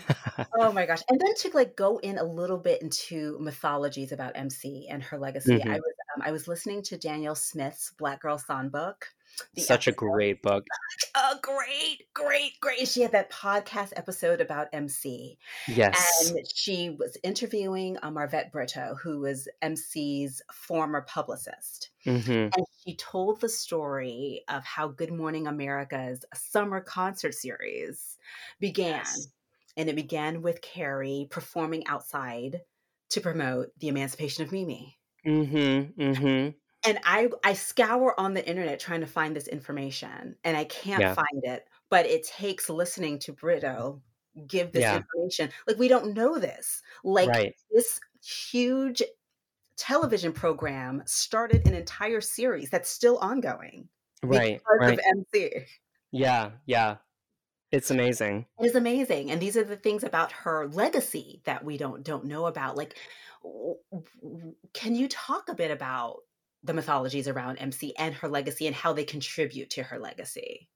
oh 0.59 0.73
my 0.73 0.87
gosh! 0.87 1.03
And 1.09 1.21
then 1.21 1.35
to 1.35 1.51
like 1.55 1.77
go 1.77 1.99
in 1.99 2.19
a 2.19 2.25
little 2.25 2.59
bit 2.59 2.83
into 2.83 3.37
mythologies 3.41 4.13
about 4.13 4.33
MC 4.37 4.89
and 4.91 5.03
her 5.03 5.19
legacy. 5.19 5.59
Mm-hmm. 5.59 5.71
I 5.71 5.75
was 5.75 5.95
um, 6.17 6.23
I 6.25 6.33
was 6.33 6.49
listening 6.49 6.83
to 6.85 6.97
Danielle 6.97 7.35
Smith's 7.35 7.93
Black 7.99 8.23
Girl 8.23 8.39
Songbook, 8.39 9.03
such 9.57 9.89
episode. 9.89 9.91
a 9.91 10.11
great 10.11 10.43
book. 10.43 10.65
A 11.15 11.37
great, 11.43 12.05
great, 12.15 12.53
great. 12.61 12.87
She 12.87 13.03
had 13.03 13.13
that 13.13 13.31
podcast 13.31 13.93
episode 13.97 14.41
about 14.41 14.69
MC. 14.73 15.37
Yes. 15.67 16.31
And 16.31 16.47
she 16.55 16.91
was 16.91 17.17
interviewing 17.25 17.97
um, 18.03 18.15
Marvet 18.15 18.53
Britto, 18.53 18.97
who 19.01 19.21
was 19.21 19.49
MC's 19.61 20.41
former 20.53 21.01
publicist. 21.03 21.91
Mm-hmm. 22.07 22.31
And 22.31 22.67
she 22.85 22.95
told 22.95 23.41
the 23.41 23.49
story 23.49 24.45
of 24.49 24.65
how 24.65 24.89
Good 24.89 25.13
Morning 25.13 25.49
America's 25.49 26.25
summer 26.35 26.81
concert 26.81 27.35
series 27.35 28.17
began. 28.61 28.99
Yes. 28.99 29.29
And 29.77 29.89
it 29.89 29.97
began 29.97 30.43
with 30.43 30.63
Carey 30.63 31.27
performing 31.31 31.87
outside 31.89 32.61
to 33.11 33.21
promote 33.21 33.73
the 33.81 33.89
emancipation 33.89 34.45
of 34.45 34.53
Mimi. 34.53 34.99
Mm-hmm. 35.27 36.01
Mm-hmm 36.01 36.49
and 36.89 36.99
I 37.05 37.29
I 37.45 37.53
scour 37.53 38.19
on 38.19 38.33
the 38.33 38.47
internet 38.49 38.81
trying 38.81 39.01
to 39.01 39.07
find 39.07 39.37
this 39.37 39.47
information 39.47 40.37
and 40.43 40.57
I 40.57 40.65
can't 40.65 41.01
yeah. 41.01 41.15
find 41.15 41.45
it. 41.45 41.67
But 41.91 42.07
it 42.07 42.27
takes 42.27 42.71
listening 42.71 43.19
to 43.21 43.33
Britto 43.33 44.01
give 44.47 44.73
this 44.73 44.83
yeah. 44.83 44.97
information. 44.97 45.51
Like 45.67 45.79
we 45.79 45.89
don't 45.89 46.15
know 46.15 46.39
this. 46.39 46.83
Like 47.05 47.29
right. 47.29 47.55
this 47.71 48.01
huge 48.23 49.03
television 49.77 50.33
program 50.33 51.03
started 51.05 51.67
an 51.67 51.75
entire 51.75 52.21
series 52.21 52.71
that's 52.71 52.89
still 52.89 53.19
ongoing. 53.19 53.89
Right. 54.23 54.61
Right. 54.81 54.99
of 54.99 55.05
MC. 55.35 55.51
Yeah, 56.11 56.51
yeah. 56.65 56.97
It's 57.71 57.91
amazing. 57.91 58.47
It 58.59 58.67
is 58.67 58.75
amazing. 58.75 59.31
And 59.31 59.43
these 59.43 59.57
are 59.59 59.65
the 59.65 59.77
things 59.77 60.03
about 60.03 60.33
her 60.33 60.67
legacy 60.69 61.43
that 61.45 61.65
we 61.65 61.77
don't 61.77 62.03
don't 62.03 62.25
know 62.25 62.47
about. 62.47 62.79
Like 62.79 62.97
can 64.75 64.95
you 64.95 65.09
talk 65.09 65.49
a 65.49 65.55
bit 65.55 65.71
about 65.71 66.21
the 66.63 66.75
mythologies 66.75 67.29
around 67.29 67.57
MC 67.59 67.95
and 67.99 68.15
her 68.15 68.29
legacy 68.29 68.67
and 68.67 68.75
how 68.75 68.93
they 68.93 69.05
contribute 69.05 69.71
to 69.71 69.85
her 69.85 69.99
legacy? 69.99 70.69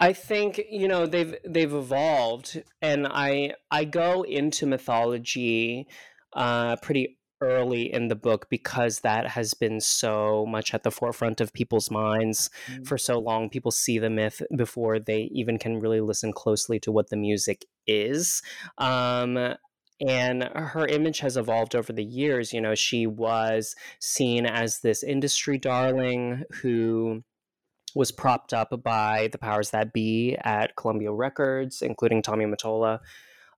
I 0.00 0.12
think 0.12 0.60
you 0.70 0.88
know 0.88 1.06
they've 1.06 1.36
they've 1.46 1.72
evolved, 1.72 2.62
and 2.82 3.06
I 3.06 3.54
I 3.70 3.84
go 3.84 4.22
into 4.22 4.66
mythology 4.66 5.86
uh, 6.32 6.76
pretty 6.76 7.18
early 7.40 7.92
in 7.92 8.08
the 8.08 8.16
book 8.16 8.46
because 8.48 9.00
that 9.00 9.28
has 9.28 9.54
been 9.54 9.80
so 9.80 10.46
much 10.46 10.72
at 10.72 10.82
the 10.82 10.90
forefront 10.90 11.40
of 11.40 11.52
people's 11.52 11.90
minds 11.90 12.50
mm-hmm. 12.66 12.82
for 12.84 12.96
so 12.96 13.18
long. 13.18 13.50
People 13.50 13.70
see 13.70 13.98
the 13.98 14.10
myth 14.10 14.42
before 14.56 14.98
they 14.98 15.28
even 15.32 15.58
can 15.58 15.78
really 15.78 16.00
listen 16.00 16.32
closely 16.32 16.80
to 16.80 16.90
what 16.90 17.10
the 17.10 17.16
music 17.16 17.64
is. 17.86 18.42
Um, 18.78 19.54
and 20.00 20.44
her 20.54 20.86
image 20.86 21.20
has 21.20 21.36
evolved 21.36 21.74
over 21.74 21.92
the 21.92 22.04
years. 22.04 22.52
You 22.52 22.60
know, 22.60 22.74
she 22.74 23.06
was 23.06 23.74
seen 24.00 24.46
as 24.46 24.80
this 24.80 25.02
industry 25.02 25.58
darling 25.58 26.44
who 26.62 27.22
was 27.94 28.10
propped 28.10 28.52
up 28.52 28.82
by 28.82 29.28
the 29.30 29.38
powers 29.38 29.70
that 29.70 29.92
be 29.92 30.36
at 30.42 30.76
Columbia 30.76 31.12
Records, 31.12 31.80
including 31.82 32.22
Tommy 32.22 32.44
Mottola. 32.44 33.00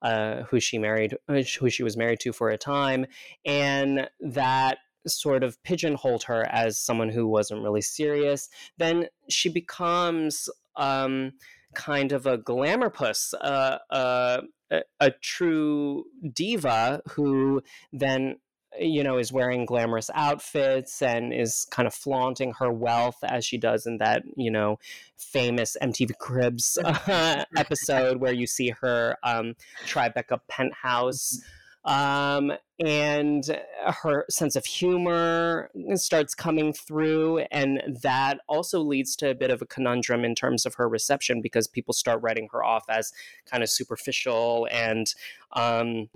Uh, 0.02 0.42
who 0.50 0.60
she 0.60 0.76
married, 0.76 1.16
uh, 1.26 1.40
who 1.58 1.70
she 1.70 1.82
was 1.82 1.96
married 1.96 2.20
to 2.20 2.30
for 2.30 2.50
a 2.50 2.58
time, 2.58 3.06
and 3.46 4.06
that 4.20 4.76
sort 5.06 5.42
of 5.42 5.60
pigeonholed 5.62 6.22
her 6.24 6.46
as 6.50 6.78
someone 6.78 7.08
who 7.08 7.26
wasn't 7.26 7.62
really 7.62 7.80
serious. 7.80 8.50
Then 8.76 9.06
she 9.30 9.48
becomes 9.48 10.50
um, 10.76 11.32
kind 11.74 12.12
of 12.12 12.26
a 12.26 12.38
glamour 12.38 12.90
puss, 12.90 13.34
uh, 13.34 13.78
uh, 13.90 14.42
a, 14.70 14.80
a 15.00 15.10
true 15.10 16.04
diva 16.32 17.02
who 17.10 17.62
then 17.92 18.36
you 18.78 19.02
know 19.02 19.16
is 19.16 19.32
wearing 19.32 19.64
glamorous 19.64 20.10
outfits 20.14 21.00
and 21.00 21.32
is 21.32 21.66
kind 21.70 21.86
of 21.86 21.94
flaunting 21.94 22.52
her 22.58 22.70
wealth 22.70 23.16
as 23.24 23.44
she 23.44 23.56
does 23.56 23.86
in 23.86 23.98
that 23.98 24.22
you 24.36 24.50
know 24.50 24.78
famous 25.16 25.76
MTV 25.80 26.18
Cribs 26.18 26.78
uh, 26.84 27.44
episode 27.56 28.18
where 28.18 28.34
you 28.34 28.46
see 28.46 28.70
her 28.80 29.16
um, 29.22 29.54
Tribeca 29.86 30.40
penthouse 30.48 31.40
Um, 31.86 32.52
and 32.84 33.58
her 34.02 34.26
sense 34.28 34.56
of 34.56 34.66
humor 34.66 35.70
starts 35.94 36.34
coming 36.34 36.72
through. 36.72 37.44
And 37.50 37.98
that 38.02 38.40
also 38.48 38.80
leads 38.80 39.16
to 39.16 39.30
a 39.30 39.34
bit 39.34 39.50
of 39.50 39.62
a 39.62 39.66
conundrum 39.66 40.24
in 40.24 40.34
terms 40.34 40.66
of 40.66 40.74
her 40.74 40.88
reception 40.88 41.40
because 41.40 41.66
people 41.66 41.94
start 41.94 42.20
writing 42.22 42.48
her 42.52 42.62
off 42.62 42.84
as 42.88 43.12
kind 43.50 43.62
of 43.62 43.70
superficial 43.70 44.68
and 44.70 45.14
um, 45.52 46.10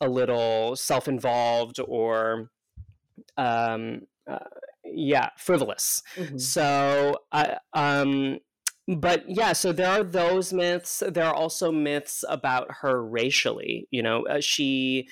a 0.00 0.08
little 0.08 0.76
self 0.76 1.08
involved 1.08 1.80
or. 1.80 2.50
Um, 3.38 4.02
uh, 4.26 4.38
yeah, 4.84 5.30
frivolous. 5.36 6.02
Mm-hmm. 6.16 6.38
So, 6.38 7.16
uh, 7.32 7.56
um, 7.72 8.38
but 8.88 9.24
yeah, 9.28 9.52
so 9.52 9.72
there 9.72 9.90
are 9.90 10.04
those 10.04 10.52
myths. 10.52 11.02
There 11.06 11.24
are 11.24 11.34
also 11.34 11.72
myths 11.72 12.24
about 12.28 12.68
her 12.82 13.04
racially. 13.04 13.88
You 13.90 14.02
know, 14.02 14.26
uh, 14.26 14.40
she, 14.40 15.08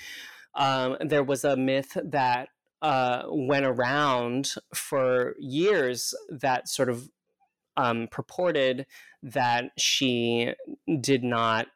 um, 0.54 0.96
there 1.00 1.24
was 1.24 1.44
a 1.44 1.56
myth 1.56 1.96
that 2.04 2.48
uh, 2.82 3.24
went 3.28 3.66
around 3.66 4.52
for 4.74 5.34
years 5.38 6.14
that 6.28 6.68
sort 6.68 6.88
of 6.88 7.08
um, 7.76 8.08
purported 8.10 8.86
that 9.22 9.70
she 9.76 10.52
did 11.00 11.24
not 11.24 11.66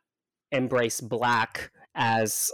embrace 0.53 1.01
black 1.01 1.70
as 1.94 2.53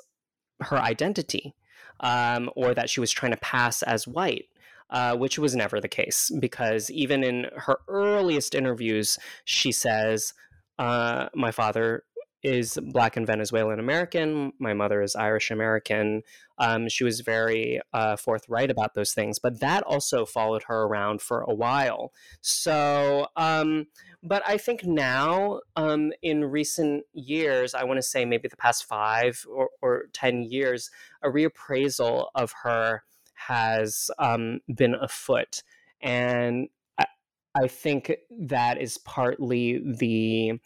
her 0.61 0.79
identity 0.79 1.55
um, 2.01 2.49
or 2.57 2.75
that 2.75 2.89
she 2.89 3.01
was 3.01 3.11
trying 3.11 3.33
to 3.33 3.39
pass 3.39 3.83
as 3.83 4.09
white 4.09 4.47
uh, 4.91 5.17
which 5.17 5.39
was 5.39 5.55
never 5.57 5.81
the 5.81 5.89
case 5.89 6.31
because 6.39 6.91
even 6.91 7.25
in 7.25 7.47
her 7.57 7.79
earliest 7.89 8.55
interviews, 8.55 9.19
she 9.45 9.73
says, 9.73 10.35
uh, 10.79 11.29
My 11.35 11.51
father 11.51 12.05
is 12.45 12.79
black 12.93 13.17
and 13.17 13.27
Venezuelan 13.27 13.81
American. 13.81 14.53
My 14.59 14.75
mother 14.75 15.01
is 15.01 15.17
Irish 15.17 15.51
American. 15.51 16.23
Um, 16.59 16.89
she 16.89 17.03
was 17.03 17.21
very 17.21 17.81
uh, 17.95 18.17
forthright 18.17 18.71
about 18.71 18.95
those 18.95 19.15
things, 19.15 19.39
but 19.39 19.61
that 19.61 19.83
also 19.85 20.27
followed 20.27 20.65
her 20.65 20.83
around 20.83 21.23
for 21.23 21.41
a 21.41 21.55
while. 21.55 22.13
So, 22.43 23.27
um, 23.37 23.87
but 24.23 24.43
I 24.47 24.59
think 24.59 24.85
now, 24.85 25.61
um, 25.75 26.13
in 26.23 26.45
recent 26.45 27.05
years, 27.15 27.75
I 27.75 27.85
want 27.85 27.97
to 27.97 28.03
say 28.03 28.27
maybe 28.27 28.49
the 28.49 28.57
past 28.57 28.85
five 28.85 29.45
or, 29.51 29.71
or 29.81 30.05
10 30.13 30.43
years, 30.43 30.91
a 31.23 31.29
reappraisal 31.29 32.27
of 32.35 32.53
her 32.63 33.05
has 33.35 34.11
um, 34.19 34.61
been 34.75 34.95
afoot. 34.95 35.63
And 36.01 36.69
I, 36.99 37.07
I, 37.55 37.69
think 37.69 38.13
that 38.31 38.81
is 38.81 38.99
partly 38.99 39.81
the 39.85 40.61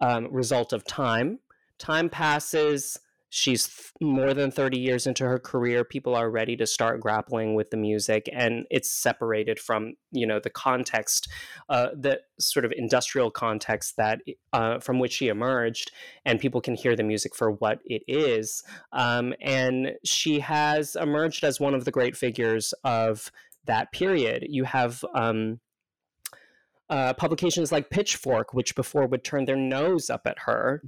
um, 0.00 0.28
result 0.30 0.72
of 0.72 0.84
time. 0.84 1.38
Time 1.78 2.08
passes, 2.08 2.98
she's 3.30 3.92
more 4.00 4.34
than 4.34 4.50
30 4.50 4.78
years 4.78 5.06
into 5.06 5.24
her 5.24 5.38
career 5.38 5.84
people 5.84 6.14
are 6.14 6.30
ready 6.30 6.56
to 6.56 6.66
start 6.66 7.00
grappling 7.00 7.54
with 7.54 7.70
the 7.70 7.76
music 7.76 8.28
and 8.32 8.66
it's 8.70 8.90
separated 8.90 9.58
from 9.58 9.94
you 10.12 10.26
know 10.26 10.38
the 10.38 10.50
context 10.50 11.28
uh, 11.68 11.88
the 11.94 12.20
sort 12.38 12.64
of 12.64 12.72
industrial 12.76 13.30
context 13.30 13.96
that 13.96 14.20
uh, 14.52 14.78
from 14.78 14.98
which 14.98 15.12
she 15.12 15.28
emerged 15.28 15.92
and 16.24 16.40
people 16.40 16.60
can 16.60 16.74
hear 16.74 16.94
the 16.94 17.02
music 17.02 17.34
for 17.34 17.50
what 17.52 17.78
it 17.84 18.02
is 18.06 18.62
um, 18.92 19.32
and 19.40 19.92
she 20.04 20.40
has 20.40 20.96
emerged 20.96 21.44
as 21.44 21.58
one 21.58 21.74
of 21.74 21.84
the 21.84 21.90
great 21.90 22.16
figures 22.16 22.74
of 22.84 23.30
that 23.66 23.92
period. 23.92 24.46
You 24.48 24.64
have 24.64 25.04
um, 25.14 25.60
uh, 26.88 27.14
publications 27.14 27.70
like 27.70 27.90
Pitchfork, 27.90 28.52
which 28.52 28.74
before 28.74 29.06
would 29.06 29.24
turn 29.24 29.44
their 29.44 29.56
nose 29.56 30.10
up 30.10 30.22
at 30.26 30.40
her, 30.40 30.82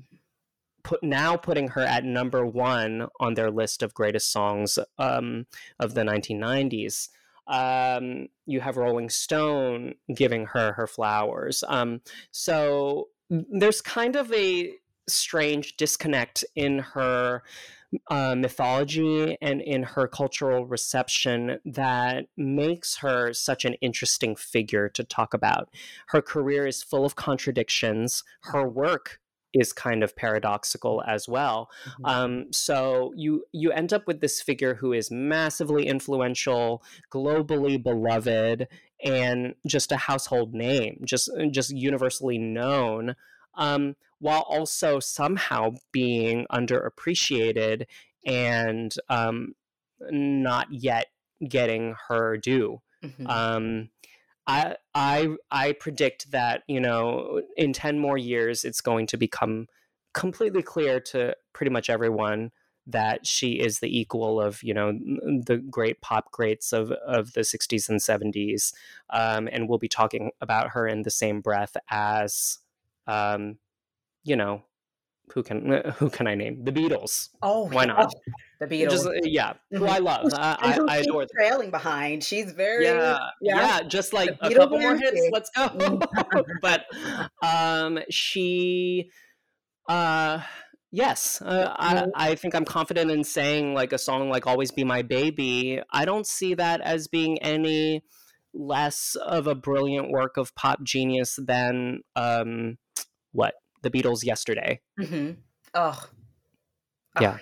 put 0.83 1.03
now 1.03 1.37
putting 1.37 1.69
her 1.69 1.83
at 1.83 2.05
number 2.05 2.45
one 2.45 3.09
on 3.21 3.35
their 3.35 3.51
list 3.51 3.83
of 3.83 3.95
greatest 3.95 4.31
songs 4.33 4.79
um, 4.99 5.47
of 5.79 5.95
the 5.95 6.03
1990s. 6.03 7.09
Um, 7.47 8.29
you 8.47 8.61
have 8.61 8.77
Rolling 8.77 9.11
Stone 9.11 9.95
giving 10.15 10.47
her 10.47 10.73
her 10.73 10.87
flowers. 10.87 11.65
Um, 11.67 12.01
so 12.31 13.09
there's 13.31 13.81
kind 13.81 14.17
of 14.17 14.33
a 14.33 14.75
strange 15.09 15.77
disconnect 15.77 16.45
in 16.55 16.79
her 16.79 17.43
uh, 18.11 18.35
mythology 18.35 19.37
and 19.43 19.61
in 19.61 19.83
her 19.83 20.07
cultural 20.07 20.67
reception 20.67 21.59
that 21.65 22.27
makes 22.37 22.97
her 22.99 23.33
such 23.33 23.65
an 23.65 23.75
interesting 23.75 24.35
figure 24.35 24.89
to 24.89 25.05
talk 25.05 25.35
about. 25.35 25.69
Her 26.09 26.23
career 26.23 26.67
is 26.67 26.83
full 26.83 27.05
of 27.05 27.17
contradictions. 27.17 28.25
Her 28.43 28.67
work 28.67 29.21
is 29.55 29.73
kind 29.73 30.03
of 30.03 30.17
paradoxical 30.17 31.03
as 31.07 31.29
well. 31.29 31.71
Mm-hmm. 31.85 32.05
Um, 32.05 32.53
so 32.53 33.13
you 33.17 33.45
you 33.53 33.71
end 33.71 33.93
up 33.93 34.07
with 34.07 34.21
this 34.21 34.41
figure 34.41 34.75
who 34.75 34.93
is 34.93 35.11
massively 35.11 35.87
influential, 35.87 36.83
globally 37.13 37.83
beloved, 37.83 38.69
and 39.05 39.55
just 39.67 39.93
a 39.93 39.97
household 39.97 40.55
name, 40.55 41.01
just 41.05 41.31
just 41.51 41.71
universally 41.71 42.39
known, 42.39 43.15
um, 43.55 43.97
while 44.19 44.45
also 44.49 45.01
somehow 45.01 45.75
being 45.93 46.47
underappreciated 46.53 47.87
and 48.25 48.95
um, 49.09 49.55
not 50.11 50.69
yet 50.71 51.07
getting 51.47 51.95
her 52.09 52.37
due. 52.37 52.81
Mm-hmm. 53.05 53.27
I 54.47 54.77
I 54.95 55.29
I 55.51 55.73
predict 55.73 56.31
that 56.33 56.63
you 56.67 56.81
know 56.81 57.43
in 57.57 57.73
ten 57.73 57.99
more 57.99 58.19
years 58.19 58.65
it's 58.65 58.81
going 58.81 59.07
to 59.09 59.17
become 59.17 59.67
completely 60.15 60.63
clear 60.63 61.01
to 61.01 61.35
pretty 61.53 61.71
much 61.71 61.89
everyone 61.89 62.51
that 62.87 63.27
she 63.27 63.61
is 63.61 63.79
the 63.79 63.99
equal 63.99 64.41
of 64.41 64.63
you 64.63 64.75
know 64.75 64.93
the 64.93 65.63
great 65.71 66.01
pop 66.01 66.31
greats 66.33 66.73
of 66.73 66.91
of 66.91 67.33
the 67.35 67.43
60s 67.43 67.89
and 67.89 68.01
70s 68.01 68.73
um, 69.11 69.49
and 69.53 69.69
we'll 69.69 69.79
be 69.79 69.89
talking 69.89 70.33
about 70.41 70.71
her 70.71 70.87
in 70.87 71.03
the 71.03 71.11
same 71.11 71.41
breath 71.41 71.77
as 71.91 72.59
um, 73.07 73.59
you 74.25 74.35
know 74.35 74.65
who 75.33 75.43
can 75.43 75.83
who 75.97 76.11
can 76.11 76.27
I 76.27 76.35
name? 76.35 76.65
The 76.65 76.73
Beatles. 76.73 77.31
Oh, 77.43 77.69
why 77.69 77.85
not? 77.85 78.15
the 78.61 78.67
Beatles. 78.67 78.91
Just, 78.91 79.09
yeah, 79.25 79.55
who 79.71 79.87
I 79.87 79.99
love. 79.99 80.33
I, 80.35 80.79
I, 80.89 80.95
I 80.95 80.97
adore. 80.99 81.23
Them. 81.23 81.29
Trailing 81.37 81.71
behind, 81.71 82.23
she's 82.23 82.53
very 82.53 82.85
yeah, 82.85 83.19
yeah. 83.41 83.57
yeah 83.57 83.83
just 83.83 84.13
like 84.13 84.31
a 84.41 84.55
couple 84.55 84.79
more 84.79 84.97
hits. 84.97 85.29
Let's 85.33 85.51
go. 85.51 86.01
but 86.63 86.85
um, 87.43 88.01
she, 88.11 89.11
uh, 89.89 90.41
yes, 90.91 91.41
uh, 91.43 91.75
I, 91.77 91.95
mm-hmm. 91.95 92.11
I 92.15 92.35
think 92.35 92.55
I'm 92.55 92.65
confident 92.65 93.11
in 93.11 93.25
saying 93.25 93.75
like 93.75 93.93
a 93.93 93.99
song 93.99 94.29
like 94.29 94.47
"Always 94.47 94.71
Be 94.71 94.85
My 94.85 95.03
Baby." 95.03 95.81
I 95.93 96.05
don't 96.05 96.27
see 96.27 96.55
that 96.55 96.81
as 96.81 97.09
being 97.09 97.41
any 97.43 98.03
less 98.55 99.17
of 99.17 99.47
a 99.47 99.55
brilliant 99.55 100.11
work 100.11 100.37
of 100.37 100.55
pop 100.55 100.83
genius 100.83 101.39
than 101.43 102.01
um, 102.17 102.77
what 103.33 103.55
the 103.83 103.91
Beatles 103.91 104.25
yesterday. 104.25 104.81
Mm-hmm. 104.99 105.33
Oh, 105.75 106.09
yeah. 107.21 107.39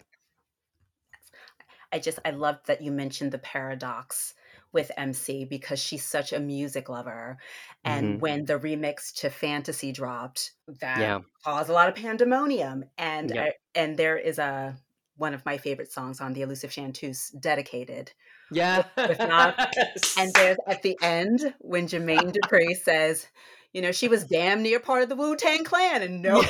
I 1.93 1.99
just 1.99 2.18
I 2.24 2.30
loved 2.30 2.66
that 2.66 2.82
you 2.82 2.93
mentioned 2.93 3.32
the 3.32 3.38
paradox 3.38 4.34
with 4.72 4.93
MC 4.97 5.45
because 5.45 5.80
she's 5.80 6.05
such 6.05 6.32
a 6.32 6.38
music 6.38 6.88
lover. 6.88 7.38
And 7.84 8.07
mm-hmm. 8.07 8.18
when 8.20 8.45
the 8.45 8.59
remix 8.59 9.12
to 9.20 9.30
Fantasy 9.30 9.93
dropped, 9.93 10.53
that 10.80 11.01
yeah. 11.01 11.20
caused 11.45 11.70
a 11.70 11.72
lot 11.72 11.88
of 11.88 11.97
pandemonium. 11.97 12.84
And 12.97 13.32
yeah. 13.34 13.43
I, 13.43 13.53
and 13.74 13.97
there 13.97 14.16
is 14.16 14.38
a 14.38 14.76
one 15.16 15.34
of 15.34 15.45
my 15.45 15.59
favorite 15.59 15.93
songs 15.93 16.20
on 16.20 16.32
the 16.32 16.43
Elusive 16.43 16.72
Chanteuse, 16.72 17.28
dedicated. 17.30 18.12
Yeah. 18.51 18.84
and 18.97 20.32
there's 20.34 20.57
at 20.66 20.82
the 20.82 20.97
end 21.03 21.55
when 21.59 21.86
Jermaine 21.86 22.34
Dupri 22.34 22.74
says, 22.76 23.26
you 23.73 23.83
know, 23.83 23.93
she 23.93 24.09
was 24.09 24.25
damn 24.25 24.62
near 24.62 24.81
part 24.81 25.03
of 25.03 25.09
the 25.09 25.16
Wu 25.16 25.37
Tang 25.37 25.64
Clan, 25.64 26.03
and 26.03 26.23
no. 26.23 26.43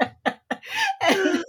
and, 0.00 1.44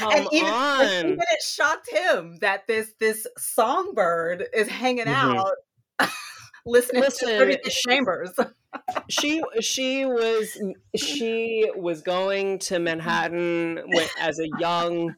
and 0.00 0.28
even, 0.32 0.48
and 0.48 1.06
even, 1.06 1.18
it 1.20 1.42
shocked 1.42 1.90
him 1.90 2.38
that 2.40 2.66
this 2.66 2.92
this 3.00 3.26
songbird 3.38 4.46
is 4.52 4.68
hanging 4.68 5.06
mm-hmm. 5.06 5.38
out 5.38 5.54
listening 6.66 7.02
Listen, 7.02 7.48
to 7.48 7.70
Chambers. 7.70 8.32
she 9.08 9.42
she 9.60 10.04
was 10.04 10.58
she 10.96 11.70
was 11.76 12.02
going 12.02 12.58
to 12.60 12.78
Manhattan 12.78 13.80
as 14.20 14.38
a 14.38 14.48
young 14.58 15.14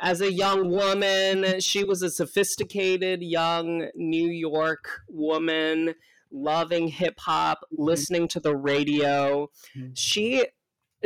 as 0.00 0.20
a 0.20 0.32
young 0.32 0.70
woman. 0.70 1.60
She 1.60 1.84
was 1.84 2.02
a 2.02 2.10
sophisticated 2.10 3.22
young 3.22 3.88
New 3.94 4.28
York 4.28 4.88
woman 5.08 5.94
loving 6.30 6.88
hip 6.88 7.18
hop, 7.18 7.60
mm-hmm. 7.60 7.82
listening 7.82 8.28
to 8.28 8.40
the 8.40 8.56
radio. 8.56 9.50
Mm-hmm. 9.76 9.92
She 9.94 10.46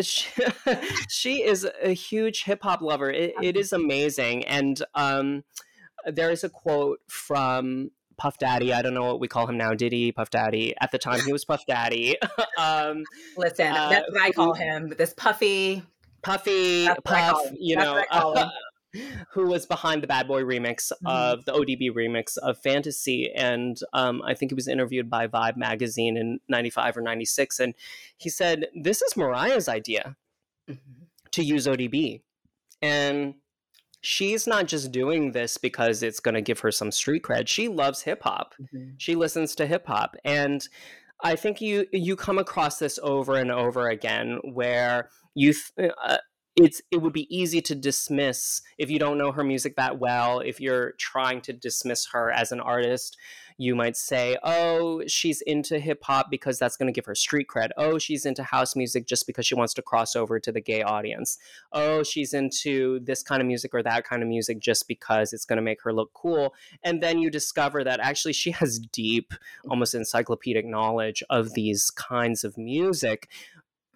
she, 0.01 0.43
she 1.09 1.43
is 1.43 1.69
a 1.83 1.93
huge 1.93 2.45
hip 2.45 2.63
hop 2.63 2.81
lover. 2.81 3.11
It, 3.11 3.35
it 3.43 3.57
is 3.57 3.73
amazing. 3.73 4.45
And 4.45 4.83
um, 4.95 5.45
there 6.07 6.31
is 6.31 6.45
a 6.45 6.49
quote 6.49 7.01
from 7.09 7.91
Puff 8.17 8.39
Daddy. 8.39 8.73
I 8.73 8.83
don't 8.83 8.95
know 8.95 9.05
what 9.05 9.21
we 9.21 9.29
call 9.29 9.47
him 9.47 9.57
now. 9.57 9.75
Diddy, 9.75 10.13
Puff 10.13 10.31
Daddy. 10.31 10.75
At 10.81 10.93
the 10.93 10.99
time, 10.99 11.21
he 11.21 11.33
was 11.33 11.45
Puff 11.45 11.67
Daddy. 11.67 12.17
um, 12.59 13.05
Listen, 13.37 13.73
uh, 13.73 13.89
that's 13.91 14.11
what 14.11 14.23
I 14.23 14.31
call 14.31 14.55
him. 14.55 14.95
This 14.97 15.13
Puffy. 15.15 15.83
Puffy, 16.23 16.89
Puff, 17.05 17.41
you 17.59 17.75
know. 17.75 18.03
Who 19.33 19.47
was 19.47 19.67
behind 19.67 20.03
the 20.03 20.07
Bad 20.07 20.29
Boy 20.29 20.43
remix 20.43 20.93
mm-hmm. 20.93 21.07
of 21.07 21.45
the 21.45 21.53
ODB 21.53 21.91
remix 21.91 22.37
of 22.39 22.59
Fantasy. 22.59 23.33
And 23.35 23.79
um, 23.93 24.23
I 24.23 24.35
think 24.35 24.51
he 24.51 24.55
was 24.55 24.69
interviewed 24.69 25.09
by 25.09 25.27
Vibe 25.27 25.57
magazine 25.57 26.17
in 26.17 26.41
95 26.49 26.99
or 26.99 27.03
96. 27.03 27.61
And 27.61 27.75
he 28.17 28.29
said, 28.29 28.67
This 28.75 29.03
is 29.03 29.17
Mariah's 29.17 29.69
idea 29.69 30.17
mm-hmm. 30.69 31.05
to 31.31 31.45
use 31.45 31.67
ODB. 31.67 32.23
And 32.81 33.35
she's 34.01 34.47
not 34.47 34.67
just 34.67 34.93
doing 34.93 35.33
this 35.33 35.57
because 35.57 36.03
it's 36.03 36.21
going 36.21 36.35
to 36.35 36.43
give 36.43 36.61
her 36.61 36.73
some 36.73 36.91
street 36.91 37.23
cred. 37.23 37.49
She 37.49 37.69
loves 37.69 38.03
hip 38.03 38.23
hop. 38.23 38.55
Mm-hmm. 38.61 38.91
She 38.99 39.15
listens 39.15 39.55
to 39.57 39.67
hip 39.67 39.87
hop. 39.87 40.17
And 40.25 40.69
I 41.23 41.37
think 41.37 41.61
you 41.61 41.87
you 41.93 42.17
come 42.17 42.39
across 42.39 42.79
this 42.79 42.99
over 43.03 43.37
and 43.37 43.51
over 43.51 43.89
again 43.89 44.41
where 44.43 45.09
you 45.35 45.55
th- 45.55 45.93
uh, 46.03 46.19
it's 46.57 46.83
it 46.91 46.99
would 46.99 47.13
be 47.13 47.35
easy 47.35 47.63
to 47.63 47.75
dismiss 47.75 48.61
if 48.79 48.91
you 48.91 48.99
don't 48.99 49.17
know 49.17 49.33
her 49.33 49.45
music 49.45 49.77
that 49.77 49.99
well 49.99 50.41
if 50.41 50.61
you're 50.61 50.93
trying 50.93 51.41
to 51.41 51.53
dismiss 51.53 52.09
her 52.13 52.31
as 52.31 52.53
an 52.53 52.61
artist 52.61 53.17
you 53.57 53.75
might 53.75 53.97
say 53.97 54.37
oh 54.43 55.03
she's 55.07 55.41
into 55.43 55.79
hip 55.79 56.03
hop 56.03 56.31
because 56.31 56.59
that's 56.59 56.77
going 56.77 56.87
to 56.87 56.93
give 56.93 57.07
her 57.07 57.15
street 57.15 57.47
cred. 57.49 57.69
Oh 57.77 57.99
she's 57.99 58.27
into 58.27 58.43
house 58.43 58.75
music 58.75 59.07
just 59.07 59.27
because 59.27 59.47
she 59.47 59.55
wants 59.55 59.75
to 59.75 59.83
cross 59.83 60.17
over 60.17 60.41
to 60.41 60.53
the 60.53 60.61
gay 60.61 60.83
audience. 60.83 61.39
Oh 61.73 62.03
she's 62.03 62.35
into 62.35 63.01
this 63.01 63.23
kind 63.23 63.41
of 63.41 63.47
music 63.47 63.75
or 63.75 63.83
that 63.83 64.05
kind 64.05 64.23
of 64.23 64.29
music 64.29 64.59
just 64.59 64.89
because 64.89 65.33
it's 65.33 65.45
going 65.45 65.59
to 65.59 65.63
make 65.63 65.83
her 65.83 65.93
look 65.93 66.13
cool. 66.13 66.55
And 66.83 67.03
then 67.03 67.19
you 67.19 67.31
discover 67.31 67.85
that 67.85 68.01
actually 68.01 68.33
she 68.33 68.51
has 68.53 68.79
deep 68.79 69.33
almost 69.69 69.95
encyclopedic 69.95 70.67
knowledge 70.67 71.23
of 71.31 71.55
these 71.55 71.91
kinds 71.91 72.45
of 72.45 72.59
music 72.59 73.29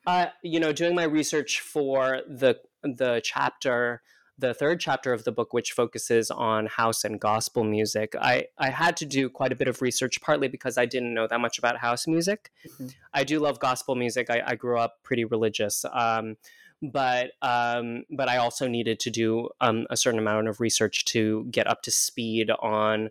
uh, 0.07 0.27
you 0.43 0.61
know, 0.61 0.73
doing 0.73 0.95
my 0.95 1.05
research 1.05 1.61
for 1.61 2.21
the 2.29 2.59
the 2.83 3.21
chapter, 3.25 4.03
the 4.39 4.55
third 4.55 4.79
chapter 4.79 5.13
of 5.13 5.25
the 5.25 5.33
book, 5.33 5.53
which 5.53 5.73
focuses 5.73 6.31
on 6.31 6.67
house 6.67 7.05
and 7.05 7.21
gospel 7.21 7.65
music, 7.65 8.15
I 8.21 8.47
I 8.59 8.71
had 8.71 8.97
to 8.99 9.07
do 9.07 9.29
quite 9.29 9.53
a 9.53 9.57
bit 9.57 9.69
of 9.69 9.83
research, 9.83 10.21
partly 10.21 10.49
because 10.49 10.79
I 10.79 10.87
didn't 10.87 11.15
know 11.15 11.27
that 11.27 11.41
much 11.41 11.59
about 11.59 11.79
house 11.79 12.07
music. 12.07 12.53
Mm-hmm. 12.67 12.89
I 13.13 13.25
do 13.25 13.41
love 13.41 13.59
gospel 13.59 13.95
music. 13.95 14.31
I, 14.31 14.43
I 14.47 14.55
grew 14.55 14.79
up 14.79 15.03
pretty 15.03 15.25
religious. 15.25 15.85
Um, 15.93 16.37
but 16.83 17.33
um, 17.43 18.05
but 18.11 18.29
I 18.29 18.37
also 18.37 18.69
needed 18.69 19.01
to 19.01 19.11
do 19.11 19.49
um, 19.61 19.87
a 19.91 19.97
certain 19.97 20.21
amount 20.21 20.49
of 20.49 20.61
research 20.61 21.05
to 21.07 21.47
get 21.51 21.67
up 21.67 21.83
to 21.83 21.91
speed 21.91 22.51
on 22.51 23.11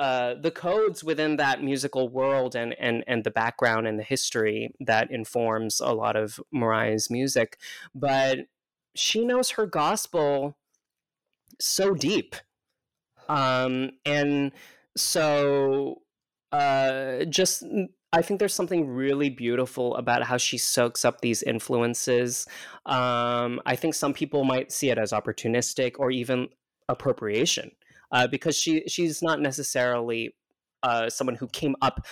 uh, 0.00 0.34
the 0.40 0.50
codes 0.50 1.04
within 1.04 1.36
that 1.36 1.62
musical 1.62 2.08
world 2.08 2.56
and, 2.56 2.74
and, 2.80 3.04
and 3.06 3.22
the 3.22 3.30
background 3.30 3.86
and 3.86 3.98
the 3.98 4.02
history 4.02 4.74
that 4.80 5.10
informs 5.10 5.78
a 5.78 5.92
lot 5.92 6.16
of 6.16 6.40
Mariah's 6.50 7.10
music. 7.10 7.58
But 7.94 8.46
she 8.96 9.26
knows 9.26 9.50
her 9.50 9.66
gospel 9.66 10.56
so 11.60 11.92
deep. 11.92 12.34
Um, 13.28 13.90
and 14.06 14.52
so 14.96 16.00
uh, 16.50 17.26
just 17.26 17.62
I 18.10 18.22
think 18.22 18.40
there's 18.40 18.54
something 18.54 18.88
really 18.88 19.28
beautiful 19.28 19.94
about 19.96 20.22
how 20.22 20.38
she 20.38 20.56
soaks 20.56 21.04
up 21.04 21.20
these 21.20 21.42
influences. 21.42 22.46
Um, 22.86 23.60
I 23.66 23.76
think 23.76 23.94
some 23.94 24.14
people 24.14 24.44
might 24.44 24.72
see 24.72 24.88
it 24.88 24.96
as 24.96 25.12
opportunistic 25.12 25.96
or 25.98 26.10
even 26.10 26.48
appropriation 26.88 27.72
uh, 28.12 28.26
because 28.26 28.56
she 28.56 28.82
she's 28.86 29.22
not 29.22 29.40
necessarily 29.40 30.34
uh, 30.82 31.08
someone 31.10 31.36
who 31.36 31.48
came 31.48 31.76
up 31.82 32.06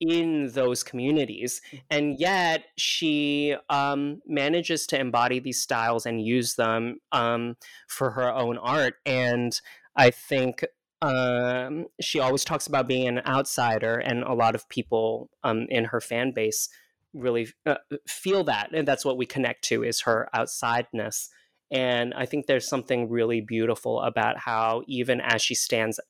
in 0.00 0.50
those 0.52 0.82
communities. 0.82 1.60
Mm. 1.72 1.80
and 1.90 2.18
yet 2.18 2.64
she 2.76 3.54
um, 3.68 4.22
manages 4.26 4.86
to 4.86 4.98
embody 4.98 5.40
these 5.40 5.60
styles 5.60 6.06
and 6.06 6.24
use 6.24 6.54
them 6.54 7.00
um, 7.12 7.56
for 7.86 8.12
her 8.12 8.32
own 8.32 8.58
art. 8.58 8.94
And 9.04 9.58
i 9.96 10.10
think 10.10 10.64
um, 11.02 11.86
she 12.00 12.20
always 12.20 12.44
talks 12.44 12.66
about 12.66 12.86
being 12.86 13.08
an 13.08 13.22
outsider 13.26 13.96
and 13.96 14.22
a 14.22 14.34
lot 14.34 14.54
of 14.54 14.68
people 14.68 15.30
um, 15.42 15.66
in 15.70 15.86
her 15.86 16.00
fan 16.00 16.32
base 16.32 16.68
really 17.14 17.48
uh, 17.66 17.76
feel 18.06 18.44
that. 18.44 18.70
And 18.72 18.86
that's 18.86 19.04
what 19.04 19.16
we 19.16 19.26
connect 19.26 19.64
to 19.64 19.82
is 19.82 20.02
her 20.02 20.28
outsideness 20.34 21.28
and 21.70 22.12
I 22.14 22.26
think 22.26 22.46
there's 22.46 22.68
something 22.68 23.08
really 23.08 23.40
beautiful 23.40 24.00
about 24.00 24.38
how, 24.38 24.82
even 24.86 25.20
as 25.20 25.40
she 25.40 25.54
stands 25.54 26.00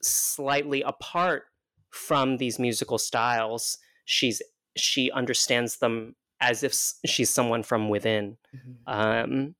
slightly 0.00 0.82
apart 0.82 1.44
from 1.90 2.38
these 2.38 2.58
musical 2.58 2.98
styles, 2.98 3.78
she's 4.04 4.40
she 4.74 5.10
understands 5.10 5.76
them 5.76 6.16
as 6.40 6.62
if 6.62 6.74
she's 7.04 7.30
someone 7.30 7.62
from 7.62 7.88
within, 7.88 8.38
mm-hmm. 8.56 8.92
um, 8.92 9.54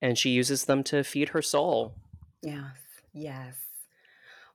and 0.00 0.18
she 0.18 0.30
uses 0.30 0.64
them 0.64 0.82
to 0.84 1.04
feed 1.04 1.30
her 1.30 1.42
soul. 1.42 1.94
Yes, 2.42 2.76
yes. 3.12 3.54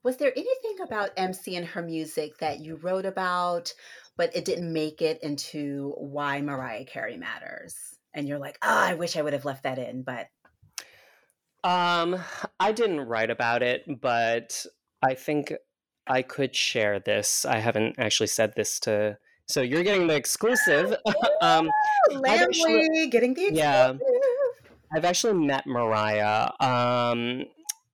Was 0.02 0.18
there 0.18 0.32
anything 0.32 0.78
about 0.84 1.12
MC 1.16 1.56
and 1.56 1.66
her 1.68 1.82
music 1.82 2.38
that 2.40 2.60
you 2.60 2.78
wrote 2.78 3.06
about, 3.06 3.74
but 4.18 4.36
it 4.36 4.46
didn't 4.46 4.72
make 4.72 5.02
it 5.02 5.22
into 5.22 5.94
why 5.98 6.42
Mariah 6.42 6.86
Carey 6.86 7.18
matters? 7.18 7.76
And 8.14 8.28
you're 8.28 8.40
like, 8.40 8.58
oh, 8.64 8.68
I 8.68 8.96
wish 8.96 9.16
I 9.16 9.22
would 9.22 9.34
have 9.34 9.46
left 9.46 9.64
that 9.64 9.78
in, 9.78 10.02
but 10.02 10.28
um, 11.64 12.22
I 12.60 12.72
didn't 12.72 13.02
write 13.02 13.30
about 13.30 13.64
it, 13.64 13.84
but 14.02 14.66
I 15.02 15.14
think 15.14 15.54
I 16.08 16.22
could 16.22 16.56
share 16.56 17.00
this. 17.00 17.46
I 17.46 17.58
haven't 17.58 17.96
actually 17.98 18.28
said 18.28 18.54
this 18.56 18.80
to. 18.82 19.18
So 19.48 19.62
you're 19.62 19.84
getting 19.84 20.08
the 20.08 20.16
exclusive. 20.16 20.96
um, 21.42 21.70
actually, 22.28 23.08
getting 23.10 23.34
the 23.34 23.48
exclusive. 23.48 23.56
Yeah, 23.56 23.94
I've 24.96 25.06
actually 25.06 25.34
met 25.34 25.68
Mariah. 25.68 26.50
Um, 26.60 27.46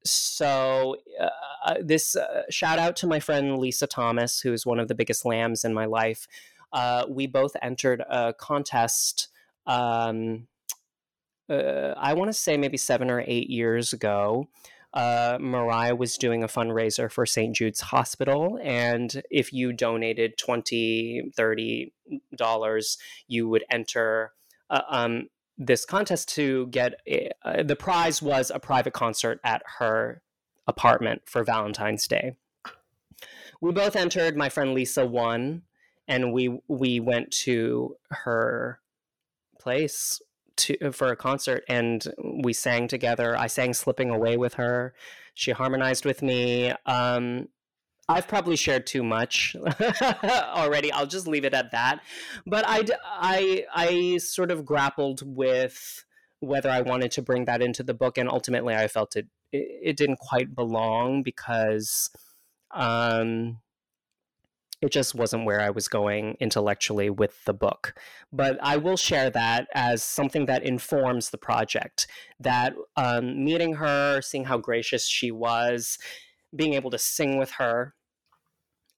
so 0.05 0.97
uh, 1.19 1.29
uh, 1.65 1.75
this 1.81 2.15
uh, 2.15 2.43
shout 2.49 2.77
out 2.77 2.95
to 2.97 3.07
my 3.07 3.19
friend 3.19 3.57
Lisa 3.57 3.87
Thomas, 3.87 4.39
who's 4.39 4.65
one 4.65 4.79
of 4.79 4.87
the 4.87 4.95
biggest 4.95 5.25
lambs 5.25 5.65
in 5.65 5.73
my 5.73 5.85
life. 5.85 6.27
Uh, 6.71 7.05
we 7.09 7.25
both 7.25 7.55
entered 7.61 8.03
a 8.09 8.33
contest 8.33 9.29
um, 9.65 10.47
uh, 11.49 11.93
I 11.97 12.13
want 12.13 12.29
to 12.29 12.33
say 12.33 12.57
maybe 12.57 12.77
seven 12.77 13.09
or 13.09 13.23
eight 13.25 13.49
years 13.49 13.93
ago. 13.93 14.47
Uh, 14.93 15.37
Mariah 15.41 15.95
was 15.95 16.17
doing 16.17 16.41
a 16.41 16.47
fundraiser 16.47 17.11
for 17.11 17.25
St. 17.25 17.53
Jude's 17.53 17.81
Hospital. 17.81 18.57
And 18.63 19.21
if 19.29 19.51
you 19.51 19.73
donated 19.73 20.37
20 20.37 21.33
$30, 21.37 22.97
you 23.27 23.49
would 23.49 23.65
enter 23.69 24.31
uh, 24.69 24.81
um, 24.89 25.27
this 25.57 25.85
contest 25.85 26.29
to 26.35 26.67
get 26.67 26.95
uh, 27.43 27.63
the 27.63 27.75
prize 27.75 28.21
was 28.21 28.51
a 28.53 28.59
private 28.59 28.93
concert 28.93 29.39
at 29.43 29.61
her 29.79 30.21
apartment 30.67 31.23
for 31.25 31.43
Valentine's 31.43 32.07
Day. 32.07 32.35
We 33.61 33.71
both 33.71 33.95
entered. 33.95 34.35
My 34.35 34.49
friend 34.49 34.73
Lisa 34.73 35.05
won, 35.05 35.63
and 36.07 36.33
we 36.33 36.59
we 36.67 36.99
went 36.99 37.31
to 37.31 37.95
her 38.09 38.79
place 39.59 40.21
to 40.57 40.87
uh, 40.87 40.91
for 40.91 41.07
a 41.07 41.15
concert 41.15 41.63
and 41.67 42.05
we 42.43 42.53
sang 42.53 42.87
together. 42.87 43.37
I 43.37 43.47
sang 43.47 43.73
"Slipping 43.73 44.09
Away" 44.09 44.37
with 44.37 44.55
her. 44.55 44.93
She 45.33 45.51
harmonized 45.51 46.05
with 46.05 46.21
me. 46.21 46.73
Um, 46.85 47.49
I've 48.07 48.27
probably 48.27 48.55
shared 48.55 48.85
too 48.85 49.03
much 49.03 49.55
already. 50.31 50.91
I'll 50.91 51.07
just 51.07 51.27
leave 51.27 51.43
it 51.43 51.53
at 51.53 51.71
that. 51.71 52.01
But 52.45 52.63
I, 52.67 52.85
I, 53.03 53.65
I 53.73 54.17
sort 54.17 54.51
of 54.51 54.63
grappled 54.63 55.23
with 55.25 56.05
whether 56.39 56.69
I 56.69 56.81
wanted 56.81 57.11
to 57.13 57.23
bring 57.23 57.45
that 57.45 57.63
into 57.63 57.81
the 57.81 57.95
book, 57.95 58.17
and 58.17 58.29
ultimately, 58.29 58.75
I 58.75 58.87
felt 58.87 59.15
it 59.15 59.27
it, 59.51 59.67
it 59.81 59.97
didn't 59.97 60.19
quite 60.19 60.55
belong 60.55 61.23
because. 61.23 62.09
Um, 62.71 63.59
it 64.85 64.91
just 64.91 65.15
wasn't 65.15 65.45
where 65.45 65.59
I 65.59 65.71
was 65.71 65.87
going 65.87 66.37
intellectually 66.39 67.09
with 67.09 67.43
the 67.45 67.55
book. 67.55 67.95
But 68.31 68.59
I 68.61 68.77
will 68.77 68.97
share 68.97 69.31
that 69.31 69.67
as 69.73 70.03
something 70.03 70.45
that 70.45 70.63
informs 70.63 71.31
the 71.31 71.39
project. 71.39 72.05
That 72.39 72.75
um, 72.95 73.43
meeting 73.43 73.73
her, 73.75 74.21
seeing 74.21 74.45
how 74.45 74.59
gracious 74.59 75.07
she 75.07 75.31
was, 75.31 75.97
being 76.55 76.75
able 76.75 76.91
to 76.91 76.99
sing 76.99 77.39
with 77.39 77.51
her, 77.53 77.95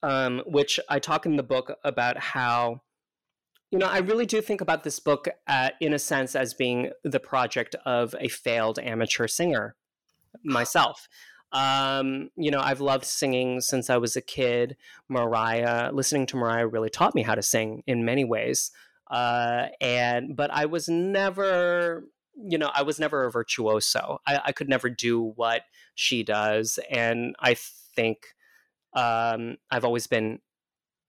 um, 0.04 0.44
which 0.46 0.78
I 0.90 1.00
talk 1.00 1.26
in 1.26 1.38
the 1.38 1.44
book 1.44 1.74
about 1.86 2.18
how. 2.18 2.82
You 3.72 3.80
know, 3.80 3.88
I 3.88 4.00
really 4.00 4.26
do 4.26 4.42
think 4.42 4.62
about 4.62 4.84
this 4.84 5.00
book 5.00 5.28
uh, 5.48 5.70
in 5.82 5.94
a 5.94 6.00
sense 6.00 6.36
as 6.36 6.54
being 6.54 6.92
the 7.04 7.20
project 7.20 7.76
of 7.86 8.16
a 8.20 8.30
failed 8.30 8.80
amateur 8.80 9.28
singer 9.28 9.76
myself. 10.44 11.08
Um, 11.58 12.30
you 12.36 12.52
know, 12.52 12.60
I've 12.60 12.82
loved 12.82 13.06
singing 13.06 13.62
since 13.62 13.90
I 13.90 13.98
was 13.98 14.16
a 14.16 14.22
kid. 14.22 14.78
Mariah, 15.10 15.92
listening 15.92 16.28
to 16.28 16.38
Mariah 16.38 16.68
really 16.68 16.92
taught 16.92 17.16
me 17.16 17.24
how 17.24 17.34
to 17.34 17.42
sing 17.42 17.82
in 17.88 18.06
many 18.06 18.24
ways. 18.24 18.72
Uh, 19.10 19.68
and 19.82 20.36
but 20.36 20.52
I 20.52 20.66
was 20.66 20.88
never, 20.88 22.04
you 22.36 22.58
know, 22.60 22.70
I 22.76 22.84
was 22.84 23.00
never 23.00 23.24
a 23.24 23.32
virtuoso. 23.32 24.20
I, 24.28 24.42
I 24.46 24.52
could 24.52 24.70
never 24.70 24.90
do 24.90 25.34
what 25.36 25.64
she 25.96 26.24
does, 26.24 26.78
and 26.92 27.36
I 27.40 27.56
think 27.96 28.18
um, 28.94 29.58
I've 29.72 29.86
always 29.86 30.06
been 30.06 30.40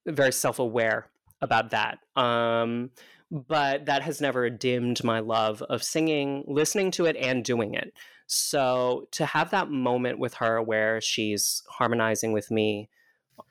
very 0.07 0.33
self-aware 0.33 1.11
about 1.43 1.71
that. 1.71 1.99
Um, 2.17 2.91
but 3.31 3.85
that 3.87 4.03
has 4.03 4.21
never 4.23 4.49
dimmed 4.49 5.05
my 5.05 5.21
love 5.21 5.61
of 5.63 5.83
singing, 5.83 6.45
listening 6.47 6.91
to 6.93 7.05
it, 7.05 7.17
and 7.17 7.45
doing 7.45 7.75
it. 7.75 7.93
So 8.29 9.09
to 9.13 9.27
have 9.27 9.51
that 9.51 9.71
moment 9.71 10.19
with 10.19 10.35
her 10.35 10.63
where 10.63 11.01
she's 11.01 11.63
harmonizing 11.69 12.33
with 12.33 12.51
me 12.51 12.91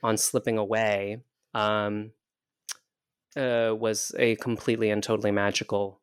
on 0.04 0.18
Slipping 0.18 0.58
Away 0.58 1.18
um, 1.54 2.12
uh, 3.36 3.74
was 3.78 4.14
a 4.18 4.36
completely 4.36 4.90
and 4.92 5.02
totally 5.02 5.32
magical 5.32 6.00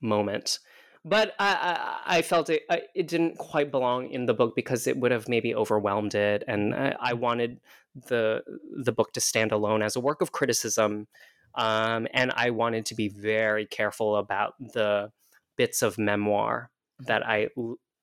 moment. 0.00 0.58
But 1.04 1.34
I, 1.38 2.00
I, 2.06 2.18
I 2.18 2.22
felt 2.22 2.48
it, 2.48 2.62
it 2.94 3.06
didn't 3.06 3.36
quite 3.36 3.70
belong 3.70 4.08
in 4.08 4.24
the 4.24 4.32
book 4.32 4.56
because 4.56 4.86
it 4.86 4.96
would 4.96 5.12
have 5.12 5.28
maybe 5.28 5.54
overwhelmed 5.54 6.14
it, 6.14 6.42
and 6.48 6.74
I, 6.74 6.96
I 6.98 7.12
wanted 7.12 7.60
the 8.08 8.42
the 8.74 8.92
book 8.92 9.12
to 9.12 9.20
stand 9.20 9.52
alone 9.52 9.82
as 9.82 9.94
a 9.94 10.00
work 10.00 10.22
of 10.22 10.32
criticism 10.32 11.06
um, 11.54 12.08
and 12.12 12.32
I 12.34 12.50
wanted 12.50 12.86
to 12.86 12.94
be 12.94 13.08
very 13.08 13.66
careful 13.66 14.16
about 14.16 14.54
the 14.58 15.12
bits 15.56 15.82
of 15.82 15.98
memoir 15.98 16.70
that 17.00 17.26
I 17.26 17.48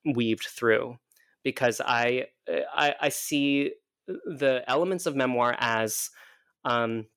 weaved 0.05 0.45
through 0.45 0.97
because 1.43 1.81
I, 1.83 2.27
I, 2.75 2.95
I 2.99 3.09
see 3.09 3.71
the 4.07 4.63
elements 4.67 5.05
of 5.05 5.15
memoir 5.15 5.55
as 5.59 6.09
um, 6.65 7.07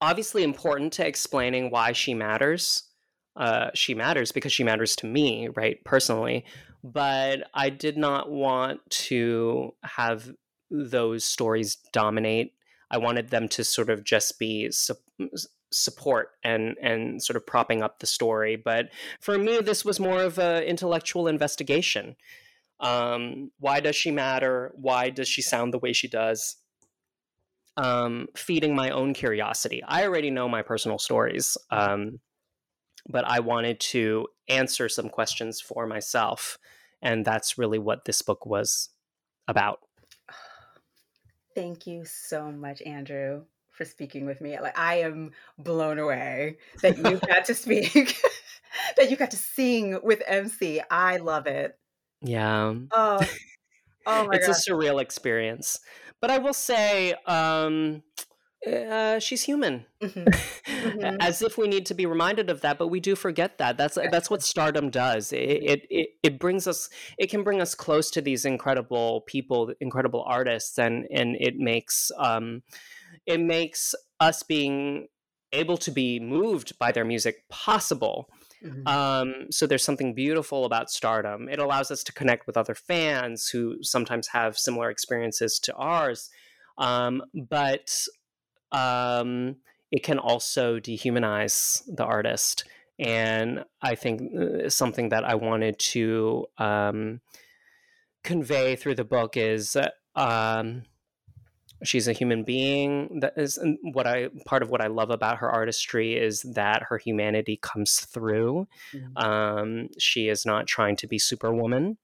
obviously 0.00 0.42
important 0.42 0.92
to 0.94 1.06
explaining 1.06 1.70
why 1.70 1.92
she 1.92 2.14
matters. 2.14 2.84
Uh, 3.36 3.70
she 3.74 3.94
matters 3.94 4.32
because 4.32 4.52
she 4.52 4.64
matters 4.64 4.96
to 4.96 5.06
me, 5.06 5.48
right, 5.54 5.84
personally. 5.84 6.44
But 6.82 7.48
I 7.54 7.70
did 7.70 7.96
not 7.96 8.30
want 8.30 8.80
to 8.90 9.74
have 9.84 10.30
those 10.70 11.24
stories 11.24 11.76
dominate 11.92 12.52
I 12.90 12.98
wanted 12.98 13.28
them 13.28 13.48
to 13.48 13.64
sort 13.64 13.90
of 13.90 14.04
just 14.04 14.38
be 14.38 14.70
su- 14.70 14.94
support 15.70 16.30
and 16.42 16.76
and 16.80 17.22
sort 17.22 17.36
of 17.36 17.46
propping 17.46 17.82
up 17.82 17.98
the 17.98 18.06
story. 18.06 18.56
But 18.56 18.90
for 19.20 19.38
me, 19.38 19.60
this 19.60 19.84
was 19.84 20.00
more 20.00 20.22
of 20.22 20.38
an 20.38 20.62
intellectual 20.64 21.28
investigation. 21.28 22.16
Um, 22.80 23.50
why 23.58 23.80
does 23.80 23.96
she 23.96 24.10
matter? 24.10 24.72
Why 24.76 25.10
does 25.10 25.28
she 25.28 25.42
sound 25.42 25.72
the 25.72 25.78
way 25.78 25.92
she 25.92 26.08
does? 26.08 26.56
Um, 27.76 28.28
feeding 28.36 28.74
my 28.74 28.90
own 28.90 29.14
curiosity. 29.14 29.82
I 29.86 30.04
already 30.04 30.30
know 30.30 30.48
my 30.48 30.62
personal 30.62 30.98
stories, 30.98 31.56
um, 31.70 32.20
but 33.08 33.24
I 33.24 33.40
wanted 33.40 33.78
to 33.80 34.26
answer 34.48 34.88
some 34.88 35.08
questions 35.08 35.60
for 35.60 35.86
myself, 35.86 36.58
and 37.02 37.24
that's 37.24 37.56
really 37.56 37.78
what 37.78 38.04
this 38.04 38.22
book 38.22 38.46
was 38.46 38.90
about. 39.46 39.80
Thank 41.54 41.86
you 41.86 42.04
so 42.04 42.50
much, 42.50 42.82
Andrew, 42.82 43.44
for 43.78 43.84
speaking 43.84 44.26
with 44.26 44.42
me. 44.42 44.60
Like 44.60 44.78
I 44.78 44.96
am 44.96 45.30
blown 45.56 45.98
away 45.98 46.58
that 46.82 46.98
you 46.98 47.16
got 47.26 47.46
to 47.46 47.54
speak, 47.54 48.20
that 48.96 49.10
you 49.10 49.16
got 49.16 49.30
to 49.30 49.36
sing 49.36 49.98
with 50.02 50.20
MC. 50.26 50.82
I 50.90 51.16
love 51.18 51.46
it. 51.46 51.78
Yeah. 52.20 52.74
Oh, 52.90 53.20
oh 54.06 54.24
my 54.24 54.24
God. 54.24 54.34
It's 54.34 54.46
gosh. 54.48 54.66
a 54.66 54.70
surreal 54.70 55.00
experience. 55.00 55.78
But 56.20 56.32
I 56.32 56.38
will 56.38 56.52
say, 56.52 57.14
um, 57.26 58.02
uh, 58.66 59.20
she's 59.20 59.42
human. 59.42 59.86
Mm-hmm. 60.02 60.24
Mm-hmm. 60.68 61.16
As 61.20 61.42
if 61.42 61.58
we 61.58 61.66
need 61.66 61.86
to 61.86 61.94
be 61.94 62.06
reminded 62.06 62.50
of 62.50 62.60
that, 62.60 62.78
but 62.78 62.86
we 62.86 63.00
do 63.00 63.16
forget 63.16 63.58
that. 63.58 63.76
That's 63.76 63.98
that's 64.12 64.30
what 64.30 64.42
stardom 64.42 64.90
does. 64.90 65.32
It, 65.32 65.86
it 65.90 66.10
it 66.22 66.38
brings 66.38 66.68
us. 66.68 66.88
It 67.18 67.30
can 67.30 67.42
bring 67.42 67.60
us 67.60 67.74
close 67.74 68.10
to 68.12 68.20
these 68.20 68.44
incredible 68.44 69.22
people, 69.22 69.72
incredible 69.80 70.22
artists, 70.26 70.78
and 70.78 71.06
and 71.10 71.36
it 71.40 71.56
makes 71.56 72.12
um, 72.18 72.62
it 73.28 73.38
makes 73.38 73.94
us 74.18 74.42
being 74.42 75.06
able 75.52 75.76
to 75.76 75.90
be 75.90 76.18
moved 76.18 76.78
by 76.78 76.90
their 76.90 77.04
music 77.04 77.44
possible. 77.50 78.28
Mm-hmm. 78.64 78.88
Um, 78.88 79.46
so 79.50 79.66
there's 79.66 79.84
something 79.84 80.14
beautiful 80.14 80.64
about 80.64 80.90
stardom. 80.90 81.48
It 81.48 81.58
allows 81.58 81.90
us 81.90 82.02
to 82.04 82.12
connect 82.12 82.46
with 82.46 82.56
other 82.56 82.74
fans 82.74 83.48
who 83.48 83.82
sometimes 83.82 84.28
have 84.28 84.58
similar 84.58 84.90
experiences 84.90 85.58
to 85.60 85.74
ours. 85.74 86.30
Um, 86.78 87.22
but 87.34 87.94
um, 88.72 89.56
it 89.92 90.02
can 90.02 90.18
also 90.18 90.80
dehumanize 90.80 91.82
the 91.86 92.04
artist. 92.04 92.64
And 92.98 93.64
I 93.82 93.94
think 93.94 94.22
uh, 94.34 94.70
something 94.70 95.10
that 95.10 95.24
I 95.24 95.34
wanted 95.34 95.78
to 95.78 96.46
um, 96.56 97.20
convey 98.24 98.74
through 98.74 98.96
the 98.96 99.04
book 99.04 99.36
is 99.36 99.76
um, 100.16 100.82
she's 101.84 102.08
a 102.08 102.12
human 102.12 102.42
being. 102.44 103.20
That 103.20 103.34
is 103.36 103.58
what 103.82 104.06
I 104.06 104.28
part 104.46 104.62
of 104.62 104.70
what 104.70 104.80
I 104.80 104.88
love 104.88 105.10
about 105.10 105.38
her 105.38 105.50
artistry 105.50 106.16
is 106.16 106.42
that 106.42 106.84
her 106.88 106.98
humanity 106.98 107.58
comes 107.60 108.00
through. 108.00 108.66
Mm-hmm. 108.92 109.16
Um, 109.16 109.88
she 109.98 110.28
is 110.28 110.44
not 110.44 110.66
trying 110.66 110.96
to 110.96 111.06
be 111.06 111.18
Superwoman. 111.18 111.98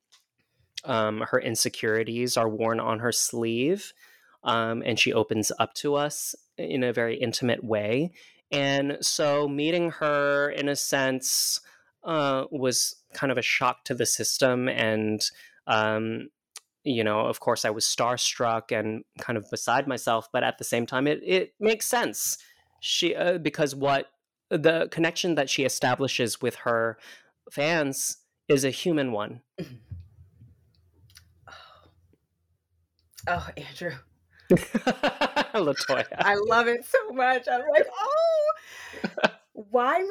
Um, 0.84 1.24
her 1.30 1.40
insecurities 1.40 2.36
are 2.36 2.48
worn 2.48 2.78
on 2.78 2.98
her 2.98 3.12
sleeve 3.12 3.92
um, 4.44 4.82
and 4.84 4.98
she 4.98 5.12
opens 5.12 5.50
up 5.58 5.74
to 5.74 5.94
us 5.94 6.34
in 6.58 6.84
a 6.84 6.92
very 6.92 7.16
intimate 7.16 7.64
way. 7.64 8.12
And 8.52 8.98
so 9.00 9.48
meeting 9.48 9.90
her, 9.92 10.50
in 10.50 10.68
a 10.68 10.76
sense, 10.76 11.60
uh, 12.04 12.44
was 12.50 12.96
kind 13.14 13.32
of 13.32 13.38
a 13.38 13.42
shock 13.42 13.84
to 13.84 13.94
the 13.94 14.06
system. 14.06 14.68
And, 14.68 15.24
um, 15.66 16.28
you 16.84 17.02
know, 17.02 17.20
of 17.20 17.40
course, 17.40 17.64
I 17.64 17.70
was 17.70 17.84
starstruck 17.84 18.76
and 18.76 19.04
kind 19.18 19.36
of 19.36 19.50
beside 19.50 19.88
myself, 19.88 20.28
but 20.32 20.44
at 20.44 20.58
the 20.58 20.64
same 20.64 20.86
time, 20.86 21.06
it, 21.06 21.20
it 21.24 21.54
makes 21.58 21.86
sense. 21.86 22.38
She, 22.80 23.14
uh, 23.14 23.38
because 23.38 23.74
what 23.74 24.08
the 24.50 24.88
connection 24.90 25.34
that 25.36 25.48
she 25.48 25.64
establishes 25.64 26.42
with 26.42 26.56
her 26.56 26.98
fans 27.50 28.18
is 28.48 28.64
a 28.64 28.70
human 28.70 29.12
one. 29.12 29.40
Oh, 33.26 33.48
Andrew, 33.56 33.94
Latoya. 34.50 36.04
I 36.18 36.34
love 36.34 36.68
it 36.68 36.84
so 36.84 37.10
much. 37.14 37.48
I'm 37.50 37.62
like, 37.70 37.86
oh. 37.90 39.30
Why, 39.54 40.06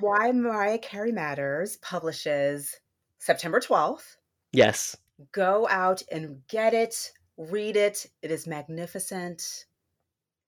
Why 0.00 0.32
Mariah 0.32 0.78
Carey 0.78 1.12
Matters 1.12 1.76
publishes 1.82 2.74
September 3.18 3.60
12th. 3.60 4.16
Yes. 4.52 4.96
Go 5.32 5.66
out 5.68 6.02
and 6.10 6.42
get 6.48 6.74
it, 6.74 7.12
read 7.36 7.76
it. 7.76 8.06
It 8.22 8.30
is 8.30 8.46
magnificent. 8.46 9.66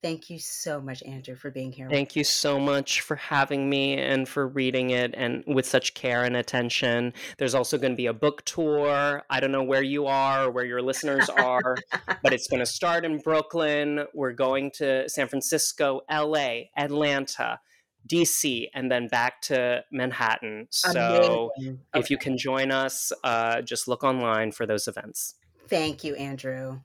Thank 0.00 0.30
you 0.30 0.38
so 0.38 0.80
much, 0.80 1.02
Andrew, 1.02 1.34
for 1.34 1.50
being 1.50 1.72
here. 1.72 1.88
Thank 1.90 2.14
you 2.14 2.22
so 2.22 2.60
much 2.60 3.00
for 3.00 3.16
having 3.16 3.68
me 3.68 3.98
and 3.98 4.28
for 4.28 4.46
reading 4.46 4.90
it 4.90 5.12
and 5.16 5.42
with 5.44 5.66
such 5.66 5.94
care 5.94 6.22
and 6.22 6.36
attention. 6.36 7.12
There's 7.36 7.54
also 7.54 7.78
going 7.78 7.94
to 7.94 7.96
be 7.96 8.06
a 8.06 8.12
book 8.12 8.44
tour. 8.44 9.24
I 9.28 9.40
don't 9.40 9.50
know 9.50 9.64
where 9.64 9.82
you 9.82 10.06
are 10.06 10.44
or 10.44 10.50
where 10.52 10.64
your 10.64 10.82
listeners 10.82 11.28
are, 11.28 11.76
but 12.22 12.32
it's 12.32 12.46
going 12.46 12.60
to 12.60 12.66
start 12.66 13.04
in 13.04 13.18
Brooklyn. 13.18 14.04
We're 14.14 14.34
going 14.34 14.70
to 14.76 15.08
San 15.08 15.26
Francisco, 15.26 16.02
LA, 16.08 16.66
Atlanta, 16.76 17.58
DC, 18.06 18.68
and 18.74 18.90
then 18.90 19.08
back 19.08 19.40
to 19.42 19.84
Manhattan. 19.90 20.68
So 20.70 21.50
if 21.94 22.10
you 22.10 22.18
can 22.18 22.38
join 22.38 22.70
us, 22.70 23.12
uh, 23.24 23.62
just 23.62 23.88
look 23.88 24.04
online 24.04 24.52
for 24.52 24.66
those 24.66 24.88
events. 24.88 25.34
Thank 25.68 26.04
you, 26.04 26.14
Andrew. 26.14 26.80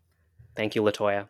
Thank 0.55 0.75
you, 0.75 0.81
Latoya. 0.81 1.29